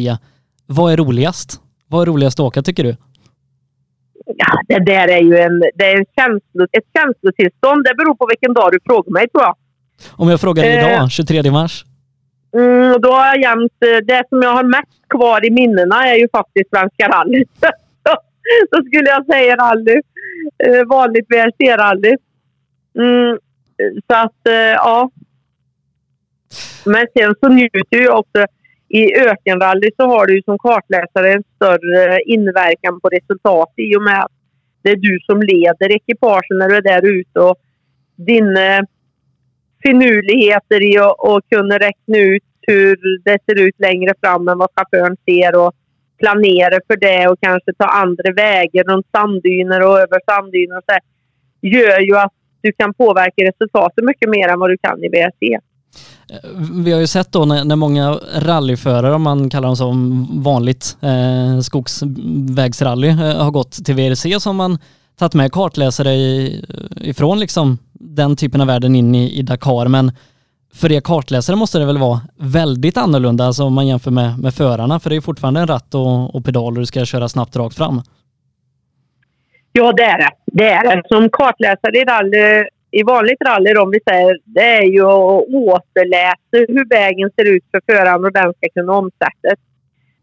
Vad 0.66 0.94
är 0.94 0.98
roligast? 0.98 1.62
Vad 1.88 2.02
är 2.02 2.06
roligast 2.06 2.40
att 2.40 2.44
åka 2.44 2.62
tycker 2.62 2.84
du? 2.84 2.96
Ja, 4.26 4.62
det 4.68 4.80
där 4.80 5.08
är 5.08 5.22
ju 5.22 5.38
en, 5.38 5.60
det 5.76 5.84
är 5.84 5.98
en 5.98 6.06
känslo, 6.16 6.68
ett 6.72 6.84
känslotillstånd. 6.98 7.84
Det 7.84 7.96
beror 7.98 8.16
på 8.16 8.28
vilken 8.30 8.54
dag 8.54 8.72
du 8.72 8.80
frågar 8.86 9.12
mig 9.12 9.30
tror 9.30 9.44
jag. 9.44 9.56
Om 10.12 10.30
jag 10.30 10.42
frågar 10.42 10.64
dig 10.64 10.78
idag, 10.78 11.12
23 11.12 11.52
mars? 11.52 11.86
Mm, 12.54 13.02
då 13.02 13.12
har 13.12 13.26
jag 13.26 13.42
jämt, 13.42 13.84
eh, 13.86 14.06
det 14.06 14.24
som 14.30 14.42
jag 14.42 14.54
har 14.54 14.64
mest 14.64 15.08
kvar 15.10 15.46
i 15.46 15.52
minnena 15.52 16.08
är 16.08 16.16
ju 16.16 16.28
faktiskt 16.32 16.70
Svenska 16.70 17.08
rallyt. 17.08 17.50
då 18.72 18.78
skulle 18.88 19.10
jag 19.10 19.26
säga 19.26 19.56
rally. 19.56 20.02
Eh, 20.64 20.86
vanligt 20.86 21.30
VRC-rally. 21.30 22.18
Mm, 23.00 23.38
så 24.08 24.16
att, 24.16 24.48
eh, 24.48 24.54
ja. 24.56 25.10
Men 26.86 27.08
sen 27.18 27.36
så 27.40 27.50
njuter 27.50 28.02
jag 28.04 28.20
också. 28.20 28.46
I 28.90 29.20
ökenrally 29.20 29.90
så 29.98 30.04
har 30.04 30.28
du 30.28 30.42
som 30.46 30.58
kartläsare 30.58 31.34
en 31.34 31.44
större 31.56 32.22
inverkan 32.22 33.00
på 33.02 33.10
resultatet 33.10 33.80
i 33.80 33.98
och 33.98 34.02
med 34.02 34.24
att 34.24 34.32
det 34.82 34.90
är 34.90 34.96
du 34.96 35.20
som 35.26 35.42
leder 35.42 35.92
ekipagen 35.92 36.58
när 36.58 36.70
du 36.70 36.76
är 36.76 36.82
där 36.82 37.06
ute 37.06 37.40
och 37.40 37.56
dina 38.16 38.78
eh, 38.78 38.84
finurligheter 39.84 40.84
i 40.84 40.98
att 40.98 41.50
kunna 41.50 41.78
räkna 41.78 42.18
ut 42.18 42.44
hur 42.68 43.22
det 43.26 43.38
ser 43.46 43.60
ut 43.60 43.80
längre 43.80 44.14
fram 44.22 44.48
än 44.48 44.58
vad 44.58 44.70
chauffören 44.76 45.18
ser 45.26 45.56
och 45.56 45.74
planera 46.20 46.80
för 46.88 46.98
det 46.98 47.28
och 47.28 47.38
kanske 47.42 47.74
ta 47.78 47.86
andra 47.86 48.34
vägar 48.36 48.84
runt 48.84 49.08
sanddyner 49.16 49.82
och 49.88 49.98
över 50.00 50.20
sanddyner 50.26 50.78
och 50.78 50.84
så 50.86 50.92
här, 50.92 51.02
gör 51.62 52.00
ju 52.00 52.18
att 52.18 52.34
du 52.62 52.72
kan 52.72 52.94
påverka 52.94 53.44
resultatet 53.44 54.04
mycket 54.04 54.30
mer 54.30 54.48
än 54.48 54.60
vad 54.60 54.70
du 54.70 54.78
kan 54.78 55.04
i 55.04 55.08
VRC. 55.08 55.60
Eh, 56.30 56.50
vi 56.86 56.92
har 56.92 57.00
ju 57.00 57.08
sett 57.08 57.32
då 57.32 57.46
när, 57.46 57.64
när 57.64 57.76
många 57.76 58.20
rallyförare, 58.36 59.14
om 59.14 59.22
man 59.22 59.50
kallar 59.50 59.68
dem 59.68 59.78
som 59.78 60.28
vanligt 60.44 60.98
eh, 61.02 61.60
skogsvägsrally, 61.60 63.08
eh, 63.08 63.18
har 63.18 63.52
gått 63.52 63.86
till 63.86 63.96
VRC 63.96 64.40
så 64.40 64.50
har 64.50 64.54
man 64.54 64.78
tagit 65.16 65.34
med 65.34 65.52
kartläsare 65.52 66.14
i, 66.14 66.66
ifrån 67.02 67.40
liksom 67.40 67.78
den 68.04 68.36
typen 68.36 68.62
av 68.62 68.68
världen 68.68 68.96
in 68.96 69.16
i, 69.16 69.40
i 69.40 69.42
Dakar. 69.42 69.88
Men 69.88 70.12
för 70.74 70.92
er 70.92 71.02
kartläsare 71.02 71.56
måste 71.56 71.80
det 71.80 71.86
väl 71.86 71.98
vara 71.98 72.22
väldigt 72.40 72.98
annorlunda 72.98 73.46
alltså 73.46 73.64
om 73.64 73.74
man 73.74 73.88
jämför 73.88 74.12
med, 74.12 74.40
med 74.40 74.54
förarna, 74.54 75.00
för 75.00 75.10
det 75.10 75.16
är 75.16 75.22
fortfarande 75.22 75.60
en 75.60 75.68
ratt 75.68 75.96
och, 75.96 76.36
och 76.36 76.46
pedal 76.46 76.74
och 76.74 76.80
du 76.80 76.86
ska 76.86 77.06
köra 77.06 77.30
snabbt 77.30 77.56
rakt 77.56 77.78
fram. 77.78 78.02
Ja, 79.72 79.92
det 79.92 80.04
är 80.04 80.18
det. 80.18 80.30
Det 80.46 80.70
är 80.70 80.96
det. 80.96 81.02
Som 81.08 81.30
kartläsare 81.30 81.98
i, 81.98 82.04
rally, 82.04 82.68
i 82.92 83.04
vanligt 83.04 83.42
rally, 83.46 83.76
om 83.76 83.92
vi 83.92 84.00
säger, 84.10 84.40
det 84.46 84.78
är 84.78 84.84
ju 84.84 85.02
att 85.02 85.48
återläsa 85.48 86.38
hur 86.52 86.90
vägen 86.90 87.30
ser 87.36 87.56
ut 87.56 87.64
för 87.72 87.82
föraren 87.86 88.26
och 88.26 88.34
den 88.34 88.54
ska 88.54 88.70
kunna 88.74 88.94
omsättas. 88.94 89.60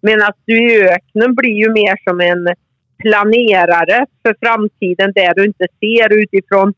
Medan 0.02 0.32
du 0.44 0.72
i 0.72 0.88
öknen 0.88 1.34
blir 1.34 1.56
ju 1.62 1.72
mer 1.72 1.96
som 2.08 2.20
en 2.20 2.54
planerare 2.98 4.06
för 4.22 4.34
framtiden 4.40 5.12
där 5.14 5.34
du 5.34 5.44
inte 5.44 5.66
ser 5.80 6.22
utifrån 6.22 6.74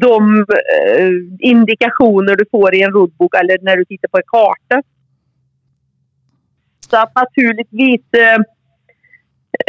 de 0.00 0.38
eh, 0.40 1.10
indikationer 1.38 2.36
du 2.36 2.44
får 2.50 2.74
i 2.74 2.82
en 2.82 2.92
roadbook 2.92 3.34
eller 3.34 3.58
när 3.62 3.76
du 3.76 3.84
tittar 3.84 4.08
på 4.08 4.16
en 4.16 4.22
karta. 4.26 4.82
Så 6.90 6.96
att 6.96 7.14
naturligtvis, 7.14 8.00
eh, 8.12 8.40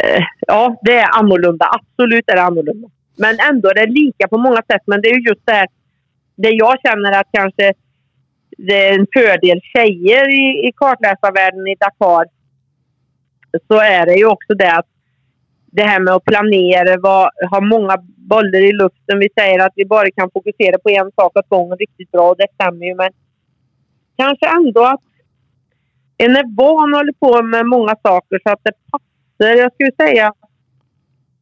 eh, 0.04 0.24
ja 0.46 0.80
det 0.82 0.98
är 0.98 1.18
annorlunda. 1.18 1.66
Absolut 1.80 2.24
är 2.30 2.36
det 2.36 2.42
annorlunda. 2.42 2.88
Men 3.16 3.36
ändå 3.50 3.68
är 3.68 3.74
det 3.74 3.86
lika 3.86 4.28
på 4.28 4.38
många 4.38 4.62
sätt. 4.72 4.82
Men 4.86 5.00
det 5.00 5.08
är 5.08 5.14
ju 5.14 5.28
just 5.28 5.46
det 5.46 5.52
här, 5.52 5.68
det 6.36 6.50
jag 6.50 6.80
känner 6.80 7.20
att 7.20 7.28
kanske 7.32 7.72
det 8.58 8.88
är 8.88 8.98
en 8.98 9.06
fördel 9.12 9.60
tjejer 9.62 10.30
i, 10.30 10.68
i 10.68 10.72
kartläsarvärlden 10.76 11.66
i 11.66 11.76
Dakar. 11.80 12.26
Så 13.68 13.80
är 13.80 14.06
det 14.06 14.14
ju 14.14 14.26
också 14.26 14.54
det 14.54 14.72
att 14.72 14.86
det 15.70 15.82
här 15.82 16.00
med 16.00 16.14
att 16.14 16.24
planera, 16.24 17.00
vad, 17.00 17.30
ha 17.50 17.60
många 17.60 17.96
bollar 18.16 18.60
i 18.60 18.72
luften. 18.72 19.18
Vi 19.18 19.28
säger 19.38 19.66
att 19.66 19.72
vi 19.76 19.86
bara 19.86 20.10
kan 20.10 20.30
fokusera 20.30 20.78
på 20.78 20.90
en 20.90 21.10
sak 21.16 21.36
åt 21.36 21.48
gången 21.48 21.78
riktigt 21.78 22.10
bra 22.10 22.30
och 22.30 22.36
det 22.36 22.46
stämmer 22.54 22.86
ju 22.86 22.94
men 22.94 23.10
kanske 24.16 24.46
ändå 24.56 24.84
att 24.84 25.00
en 26.18 26.36
är 26.36 26.56
van 26.56 26.94
att 26.94 27.00
hålla 27.00 27.12
på 27.20 27.42
med 27.42 27.66
många 27.66 27.96
saker 28.02 28.40
så 28.42 28.50
att 28.52 28.60
det 28.62 28.72
passar. 28.90 29.56
Jag 29.56 29.72
skulle 29.72 29.92
säga 30.08 30.32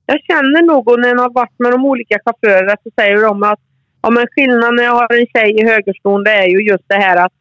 jag 0.07 0.21
känner 0.21 0.63
nog 0.63 1.01
när 1.01 1.09
jag 1.09 1.19
har 1.19 1.31
varit 1.31 1.59
med 1.59 1.73
de 1.73 1.85
olika 1.85 2.19
chaufförerna 2.25 2.77
så 2.83 2.91
säger 3.01 3.23
de 3.23 3.43
att 3.43 3.61
ja, 4.03 4.11
men 4.11 4.27
skillnaden 4.27 4.75
när 4.75 4.85
jag 4.85 4.93
har 4.93 5.15
en 5.21 5.27
tjej 5.27 5.61
i 5.61 5.65
högerstol 5.65 6.25
det 6.25 6.31
är 6.31 6.47
ju 6.47 6.61
just 6.71 6.85
det 6.87 6.95
här 6.95 7.17
att 7.25 7.33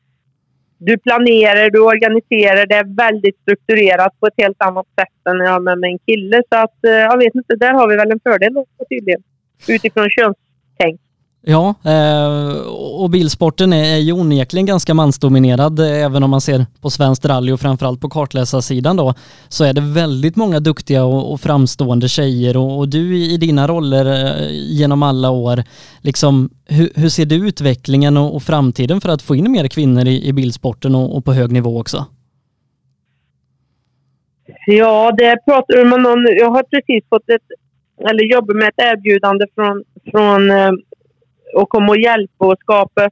du 0.77 0.97
planerar, 0.97 1.69
du 1.69 1.79
organiserar, 1.79 2.65
det 2.65 2.75
är 2.75 2.95
väldigt 2.95 3.37
strukturerat 3.41 4.19
på 4.19 4.27
ett 4.27 4.33
helt 4.37 4.61
annat 4.61 4.85
sätt 4.99 5.27
än 5.29 5.37
när 5.37 5.45
jag 5.45 5.51
har 5.51 5.59
med 5.59 5.77
mig 5.77 5.91
en 5.91 5.99
kille. 5.99 6.43
Så 6.49 6.57
att, 6.57 6.85
eh, 6.85 6.91
jag 6.91 7.17
vet 7.17 7.35
inte, 7.35 7.55
där 7.55 7.73
har 7.73 7.87
vi 7.87 7.95
väl 7.95 8.11
en 8.11 8.19
fördel 8.19 8.53
då, 8.53 8.65
tydligen. 8.89 9.23
Utifrån 9.67 10.09
könstänk. 10.09 11.01
Ja, 11.47 11.75
eh, 11.83 12.67
och 13.01 13.09
bilsporten 13.09 13.73
är 13.73 13.97
ju 13.97 14.13
onekligen 14.13 14.65
ganska 14.65 14.93
mansdominerad, 14.93 15.79
eh, 15.79 16.05
även 16.05 16.23
om 16.23 16.29
man 16.29 16.41
ser 16.41 16.65
på 16.81 16.89
svenskt 16.89 17.25
rally 17.25 17.51
och 17.51 17.59
framförallt 17.59 18.01
på 18.01 18.09
kartläsarsidan 18.09 18.97
då, 18.97 19.13
så 19.47 19.63
är 19.63 19.73
det 19.73 19.81
väldigt 19.81 20.35
många 20.35 20.59
duktiga 20.59 21.05
och 21.05 21.41
framstående 21.41 22.07
tjejer 22.07 22.57
och 22.57 22.89
du 22.89 23.17
i 23.17 23.37
dina 23.37 23.67
roller 23.67 24.05
eh, 24.05 24.47
genom 24.51 25.03
alla 25.03 25.29
år, 25.29 25.63
liksom 26.01 26.49
hur, 26.65 27.09
ser 27.09 27.25
du 27.25 27.47
utvecklingen 27.47 28.17
och, 28.17 28.43
framtiden 28.43 29.01
för 29.01 29.09
att 29.09 29.21
få 29.21 29.35
in 29.35 29.51
mer 29.51 29.67
kvinnor 29.67 30.07
i, 30.07 30.33
bilsporten 30.33 30.95
och, 30.95 31.25
på 31.25 31.33
hög 31.33 31.51
nivå 31.51 31.79
också? 31.79 32.05
Ja, 34.67 35.11
det 35.17 35.37
pratar 35.45 35.85
man 35.85 36.05
om. 36.05 36.27
Jag 36.39 36.51
har 36.51 36.63
precis 36.63 37.09
fått 37.09 37.29
ett, 37.29 37.47
eller 38.09 38.23
jobbar 38.33 38.53
med 38.53 38.67
ett 38.67 38.85
erbjudande 38.93 39.45
från, 39.55 39.83
från 40.11 40.51
och 41.53 41.69
komma 41.69 41.89
och 41.89 41.97
hjälpa 41.97 42.45
och 42.45 42.59
skapa 42.59 43.09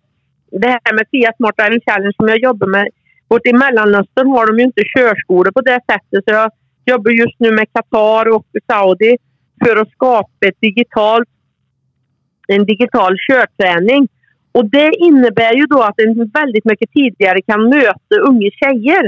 det 0.51 0.67
här 0.67 0.93
med 0.93 1.05
Fiat 1.11 1.37
Smart 1.37 1.57
Driving 1.57 1.81
Challenge 1.85 2.13
som 2.17 2.27
jag 2.27 2.39
jobbar 2.39 2.67
med. 2.67 2.87
Bort 3.29 3.47
i 3.47 3.53
Mellanöstern 3.53 4.27
har 4.27 4.47
de 4.47 4.59
ju 4.59 4.65
inte 4.65 4.83
körskolor 4.97 5.51
på 5.51 5.61
det 5.61 5.79
sättet 5.91 6.23
så 6.25 6.31
jag 6.31 6.51
jobbar 6.85 7.11
just 7.11 7.39
nu 7.39 7.51
med 7.51 7.67
Qatar 7.73 8.35
och 8.35 8.45
Saudi 8.67 9.17
för 9.63 9.75
att 9.75 9.91
skapa 9.91 10.47
ett 10.47 10.61
digitalt, 10.61 11.29
en 12.47 12.65
digital 12.65 13.15
körträning. 13.29 14.07
Och 14.51 14.65
det 14.65 14.91
innebär 14.95 15.53
ju 15.53 15.65
då 15.65 15.81
att 15.81 15.99
en 15.99 16.29
väldigt 16.33 16.65
mycket 16.65 16.91
tidigare 16.91 17.41
kan 17.41 17.69
möta 17.69 18.15
unga 18.29 18.49
tjejer 18.51 19.05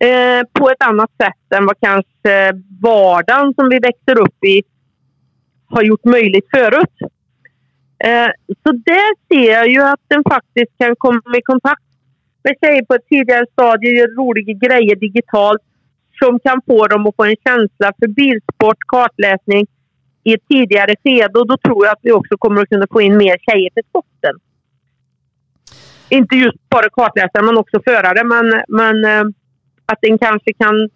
eh, 0.00 0.42
på 0.52 0.70
ett 0.70 0.82
annat 0.82 1.10
sätt 1.22 1.58
än 1.58 1.66
vad 1.66 1.80
kanske 1.80 2.52
vardagen 2.82 3.54
som 3.54 3.68
vi 3.68 3.78
växer 3.78 4.20
upp 4.20 4.44
i 4.44 4.62
har 5.66 5.82
gjort 5.82 6.04
möjligt 6.04 6.48
förut. 6.54 7.12
Eh, 8.04 8.30
så 8.62 8.72
där 8.72 9.28
ser 9.28 9.52
jag 9.52 9.68
ju 9.68 9.82
att 9.82 10.00
den 10.08 10.22
faktiskt 10.30 10.72
kan 10.78 10.96
komma 10.96 11.36
i 11.38 11.42
kontakt 11.42 11.82
med 12.44 12.54
tjejer 12.60 12.84
på 12.84 12.94
ett 12.94 13.08
tidigare 13.08 13.46
stadie, 13.52 13.98
gör 13.98 14.08
roliga 14.08 14.52
grejer 14.52 14.96
digitalt 14.96 15.62
som 16.18 16.40
kan 16.40 16.62
få 16.66 16.86
dem 16.86 17.06
att 17.06 17.16
få 17.16 17.24
en 17.24 17.36
känsla 17.46 17.92
för 17.98 18.08
bilsport, 18.08 18.78
kartläsning 18.86 19.66
i 20.24 20.34
ett 20.34 20.48
tidigare 20.48 20.94
skede. 21.04 21.38
Och 21.38 21.46
då 21.46 21.56
tror 21.56 21.86
jag 21.86 21.92
att 21.92 22.02
vi 22.02 22.12
också 22.12 22.36
kommer 22.38 22.62
att 22.62 22.68
kunna 22.68 22.86
få 22.90 23.00
in 23.00 23.16
mer 23.16 23.36
tjejer 23.38 23.70
till 23.70 23.84
sporten. 23.88 24.34
Inte 26.08 26.36
just 26.36 26.68
bara 26.68 26.88
kartläsare 26.90 27.42
men 27.42 27.58
också 27.58 27.80
förare. 27.84 28.24
Men, 28.24 28.62
men 28.68 29.04
eh, 29.04 29.24
att 29.86 29.98
den 30.00 30.18
kanske 30.18 30.52
kan 30.52 30.88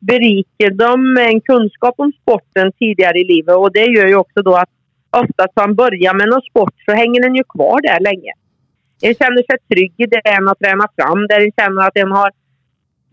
berika 0.00 0.70
dem 0.70 1.12
med 1.14 1.26
en 1.26 1.40
kunskap 1.40 1.94
om 1.98 2.12
sporten 2.22 2.72
tidigare 2.72 3.18
i 3.18 3.24
livet. 3.24 3.56
Och 3.56 3.72
det 3.72 3.84
gör 3.84 4.06
ju 4.06 4.14
också 4.14 4.42
då 4.42 4.56
att 4.56 4.70
oftast 5.10 5.52
om 5.54 5.62
man 5.62 5.74
börjar 5.74 6.14
med 6.14 6.28
någon 6.28 6.42
sport 6.42 6.74
så 6.84 6.92
hänger 6.92 7.20
den 7.22 7.34
ju 7.34 7.44
kvar 7.44 7.80
där 7.82 8.00
länge. 8.00 8.32
En 9.02 9.14
känner 9.14 9.42
sig 9.42 9.58
trygg 9.70 9.92
i 9.96 10.06
det 10.06 10.20
en 10.24 10.46
har 10.46 10.54
tränat 10.54 10.94
fram, 10.96 11.26
där 11.26 11.40
en 11.40 11.52
känner 11.60 11.86
att 11.86 11.96
en 11.96 12.12
har 12.12 12.30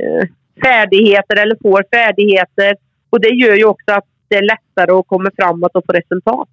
eh, 0.04 0.28
färdigheter 0.64 1.36
eller 1.42 1.58
får 1.62 1.84
färdigheter. 1.92 2.76
Och 3.10 3.22
det 3.22 3.30
gör 3.30 3.56
ju 3.56 3.66
också 3.66 3.92
att 3.92 4.06
det 4.28 4.36
är 4.36 4.42
lättare 4.42 4.92
att 4.92 5.08
komma 5.08 5.32
framåt 5.36 5.76
och 5.76 5.86
få 5.86 5.94
resultat. 5.94 6.50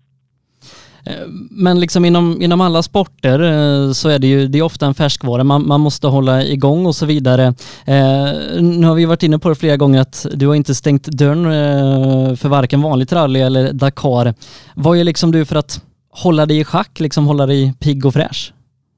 Eh, 1.06 1.26
men 1.50 1.80
liksom 1.80 2.04
inom, 2.04 2.42
inom 2.42 2.60
alla 2.60 2.82
sporter 2.82 3.40
eh, 3.40 3.92
så 3.92 4.08
är 4.08 4.18
det 4.18 4.26
ju 4.26 4.48
det 4.48 4.58
är 4.58 4.62
ofta 4.62 4.86
en 4.86 4.94
färskvara. 4.94 5.44
Man, 5.44 5.66
man 5.66 5.80
måste 5.80 6.06
hålla 6.06 6.44
igång 6.44 6.86
och 6.86 6.94
så 6.94 7.06
vidare. 7.06 7.44
Eh, 7.86 8.62
nu 8.62 8.86
har 8.86 8.94
vi 8.94 9.04
varit 9.04 9.22
inne 9.22 9.38
på 9.38 9.48
det 9.48 9.54
flera 9.54 9.76
gånger 9.76 10.00
att 10.00 10.26
du 10.34 10.46
har 10.46 10.54
inte 10.54 10.74
stängt 10.74 11.04
dörren 11.04 12.36
för 12.36 12.48
varken 12.48 12.82
vanligt 12.82 13.12
rally 13.12 13.40
eller 13.40 13.72
Dakar. 13.72 14.34
Vad 14.74 14.98
är 14.98 15.04
liksom 15.04 15.32
du 15.32 15.44
för 15.44 15.56
att 15.56 15.82
hålla 16.10 16.46
dig 16.46 16.60
i 16.60 16.64
schack, 16.64 17.00
liksom 17.00 17.26
hålla 17.26 17.46
dig 17.46 17.74
pigg 17.80 18.06
och 18.06 18.14
fräsch? 18.14 18.52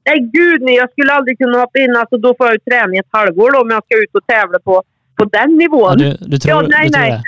Nej, 0.05 0.19
gud 0.19 0.61
nej. 0.61 0.75
Jag 0.75 0.91
skulle 0.91 1.11
aldrig 1.13 1.37
kunna 1.37 1.57
hoppa 1.59 1.79
in. 1.79 1.95
Alltså, 1.95 2.17
då 2.17 2.35
får 2.37 2.47
jag 2.47 2.53
ju 2.53 2.59
träna 2.59 2.95
i 2.95 2.97
ett 2.97 3.11
halvår 3.11 3.51
då, 3.51 3.61
om 3.61 3.69
jag 3.69 3.83
ska 3.85 3.95
ut 4.03 4.13
och 4.13 4.27
tävla 4.27 4.59
på, 4.59 4.83
på 5.17 5.25
den 5.25 5.57
nivån. 5.57 5.99
Ja, 5.99 6.05
du, 6.05 6.17
du 6.31 6.39
tror, 6.39 6.63
ja, 6.63 6.67
nej, 6.69 6.87
du 6.87 6.93
tror 6.93 7.01
nej. 7.01 7.11
det? 7.11 7.23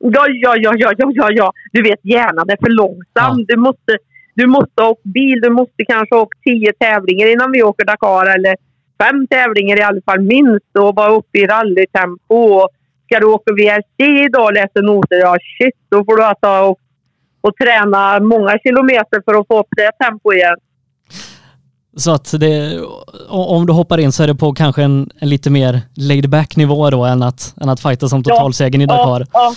Ja, 0.00 0.26
ja, 0.28 0.54
ja, 0.56 0.72
ja, 0.78 0.92
ja, 0.98 1.10
ja, 1.14 1.28
ja. 1.30 1.52
Du 1.72 1.82
vet, 1.82 2.00
hjärnan 2.02 2.50
är 2.50 2.56
för 2.64 2.70
långsam. 2.70 3.38
Ja. 3.38 3.44
Du, 3.48 3.56
måste, 3.56 3.92
du 4.34 4.46
måste 4.46 4.82
åka 4.82 5.00
bil. 5.04 5.40
Du 5.42 5.50
måste 5.50 5.84
kanske 5.88 6.14
åka 6.16 6.38
tio 6.44 6.72
tävlingar 6.72 7.26
innan 7.32 7.52
vi 7.52 7.62
åker 7.62 7.84
Dakar. 7.84 8.26
Eller 8.34 8.56
fem 9.02 9.26
tävlingar 9.26 9.78
i 9.78 9.82
alla 9.82 10.00
fall 10.04 10.20
minst. 10.20 10.72
Och 10.78 10.94
vara 10.94 11.12
uppe 11.12 11.38
i 11.38 11.46
rallytempo. 11.46 12.68
Ska 13.06 13.20
du 13.20 13.26
åka 13.26 13.52
VRC 13.52 14.24
idag 14.24 14.44
och 14.44 14.52
läsa 14.52 14.80
noter, 14.80 15.16
ja 15.16 15.36
shit. 15.58 15.74
Då 15.90 16.04
får 16.04 16.16
du 16.16 16.24
alltså 16.24 16.48
och, 16.48 16.78
och 17.40 17.56
träna 17.56 18.20
många 18.20 18.58
kilometer 18.58 19.22
för 19.24 19.34
att 19.40 19.46
få 19.46 19.60
upp 19.60 19.72
det 19.76 20.04
tempo 20.04 20.32
igen. 20.32 20.56
Så 21.96 22.10
att 22.14 22.40
det, 22.40 22.80
om 23.28 23.66
du 23.66 23.72
hoppar 23.72 23.98
in 23.98 24.12
så 24.12 24.22
är 24.22 24.26
det 24.26 24.34
på 24.34 24.52
kanske 24.52 24.82
en, 24.82 25.10
en 25.18 25.28
lite 25.28 25.50
mer 25.50 25.80
laid 25.94 26.30
back 26.30 26.56
nivå 26.56 26.90
då 26.90 27.04
än 27.04 27.22
att, 27.22 27.54
än 27.60 27.68
att 27.68 27.80
fighta 27.80 28.08
som 28.08 28.22
totalsegern 28.22 28.80
i 28.80 28.86
Dakar. 28.86 29.20
Ja, 29.20 29.26
ja. 29.32 29.54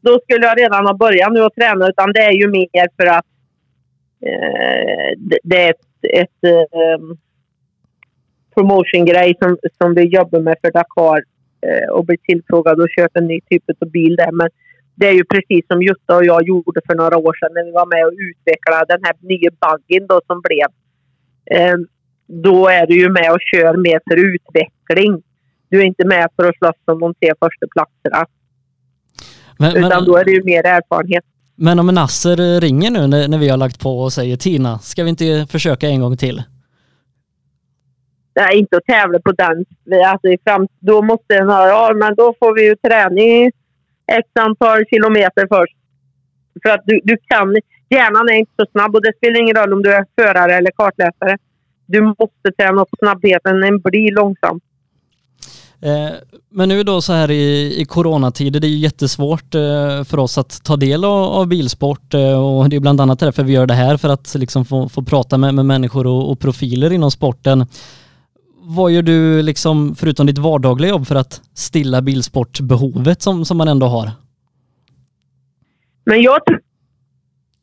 Då 0.00 0.20
skulle 0.22 0.46
jag 0.46 0.58
redan 0.60 0.86
ha 0.86 0.94
börjat 0.94 1.32
nu 1.32 1.40
att 1.40 1.54
träna. 1.54 1.88
Utan 1.88 2.12
det 2.12 2.20
är 2.20 2.32
ju 2.32 2.48
mer 2.48 2.88
för 2.96 3.06
att 3.06 3.26
eh, 4.26 5.10
det, 5.16 5.38
det 5.42 5.62
är 5.62 5.70
ett, 5.70 5.86
ett 6.14 6.44
eh, 6.44 7.16
promotion-grej 8.54 9.34
som, 9.42 9.58
som 9.82 9.94
vi 9.94 10.02
jobbar 10.02 10.40
med 10.40 10.56
för 10.60 10.70
Dakar 10.70 11.22
eh, 11.66 11.88
och 11.88 12.04
blir 12.06 12.16
tillfrågad 12.16 12.80
och 12.80 12.90
köpa 12.96 13.18
en 13.18 13.26
ny 13.26 13.40
typ 13.50 13.64
av 13.80 13.90
bil 13.90 14.16
där. 14.16 14.32
Men 14.32 14.48
det 14.94 15.06
är 15.08 15.12
ju 15.12 15.24
precis 15.24 15.66
som 15.66 15.82
Jutta 15.82 16.16
och 16.16 16.24
jag 16.24 16.48
gjorde 16.48 16.80
för 16.86 16.94
några 16.94 17.16
år 17.16 17.34
sedan 17.40 17.54
när 17.54 17.64
vi 17.64 17.70
var 17.70 17.86
med 17.86 18.06
och 18.06 18.12
utvecklade 18.30 18.86
den 18.88 19.04
här 19.04 19.14
nya 19.20 19.50
buggen 19.62 20.06
då 20.06 20.20
som 20.26 20.40
blev. 20.40 20.68
Eh, 21.56 21.76
då 22.26 22.68
är 22.68 22.86
du 22.86 22.94
ju 22.94 23.08
med 23.08 23.32
och 23.32 23.40
kör 23.52 23.76
mer 23.76 24.00
för 24.08 24.16
utveckling. 24.34 25.22
Du 25.68 25.80
är 25.80 25.84
inte 25.84 26.06
med 26.06 26.28
för 26.36 26.48
att 26.48 26.58
slåss 26.58 26.82
om 26.84 27.00
de 27.00 27.14
tre 27.14 27.32
första 27.42 27.66
platserna. 27.74 28.26
Men, 29.58 29.76
Utan 29.76 29.88
men, 29.88 30.04
då 30.04 30.16
är 30.16 30.24
det 30.24 30.30
ju 30.30 30.44
mer 30.44 30.66
erfarenhet. 30.66 31.24
men 31.56 31.78
om 31.78 31.86
Nasser 31.86 32.60
ringer 32.60 32.90
nu 32.90 33.06
när, 33.06 33.28
när 33.28 33.38
vi 33.38 33.48
har 33.48 33.56
lagt 33.56 33.80
på 33.80 34.00
och 34.00 34.12
säger 34.12 34.36
Tina, 34.36 34.78
ska 34.78 35.02
vi 35.02 35.10
inte 35.10 35.46
försöka 35.50 35.88
en 35.88 36.00
gång 36.00 36.16
till? 36.16 36.42
Nej, 38.36 38.58
inte 38.58 38.76
att 38.76 38.84
tävla 38.84 39.18
på 39.20 39.32
den. 39.32 39.64
Alltså 40.04 40.28
fram, 40.44 40.68
då 40.78 41.02
måste 41.02 41.34
den 41.34 41.48
ha, 41.48 41.68
ja 41.68 41.94
men 41.94 42.14
då 42.14 42.34
får 42.38 42.54
vi 42.54 42.66
ju 42.66 42.76
träning 42.76 43.50
x 44.12 44.28
antal 44.40 44.84
kilometer 44.90 45.46
först. 45.48 45.76
För 46.62 46.70
att 46.70 46.82
du, 46.84 47.00
du 47.04 47.16
kan, 47.26 47.56
hjärnan 47.88 48.28
är 48.28 48.34
inte 48.34 48.52
så 48.56 48.66
snabb 48.72 48.94
och 48.94 49.02
det 49.02 49.12
spelar 49.16 49.40
ingen 49.40 49.56
roll 49.56 49.72
om 49.72 49.82
du 49.82 49.92
är 49.92 50.06
förare 50.20 50.54
eller 50.54 50.70
kartläsare. 50.70 51.38
Du 51.86 52.00
måste 52.00 52.52
träna 52.58 52.82
upp 52.82 52.88
snabbheten, 52.98 53.60
den 53.60 53.80
blir 53.80 54.12
långsam. 54.12 54.60
Eh, 55.82 56.14
men 56.50 56.68
nu 56.68 56.82
då 56.82 57.00
så 57.00 57.12
här 57.12 57.30
i, 57.30 57.74
i 57.80 57.84
coronatider, 57.84 58.60
det 58.60 58.66
är 58.66 58.70
ju 58.70 58.76
jättesvårt 58.76 59.54
eh, 59.54 60.04
för 60.04 60.18
oss 60.18 60.38
att 60.38 60.64
ta 60.64 60.76
del 60.76 61.04
av, 61.04 61.24
av 61.24 61.46
bilsport 61.46 62.14
eh, 62.14 62.44
och 62.44 62.68
det 62.68 62.76
är 62.76 62.80
bland 62.80 63.00
annat 63.00 63.18
därför 63.18 63.44
vi 63.44 63.52
gör 63.52 63.66
det 63.66 63.74
här 63.74 63.96
för 63.96 64.08
att 64.08 64.34
liksom 64.34 64.64
få, 64.64 64.88
få 64.88 65.02
prata 65.02 65.38
med, 65.38 65.54
med 65.54 65.66
människor 65.66 66.06
och, 66.06 66.30
och 66.30 66.40
profiler 66.40 66.92
inom 66.92 67.10
sporten. 67.10 67.66
Vad 68.60 68.92
gör 68.92 69.02
du 69.02 69.42
liksom 69.42 69.94
förutom 69.94 70.26
ditt 70.26 70.38
vardagliga 70.38 70.90
jobb 70.90 71.06
för 71.06 71.14
att 71.14 71.40
stilla 71.54 72.02
bilsportbehovet 72.02 73.22
som, 73.22 73.44
som 73.44 73.56
man 73.56 73.68
ändå 73.68 73.86
har? 73.86 74.10
Men 76.04 76.22
jag, 76.22 76.38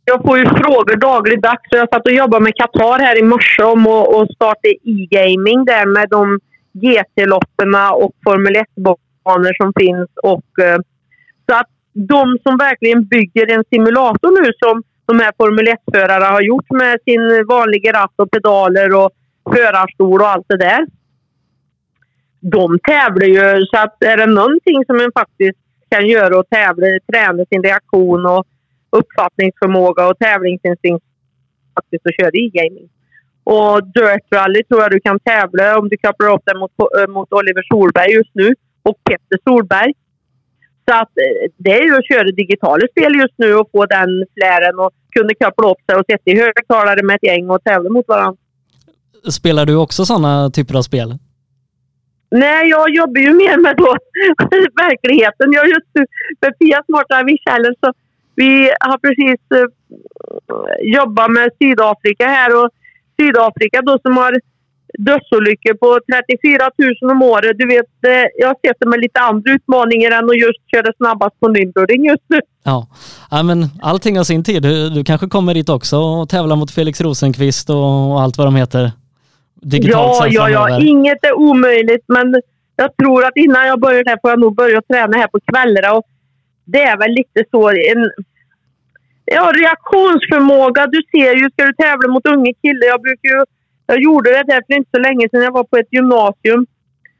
jag 0.05 0.23
får 0.25 0.37
ju 0.37 0.45
frågor 0.45 0.95
dagligdags. 0.95 1.63
Jag 1.71 1.89
satt 1.89 2.05
och 2.05 2.11
jobbade 2.11 2.43
med 2.43 2.55
Qatar 2.55 2.99
här 2.99 3.19
i 3.19 3.23
morse 3.23 3.63
om 3.63 3.87
att 3.87 4.35
starta 4.35 4.67
e-gaming 4.83 5.65
där 5.65 5.85
med 5.85 6.09
de 6.09 6.39
GT-lopperna 6.81 7.91
och 7.91 8.11
Formel 8.23 8.55
1-banor 8.55 9.53
som 9.61 9.73
finns. 9.79 10.09
Och, 10.23 10.59
eh, 10.65 10.79
så 11.49 11.55
att 11.59 11.69
de 11.93 12.37
som 12.43 12.57
verkligen 12.57 13.05
bygger 13.05 13.51
en 13.51 13.63
simulator 13.69 14.41
nu 14.41 14.51
som 14.63 14.83
de 15.05 15.19
här 15.19 15.33
Formel 15.37 15.67
1-förare 15.67 16.23
har 16.23 16.41
gjort 16.41 16.69
med 16.69 16.97
sin 17.05 17.45
vanliga 17.47 17.91
ratt 17.93 18.13
och 18.15 18.31
pedaler 18.31 18.95
och 18.95 19.11
förarstol 19.53 20.21
och 20.21 20.29
allt 20.29 20.45
det 20.47 20.57
där. 20.57 20.87
De 22.39 22.79
tävlar 22.79 23.27
ju, 23.27 23.65
så 23.65 23.77
att 23.77 24.03
är 24.03 24.17
det 24.17 24.25
någonting 24.25 24.85
som 24.85 24.97
man 24.97 25.11
faktiskt 25.15 25.59
kan 25.89 26.07
göra 26.07 26.39
och 26.39 26.49
tävla, 26.49 26.87
träna 27.11 27.45
sin 27.45 27.63
reaktion 27.63 28.25
och 28.25 28.45
uppfattningsförmåga 28.89 30.07
och 30.07 30.17
tävlingsinstinkt 30.19 31.05
faktiskt 31.75 32.05
att 32.05 32.15
köra 32.19 32.31
e-gaming. 32.33 32.89
Och 33.53 33.83
Dirt 33.95 34.25
Rally 34.35 34.63
tror 34.63 34.81
jag 34.81 34.91
du 34.91 34.99
kan 34.99 35.19
tävla 35.19 35.79
om 35.79 35.89
du 35.89 35.97
kopplar 35.97 36.33
upp 36.33 36.41
den 36.45 36.59
mot, 36.59 36.71
eh, 36.99 37.07
mot 37.07 37.33
Oliver 37.33 37.63
Solberg 37.71 38.11
just 38.11 38.31
nu 38.33 38.47
och 38.83 38.95
Petter 39.03 39.37
Solberg. 39.43 39.93
Så 40.87 40.93
att 41.01 41.13
eh, 41.23 41.51
det 41.57 41.71
är 41.79 41.83
ju 41.83 41.95
att 41.97 42.07
köra 42.07 42.31
digitala 42.43 42.87
spel 42.91 43.15
just 43.15 43.33
nu 43.37 43.55
och 43.55 43.69
få 43.71 43.85
den 43.85 44.09
flären 44.35 44.79
och 44.79 44.91
kunna 45.15 45.33
koppla 45.43 45.71
upp 45.71 45.81
sig 45.89 45.95
och 45.99 46.05
sätta 46.11 46.31
i 46.31 46.35
högtalare 46.41 47.03
med 47.03 47.15
ett 47.15 47.23
gäng 47.23 47.49
och 47.49 47.63
tävla 47.63 47.89
mot 47.89 48.07
varandra. 48.07 48.37
Spelar 49.29 49.65
du 49.65 49.75
också 49.75 50.05
sådana 50.05 50.49
typer 50.49 50.75
av 50.77 50.81
spel? 50.81 51.17
Nej, 52.31 52.69
jag 52.69 52.89
jobbar 52.89 53.21
ju 53.21 53.33
mer 53.33 53.57
med 53.57 53.77
då 53.77 53.97
verkligheten. 54.83 55.51
Jag 55.51 55.67
just 55.67 55.89
nu 55.93 56.05
för 56.39 56.51
Pia 56.51 56.83
Smarta 56.85 57.23
Vichellen 57.23 57.75
så 57.81 57.93
vi 58.35 58.71
har 58.79 58.97
precis 58.97 59.41
eh, 59.55 59.67
jobbat 60.81 61.31
med 61.31 61.49
Sydafrika 61.59 62.27
här 62.27 62.63
och 62.63 62.69
Sydafrika 63.17 63.81
då 63.81 63.99
som 64.03 64.17
har 64.17 64.39
dödsolyckor 64.97 65.73
på 65.73 65.99
34 66.13 66.69
000 67.01 67.11
om 67.11 67.21
året. 67.21 67.57
Du 67.57 67.67
vet, 67.67 67.85
jag 68.35 68.55
ser 68.61 68.73
det 68.79 68.89
med 68.89 68.99
lite 68.99 69.19
andra 69.19 69.51
utmaningar 69.51 70.11
än 70.11 70.29
att 70.29 70.39
just 70.39 70.71
köra 70.71 70.93
snabbast 70.97 71.39
på 71.39 71.47
Nürburgring 71.47 72.07
just 72.09 72.23
nu. 72.27 72.39
Ja. 72.63 72.87
ja, 73.31 73.43
men 73.43 73.65
allting 73.81 74.17
har 74.17 74.23
sin 74.23 74.43
tid. 74.43 74.63
Du, 74.63 74.89
du 74.89 75.03
kanske 75.03 75.27
kommer 75.27 75.53
dit 75.53 75.69
också 75.69 75.97
och 75.97 76.29
tävlar 76.29 76.55
mot 76.55 76.71
Felix 76.71 77.01
Rosenqvist 77.01 77.69
och, 77.69 78.11
och 78.11 78.21
allt 78.21 78.37
vad 78.37 78.47
de 78.47 78.55
heter. 78.55 78.91
Digitalt 79.61 80.33
Ja, 80.33 80.49
ja, 80.49 80.69
ja. 80.69 80.81
Inget 80.81 81.25
är 81.25 81.33
omöjligt, 81.33 82.05
men 82.07 82.35
jag 82.75 82.97
tror 82.97 83.25
att 83.25 83.35
innan 83.35 83.67
jag 83.67 83.79
börjar 83.79 84.03
där 84.03 84.17
får 84.21 84.29
jag 84.29 84.39
nog 84.39 84.55
börja 84.55 84.81
träna 84.81 85.17
här 85.17 85.27
på 85.27 85.39
kvällarna. 85.51 85.93
Och 85.93 86.03
det 86.65 86.81
är 86.81 86.97
väl 86.97 87.11
lite 87.11 87.43
så 87.51 87.69
en... 87.69 88.11
Ja, 89.25 89.51
reaktionsförmåga. 89.55 90.87
Du 90.87 91.01
ser 91.11 91.35
ju, 91.35 91.49
ska 91.49 91.65
du 91.65 91.73
tävla 91.73 92.07
mot 92.07 92.27
unga 92.27 92.53
killar. 92.61 92.87
Jag 92.87 93.01
brukar 93.01 93.29
ju... 93.29 93.43
Jag 93.87 93.99
gjorde 94.01 94.29
det 94.29 94.43
där 94.43 94.61
för 94.67 94.73
inte 94.77 94.89
så 94.93 94.99
länge 94.99 95.29
sedan. 95.29 95.43
Jag 95.43 95.51
var 95.51 95.63
på 95.63 95.77
ett 95.77 95.93
gymnasium 95.93 96.65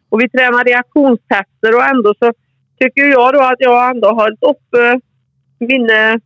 och 0.09 0.21
vi 0.21 0.29
tränade 0.29 0.69
reaktionstester 0.69 1.75
och 1.75 1.83
ändå 1.83 2.13
så 2.19 2.33
tycker 2.79 3.01
jag 3.05 3.33
då 3.33 3.41
att 3.41 3.59
jag 3.59 3.89
ändå 3.89 4.07
har 4.07 4.15
hållit 4.15 4.43
uppe 4.43 4.91
eh, 4.91 4.97
mina 5.59 6.19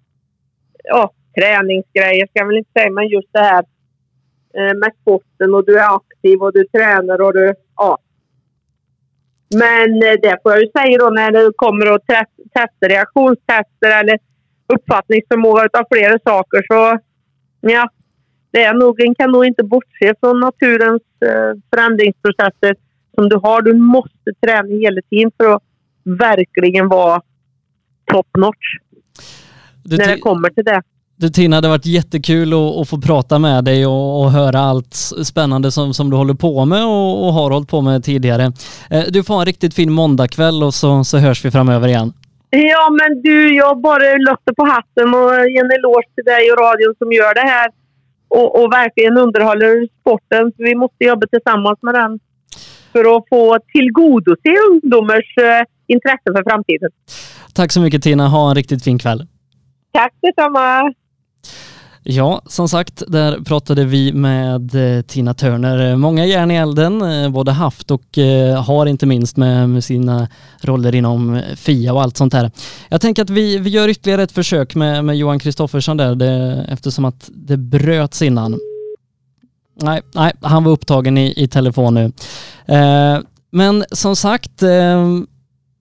ja, 0.84 1.12
träningsgrejer, 1.40 2.28
ska 2.28 2.40
jag 2.40 2.48
väl 2.48 2.58
inte 2.58 2.72
säga, 2.80 2.92
men 2.92 3.08
just 3.08 3.30
det 3.32 3.40
här 3.40 3.64
eh, 4.58 4.74
med 4.78 4.92
sporten 5.02 5.54
och 5.54 5.66
du 5.66 5.80
är 5.80 5.96
aktiv 5.96 6.42
och 6.42 6.54
du 6.54 6.64
tränar 6.68 7.22
och 7.22 7.34
du, 7.34 7.54
ja. 7.76 7.98
Men 9.56 9.94
eh, 10.04 10.18
det 10.22 10.38
får 10.44 10.52
jag 10.52 10.62
ju 10.62 10.68
säga 10.78 10.98
då 10.98 11.10
när 11.10 11.32
det 11.32 11.52
kommer 11.56 11.86
att 11.96 12.08
te- 12.08 12.44
testa 12.54 12.88
reaktionstester 12.88 14.00
eller 14.00 14.20
uppfattningsförmåga 14.74 15.66
utav 15.66 15.84
flera 15.92 16.20
saker 16.26 16.66
så 16.68 17.00
ja, 17.62 17.90
det 18.52 18.64
är 18.64 18.74
nog, 18.74 19.02
en 19.02 19.16
kan 19.16 19.32
nog 19.32 19.46
inte 19.46 19.64
bortse 19.64 20.14
från 20.20 20.40
naturens 20.40 21.02
eh, 21.26 21.60
förändringsprocesser 21.74 22.76
som 23.16 23.30
du 23.30 23.36
har. 23.36 23.62
Du 23.62 23.74
måste 23.74 24.34
träna 24.46 24.70
hela 24.70 25.02
tiden 25.10 25.32
för 25.38 25.56
att 25.56 25.64
verkligen 26.04 26.88
vara 26.88 27.22
top 28.12 28.28
notch 28.38 28.78
Du, 29.84 29.98
när 29.98 30.08
det 30.08 30.20
kommer 30.20 30.50
till 30.50 30.64
det. 30.66 30.82
du 31.16 31.30
Tina, 31.30 31.62
det 31.62 31.68
har 31.68 31.74
varit 31.74 31.86
jättekul 31.86 32.54
att, 32.54 32.78
att 32.78 32.90
få 32.90 33.02
prata 33.02 33.40
med 33.40 33.64
dig 33.64 33.86
och, 33.86 34.22
och 34.24 34.32
höra 34.32 34.60
allt 34.60 34.94
spännande 35.24 35.72
som, 35.72 35.94
som 35.94 36.10
du 36.10 36.16
håller 36.18 36.34
på 36.34 36.66
med 36.66 36.86
och, 36.86 37.28
och 37.28 37.34
har 37.34 37.52
hållit 37.52 37.70
på 37.70 37.82
med 37.82 38.04
tidigare. 38.04 38.52
Eh, 38.90 39.04
Du 39.10 39.24
får 39.24 39.34
ha 39.34 39.42
en 39.42 39.46
riktigt 39.46 39.74
fin 39.74 39.92
måndagkväll 39.92 40.64
och 40.64 40.74
så, 40.74 41.04
så 41.04 41.18
hörs 41.18 41.46
vi 41.46 41.52
framöver 41.52 41.88
igen. 41.88 42.14
Ja, 42.50 42.90
men 42.90 43.22
du, 43.22 43.56
jag 43.56 43.82
bara 43.82 44.16
lyfter 44.18 44.54
på 44.54 44.66
hatten 44.66 45.08
och 45.14 45.50
ger 45.50 45.64
en 45.64 45.72
eloge 45.72 46.10
till 46.16 46.24
dig 46.24 46.52
och 46.52 46.58
radion 46.58 46.96
som 46.98 47.12
gör 47.12 47.34
det 47.34 47.48
här 47.54 47.70
och, 48.28 48.64
och 48.64 48.74
verkligen 48.74 49.18
underhåller 49.18 49.88
sporten. 50.00 50.52
Så 50.56 50.64
vi 50.64 50.76
måste 50.76 51.06
jobba 51.06 51.28
tillsammans 51.28 51.80
med 51.82 51.94
den 51.94 52.20
för 52.92 53.18
att 53.18 53.24
få 53.30 53.60
tillgodose 53.74 54.50
ungdomars 54.72 55.38
eh, 55.38 55.64
intresse 55.88 56.28
för 56.36 56.44
framtiden. 56.50 56.90
Tack 57.54 57.72
så 57.72 57.82
mycket 57.82 58.04
Tina, 58.04 58.28
ha 58.28 58.50
en 58.50 58.56
riktigt 58.56 58.84
fin 58.84 59.00
kväll. 59.00 59.28
Tack 59.92 60.14
detsamma! 60.22 60.94
Ja, 62.04 62.42
som 62.46 62.70
sagt, 62.70 63.04
där 63.08 63.40
pratade 63.40 63.86
vi 63.86 64.14
med 64.14 64.98
eh, 64.98 65.02
Tina 65.02 65.34
Turner. 65.34 65.90
Eh, 65.90 65.96
många 65.96 66.26
järn 66.26 66.52
i 66.52 66.56
elden, 66.56 67.02
eh, 67.02 67.30
både 67.30 67.52
haft 67.52 67.92
och 67.92 68.18
har 68.66 68.86
inte 68.86 69.06
minst 69.06 69.38
med 69.38 69.84
sina 69.84 70.28
roller 70.62 70.96
inom 70.96 71.42
FIA 71.56 71.94
och 71.94 72.02
allt 72.02 72.18
sånt 72.18 72.34
här. 72.34 72.52
Jag 72.90 73.02
tänker 73.02 73.22
att 73.22 73.30
vi, 73.30 73.58
vi 73.58 73.70
gör 73.70 73.88
ytterligare 73.88 74.24
ett 74.24 74.32
försök 74.32 74.76
med, 74.76 75.06
med 75.06 75.18
Johan 75.18 75.40
Kristoffersson 75.40 75.98
där, 75.98 76.16
det, 76.16 76.66
eftersom 76.70 77.06
att 77.06 77.30
det 77.34 77.58
bröts 77.58 78.22
innan. 78.22 78.60
Nej, 79.82 80.02
nej, 80.14 80.34
han 80.42 80.64
var 80.64 80.72
upptagen 80.72 81.18
i, 81.18 81.34
i 81.38 81.48
telefon 81.48 81.94
nu. 81.94 82.12
Eh, 82.76 83.20
men 83.52 83.86
som 83.92 84.16
sagt, 84.16 84.64
eh, 84.64 85.08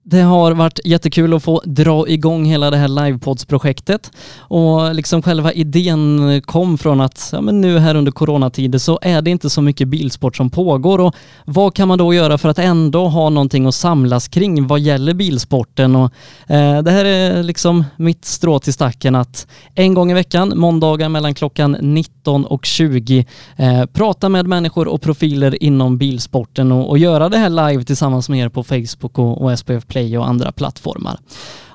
det 0.09 0.21
har 0.21 0.51
varit 0.51 0.79
jättekul 0.85 1.33
att 1.33 1.43
få 1.43 1.61
dra 1.65 2.07
igång 2.07 2.45
hela 2.45 2.69
det 2.69 2.77
här 2.77 2.87
livepodsprojektet 2.87 4.11
och 4.37 4.95
liksom 4.95 5.21
själva 5.21 5.53
idén 5.53 6.41
kom 6.45 6.77
från 6.77 7.01
att 7.01 7.29
ja, 7.31 7.41
men 7.41 7.61
nu 7.61 7.77
här 7.77 7.95
under 7.95 8.11
coronatider 8.11 8.79
så 8.79 8.99
är 9.01 9.21
det 9.21 9.31
inte 9.31 9.49
så 9.49 9.61
mycket 9.61 9.87
bilsport 9.87 10.35
som 10.35 10.49
pågår. 10.49 10.99
Och 10.99 11.15
vad 11.45 11.75
kan 11.75 11.87
man 11.87 11.97
då 11.97 12.13
göra 12.13 12.37
för 12.37 12.49
att 12.49 12.59
ändå 12.59 13.07
ha 13.07 13.29
någonting 13.29 13.65
att 13.65 13.75
samlas 13.75 14.27
kring 14.27 14.67
vad 14.67 14.79
gäller 14.79 15.13
bilsporten? 15.13 15.95
Och 15.95 16.11
eh, 16.47 16.81
det 16.81 16.91
här 16.91 17.05
är 17.05 17.43
liksom 17.43 17.83
mitt 17.97 18.25
strå 18.25 18.59
till 18.59 18.73
stacken 18.73 19.15
att 19.15 19.47
en 19.75 19.93
gång 19.93 20.11
i 20.11 20.13
veckan, 20.13 20.53
måndagar 20.55 21.09
mellan 21.09 21.33
klockan 21.33 21.77
19 21.81 22.45
och 22.45 22.65
20 22.65 23.25
eh, 23.57 23.85
prata 23.85 24.29
med 24.29 24.47
människor 24.47 24.87
och 24.87 25.01
profiler 25.01 25.63
inom 25.63 25.97
bilsporten 25.97 26.71
och, 26.71 26.89
och, 26.89 26.97
göra 26.97 27.29
det 27.29 27.37
här 27.37 27.49
live 27.49 27.83
tillsammans 27.83 28.29
med 28.29 28.39
er 28.39 28.49
på 28.49 28.63
Facebook 28.63 29.19
och, 29.19 29.41
och 29.41 29.59
SPF 29.59 29.87
Play. 29.87 29.98
Play 29.99 30.17
och 30.17 30.27
andra 30.27 30.51
plattformar. 30.51 31.19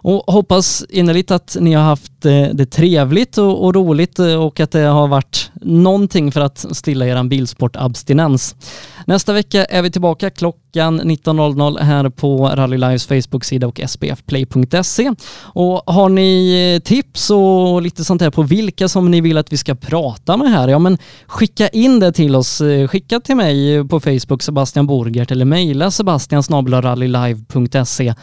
Och 0.06 0.24
hoppas 0.26 0.84
innerligt 0.88 1.30
att 1.30 1.56
ni 1.60 1.72
har 1.72 1.82
haft 1.82 2.26
eh, 2.26 2.42
det 2.52 2.66
trevligt 2.66 3.38
och, 3.38 3.64
och 3.64 3.74
roligt 3.74 4.18
eh, 4.18 4.44
och 4.44 4.60
att 4.60 4.70
det 4.70 4.80
har 4.80 5.08
varit 5.08 5.50
någonting 5.54 6.32
för 6.32 6.40
att 6.40 6.66
stilla 6.70 7.06
er 7.06 7.24
bilsportabstinens. 7.24 8.56
Nästa 9.06 9.32
vecka 9.32 9.64
är 9.64 9.82
vi 9.82 9.90
tillbaka 9.90 10.30
klockan 10.30 11.00
19.00 11.00 11.80
här 11.80 12.08
på 12.08 12.48
Rally 12.48 12.78
Lives 12.78 13.06
Facebook-sida 13.06 13.66
och 13.66 13.80
sbfplay.se. 13.86 15.12
Och 15.38 15.82
har 15.86 16.08
ni 16.08 16.74
eh, 16.74 16.80
tips 16.82 17.30
och 17.30 17.82
lite 17.82 18.04
sånt 18.04 18.22
här 18.22 18.30
på 18.30 18.42
vilka 18.42 18.88
som 18.88 19.10
ni 19.10 19.20
vill 19.20 19.38
att 19.38 19.52
vi 19.52 19.56
ska 19.56 19.74
prata 19.74 20.36
med 20.36 20.50
här, 20.50 20.68
ja 20.68 20.78
men 20.78 20.98
skicka 21.26 21.68
in 21.68 22.00
det 22.00 22.12
till 22.12 22.36
oss. 22.36 22.62
Skicka 22.88 23.20
till 23.20 23.36
mig 23.36 23.88
på 23.88 24.00
Facebook 24.00 24.42
Sebastian 24.42 24.86
Borgert 24.86 25.30
eller 25.30 25.44
mejla 25.44 25.90
sebastian.rallylive.se. 25.90 28.14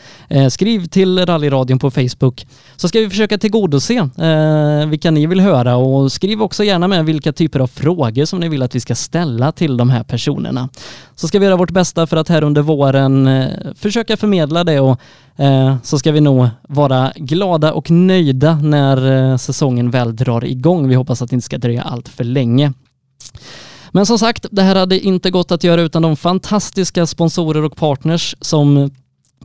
Skriv 0.49 0.85
till 0.85 1.25
Rallyradio 1.25 1.70
radion 1.71 1.79
på 1.79 1.91
Facebook 1.91 2.47
så 2.75 2.87
ska 2.87 2.99
vi 2.99 3.09
försöka 3.09 3.37
tillgodose 3.37 3.93
eh, 3.93 4.87
vilka 4.87 5.11
ni 5.11 5.27
vill 5.27 5.39
höra 5.39 5.75
och 5.75 6.11
skriv 6.11 6.41
också 6.41 6.63
gärna 6.63 6.87
med 6.87 7.05
vilka 7.05 7.33
typer 7.33 7.59
av 7.59 7.67
frågor 7.67 8.25
som 8.25 8.39
ni 8.39 8.49
vill 8.49 8.63
att 8.63 8.75
vi 8.75 8.79
ska 8.79 8.95
ställa 8.95 9.51
till 9.51 9.77
de 9.77 9.89
här 9.89 10.03
personerna. 10.03 10.69
Så 11.15 11.27
ska 11.27 11.39
vi 11.39 11.45
göra 11.45 11.57
vårt 11.57 11.71
bästa 11.71 12.07
för 12.07 12.17
att 12.17 12.29
här 12.29 12.43
under 12.43 12.61
våren 12.61 13.27
eh, 13.27 13.49
försöka 13.75 14.17
förmedla 14.17 14.63
det 14.63 14.79
och 14.79 14.99
eh, 15.37 15.75
så 15.83 15.99
ska 15.99 16.11
vi 16.11 16.21
nog 16.21 16.49
vara 16.69 17.11
glada 17.15 17.73
och 17.73 17.91
nöjda 17.91 18.55
när 18.55 19.31
eh, 19.31 19.37
säsongen 19.37 19.91
väl 19.91 20.15
drar 20.15 20.45
igång. 20.45 20.87
Vi 20.87 20.95
hoppas 20.95 21.21
att 21.21 21.29
det 21.29 21.35
inte 21.35 21.45
ska 21.45 21.57
dröja 21.57 21.81
allt 21.81 22.09
för 22.09 22.23
länge. 22.23 22.73
Men 23.93 24.05
som 24.05 24.19
sagt, 24.19 24.45
det 24.51 24.61
här 24.61 24.75
hade 24.75 24.99
inte 24.99 25.31
gått 25.31 25.51
att 25.51 25.63
göra 25.63 25.81
utan 25.81 26.01
de 26.01 26.15
fantastiska 26.15 27.05
sponsorer 27.05 27.63
och 27.63 27.75
partners 27.75 28.35
som 28.41 28.91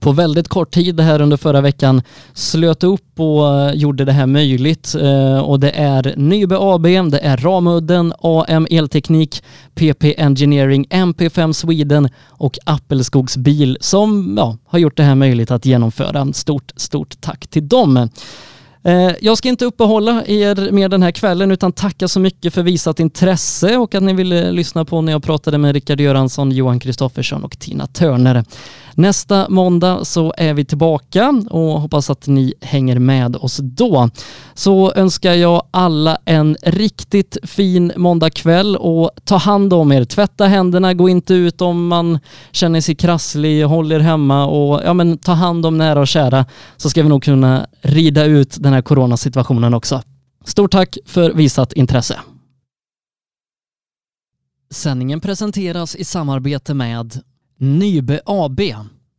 på 0.01 0.13
väldigt 0.13 0.49
kort 0.49 0.75
tid 0.75 1.01
här 1.01 1.21
under 1.21 1.37
förra 1.37 1.61
veckan 1.61 2.03
slöt 2.35 2.85
upp 2.85 3.21
och 3.21 3.75
gjorde 3.75 4.05
det 4.05 4.13
här 4.13 4.27
möjligt. 4.27 4.95
Eh, 4.95 5.39
och 5.39 5.61
det 5.61 5.71
är 5.71 6.15
Nybe 6.17 6.57
AB, 6.61 6.83
det 6.83 7.19
är 7.19 7.37
Ramudden, 7.37 8.13
AM 8.21 8.67
Elteknik, 8.71 9.43
PP 9.75 10.15
Engineering, 10.19 10.87
MP5 10.91 11.53
Sweden 11.53 12.09
och 12.29 12.59
Appelskogs 12.65 13.37
bil 13.37 13.79
som 13.81 14.35
ja, 14.39 14.57
har 14.67 14.79
gjort 14.79 14.97
det 14.97 15.03
här 15.03 15.15
möjligt 15.15 15.51
att 15.51 15.67
genomföra. 15.67 16.33
Stort, 16.33 16.73
stort 16.77 17.21
tack 17.21 17.47
till 17.47 17.69
dem. 17.69 18.09
Eh, 18.87 19.13
jag 19.21 19.39
ska 19.39 19.49
inte 19.49 19.65
uppehålla 19.65 20.25
er 20.27 20.71
mer 20.73 20.89
den 20.89 21.03
här 21.03 21.11
kvällen 21.11 21.51
utan 21.51 21.73
tacka 21.73 22.09
så 22.09 22.21
mycket 22.21 22.55
för 22.55 22.63
visat 22.63 23.01
intresse 23.01 23.77
och 23.77 23.95
att 23.95 24.03
ni 24.03 24.13
ville 24.13 24.51
lyssna 24.53 24.85
på 24.85 25.01
när 25.01 25.13
jag 25.13 25.23
pratade 25.23 25.59
med 25.59 25.73
Rickard 25.73 26.01
Göransson, 26.01 26.53
Johan 26.53 26.81
Kristoffersson 26.81 27.45
och 27.45 27.59
Tina 27.59 27.87
Törner. 27.87 28.45
Nästa 28.99 29.49
måndag 29.49 30.05
så 30.05 30.35
är 30.37 30.55
vi 30.55 30.65
tillbaka 30.65 31.43
och 31.51 31.81
hoppas 31.81 32.11
att 32.11 32.27
ni 32.27 32.55
hänger 32.61 32.99
med 32.99 33.37
oss 33.37 33.57
då. 33.63 34.11
Så 34.55 34.93
önskar 34.93 35.33
jag 35.33 35.63
alla 35.71 36.19
en 36.25 36.57
riktigt 36.63 37.37
fin 37.43 37.93
måndagkväll 37.97 38.77
och 38.77 39.11
ta 39.25 39.37
hand 39.37 39.73
om 39.73 39.93
er. 39.93 40.05
Tvätta 40.05 40.47
händerna, 40.47 40.95
gå 40.95 41.09
inte 41.09 41.35
ut 41.35 41.61
om 41.61 41.87
man 41.87 42.19
känner 42.53 42.81
sig 42.81 42.95
krasslig, 42.95 43.65
håll 43.65 43.93
er 43.93 44.01
hemma 44.01 44.47
och 44.47 44.81
ja, 44.85 44.95
men 44.95 45.19
ta 45.19 45.33
hand 45.33 45.67
om 45.67 45.79
nära 45.79 46.01
och 46.01 46.09
kära 46.09 46.47
så 46.77 46.91
ska 46.91 47.03
vi 47.03 47.09
nog 47.09 47.23
kunna 47.23 47.67
rida 47.81 48.25
ut 48.25 48.57
den 48.61 48.73
här 48.73 48.83
coronasituationen 48.83 49.75
också. 49.75 50.03
Stort 50.45 50.73
tack 50.73 50.99
för 51.07 51.33
visat 51.33 51.73
intresse. 51.73 52.21
Sändningen 54.71 55.21
presenteras 55.21 55.97
i 55.97 56.05
samarbete 56.05 56.75
med 56.75 57.21
Nybe 57.59 58.21
AB. 58.25 58.61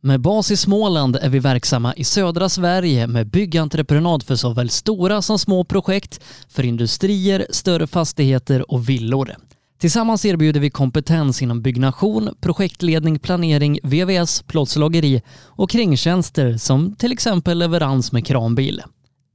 Med 0.02 0.20
bas 0.20 0.50
i 0.50 0.56
Småland 0.56 1.16
är 1.16 1.28
vi 1.28 1.38
verksamma 1.38 1.94
i 1.94 2.04
södra 2.04 2.48
Sverige 2.48 3.06
med 3.06 3.30
byggentreprenad 3.30 4.22
för 4.22 4.36
såväl 4.36 4.70
stora 4.70 5.22
som 5.22 5.38
små 5.38 5.64
projekt, 5.64 6.20
för 6.48 6.64
industrier, 6.64 7.46
större 7.50 7.86
fastigheter 7.86 8.72
och 8.72 8.88
villor. 8.88 9.34
Tillsammans 9.78 10.24
erbjuder 10.24 10.60
vi 10.60 10.70
kompetens 10.70 11.42
inom 11.42 11.62
byggnation, 11.62 12.34
projektledning, 12.40 13.18
planering, 13.18 13.78
VVS, 13.82 14.42
plåtslageri 14.42 15.22
och 15.44 15.70
kringtjänster 15.70 16.56
som 16.56 16.94
till 16.94 17.12
exempel 17.12 17.58
leverans 17.58 18.12
med 18.12 18.26
kranbil. 18.26 18.82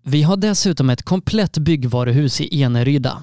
Vi 0.06 0.24
har 0.24 0.38
dessutom 0.38 0.90
ett 0.90 1.04
komplett 1.04 1.58
byggvaruhus 1.58 2.42
i 2.42 2.64
Eneryda. 2.64 3.22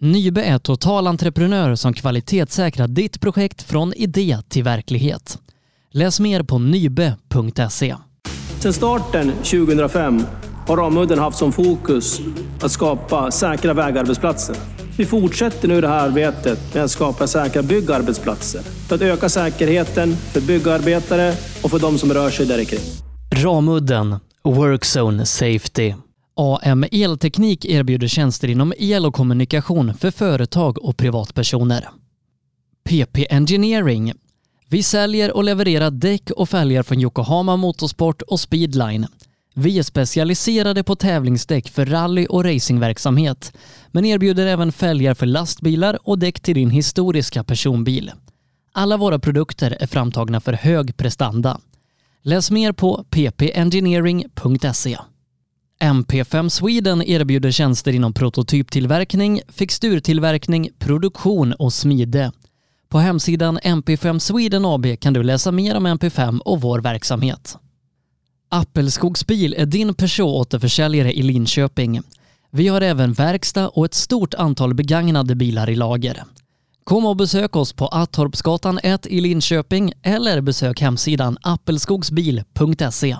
Nybe 0.00 0.42
är 0.42 0.58
totalentreprenör 0.58 1.74
som 1.74 1.92
kvalitetssäkrar 1.92 2.88
ditt 2.88 3.20
projekt 3.20 3.62
från 3.62 3.94
idé 3.94 4.38
till 4.48 4.64
verklighet. 4.64 5.38
Läs 5.90 6.20
mer 6.20 6.42
på 6.42 6.58
nybe.se. 6.58 7.96
Sedan 8.60 8.72
starten 8.72 9.32
2005 9.32 10.22
har 10.66 10.76
Ramudden 10.76 11.18
haft 11.18 11.38
som 11.38 11.52
fokus 11.52 12.20
att 12.60 12.72
skapa 12.72 13.30
säkra 13.30 13.74
vägarbetsplatser. 13.74 14.56
Vi 14.96 15.06
fortsätter 15.06 15.68
nu 15.68 15.80
det 15.80 15.88
här 15.88 16.08
arbetet 16.08 16.74
med 16.74 16.84
att 16.84 16.90
skapa 16.90 17.26
säkra 17.26 17.62
byggarbetsplatser 17.62 18.62
för 18.62 18.94
att 18.94 19.02
öka 19.02 19.28
säkerheten 19.28 20.16
för 20.16 20.40
byggarbetare 20.40 21.34
och 21.62 21.70
för 21.70 21.78
de 21.78 21.98
som 21.98 22.12
rör 22.12 22.30
sig 22.30 22.46
där 22.46 22.64
kring. 22.64 22.80
Ramudden 23.30 24.16
Workzone 24.44 25.26
Safety 25.26 25.94
AM 26.40 26.84
Elteknik 26.92 27.64
erbjuder 27.64 28.08
tjänster 28.08 28.48
inom 28.48 28.72
el 28.78 29.06
och 29.06 29.14
kommunikation 29.14 29.94
för 29.94 30.10
företag 30.10 30.84
och 30.84 30.96
privatpersoner. 30.96 31.88
PP 32.84 33.26
Engineering. 33.30 34.12
Vi 34.68 34.82
säljer 34.82 35.36
och 35.36 35.44
levererar 35.44 35.90
däck 35.90 36.30
och 36.30 36.48
fälgar 36.48 36.82
från 36.82 37.00
Yokohama 37.00 37.56
Motorsport 37.56 38.22
och 38.22 38.40
Speedline. 38.40 39.06
Vi 39.54 39.78
är 39.78 39.82
specialiserade 39.82 40.84
på 40.84 40.96
tävlingsdäck 40.96 41.68
för 41.68 41.86
rally 41.86 42.26
och 42.26 42.44
racingverksamhet, 42.44 43.52
men 43.88 44.04
erbjuder 44.04 44.46
även 44.46 44.72
fälgar 44.72 45.14
för 45.14 45.26
lastbilar 45.26 45.98
och 46.08 46.18
däck 46.18 46.40
till 46.40 46.54
din 46.54 46.70
historiska 46.70 47.44
personbil. 47.44 48.12
Alla 48.72 48.96
våra 48.96 49.18
produkter 49.18 49.76
är 49.80 49.86
framtagna 49.86 50.40
för 50.40 50.52
hög 50.52 50.96
prestanda. 50.96 51.60
Läs 52.22 52.50
mer 52.50 52.72
på 52.72 53.04
ppengineering.se. 53.10 54.98
MP5 55.80 56.48
Sweden 56.48 57.02
erbjuder 57.02 57.50
tjänster 57.50 57.92
inom 57.92 58.12
prototyptillverkning, 58.12 59.40
fixturtillverkning, 59.48 60.70
produktion 60.78 61.52
och 61.52 61.72
smide. 61.72 62.32
På 62.88 62.98
hemsidan 62.98 63.58
MP5 63.58 64.18
Sweden 64.18 64.64
AB 64.64 64.86
kan 65.00 65.12
du 65.12 65.22
läsa 65.22 65.52
mer 65.52 65.76
om 65.76 65.86
MP5 65.86 66.38
och 66.38 66.60
vår 66.60 66.80
verksamhet. 66.80 67.56
Appelskogsbil 68.48 69.54
är 69.58 69.66
din 69.66 69.94
Peugeot-återförsäljare 69.94 71.12
i 71.12 71.22
Linköping. 71.22 72.00
Vi 72.50 72.68
har 72.68 72.80
även 72.80 73.12
verkstad 73.12 73.68
och 73.68 73.84
ett 73.84 73.94
stort 73.94 74.34
antal 74.34 74.74
begagnade 74.74 75.34
bilar 75.34 75.70
i 75.70 75.76
lager. 75.76 76.24
Kom 76.84 77.06
och 77.06 77.16
besök 77.16 77.56
oss 77.56 77.72
på 77.72 77.86
Attorpsgatan 77.86 78.78
1 78.82 79.06
i 79.06 79.20
Linköping 79.20 79.92
eller 80.02 80.40
besök 80.40 80.80
hemsidan 80.80 81.38
appelskogsbil.se. 81.42 83.16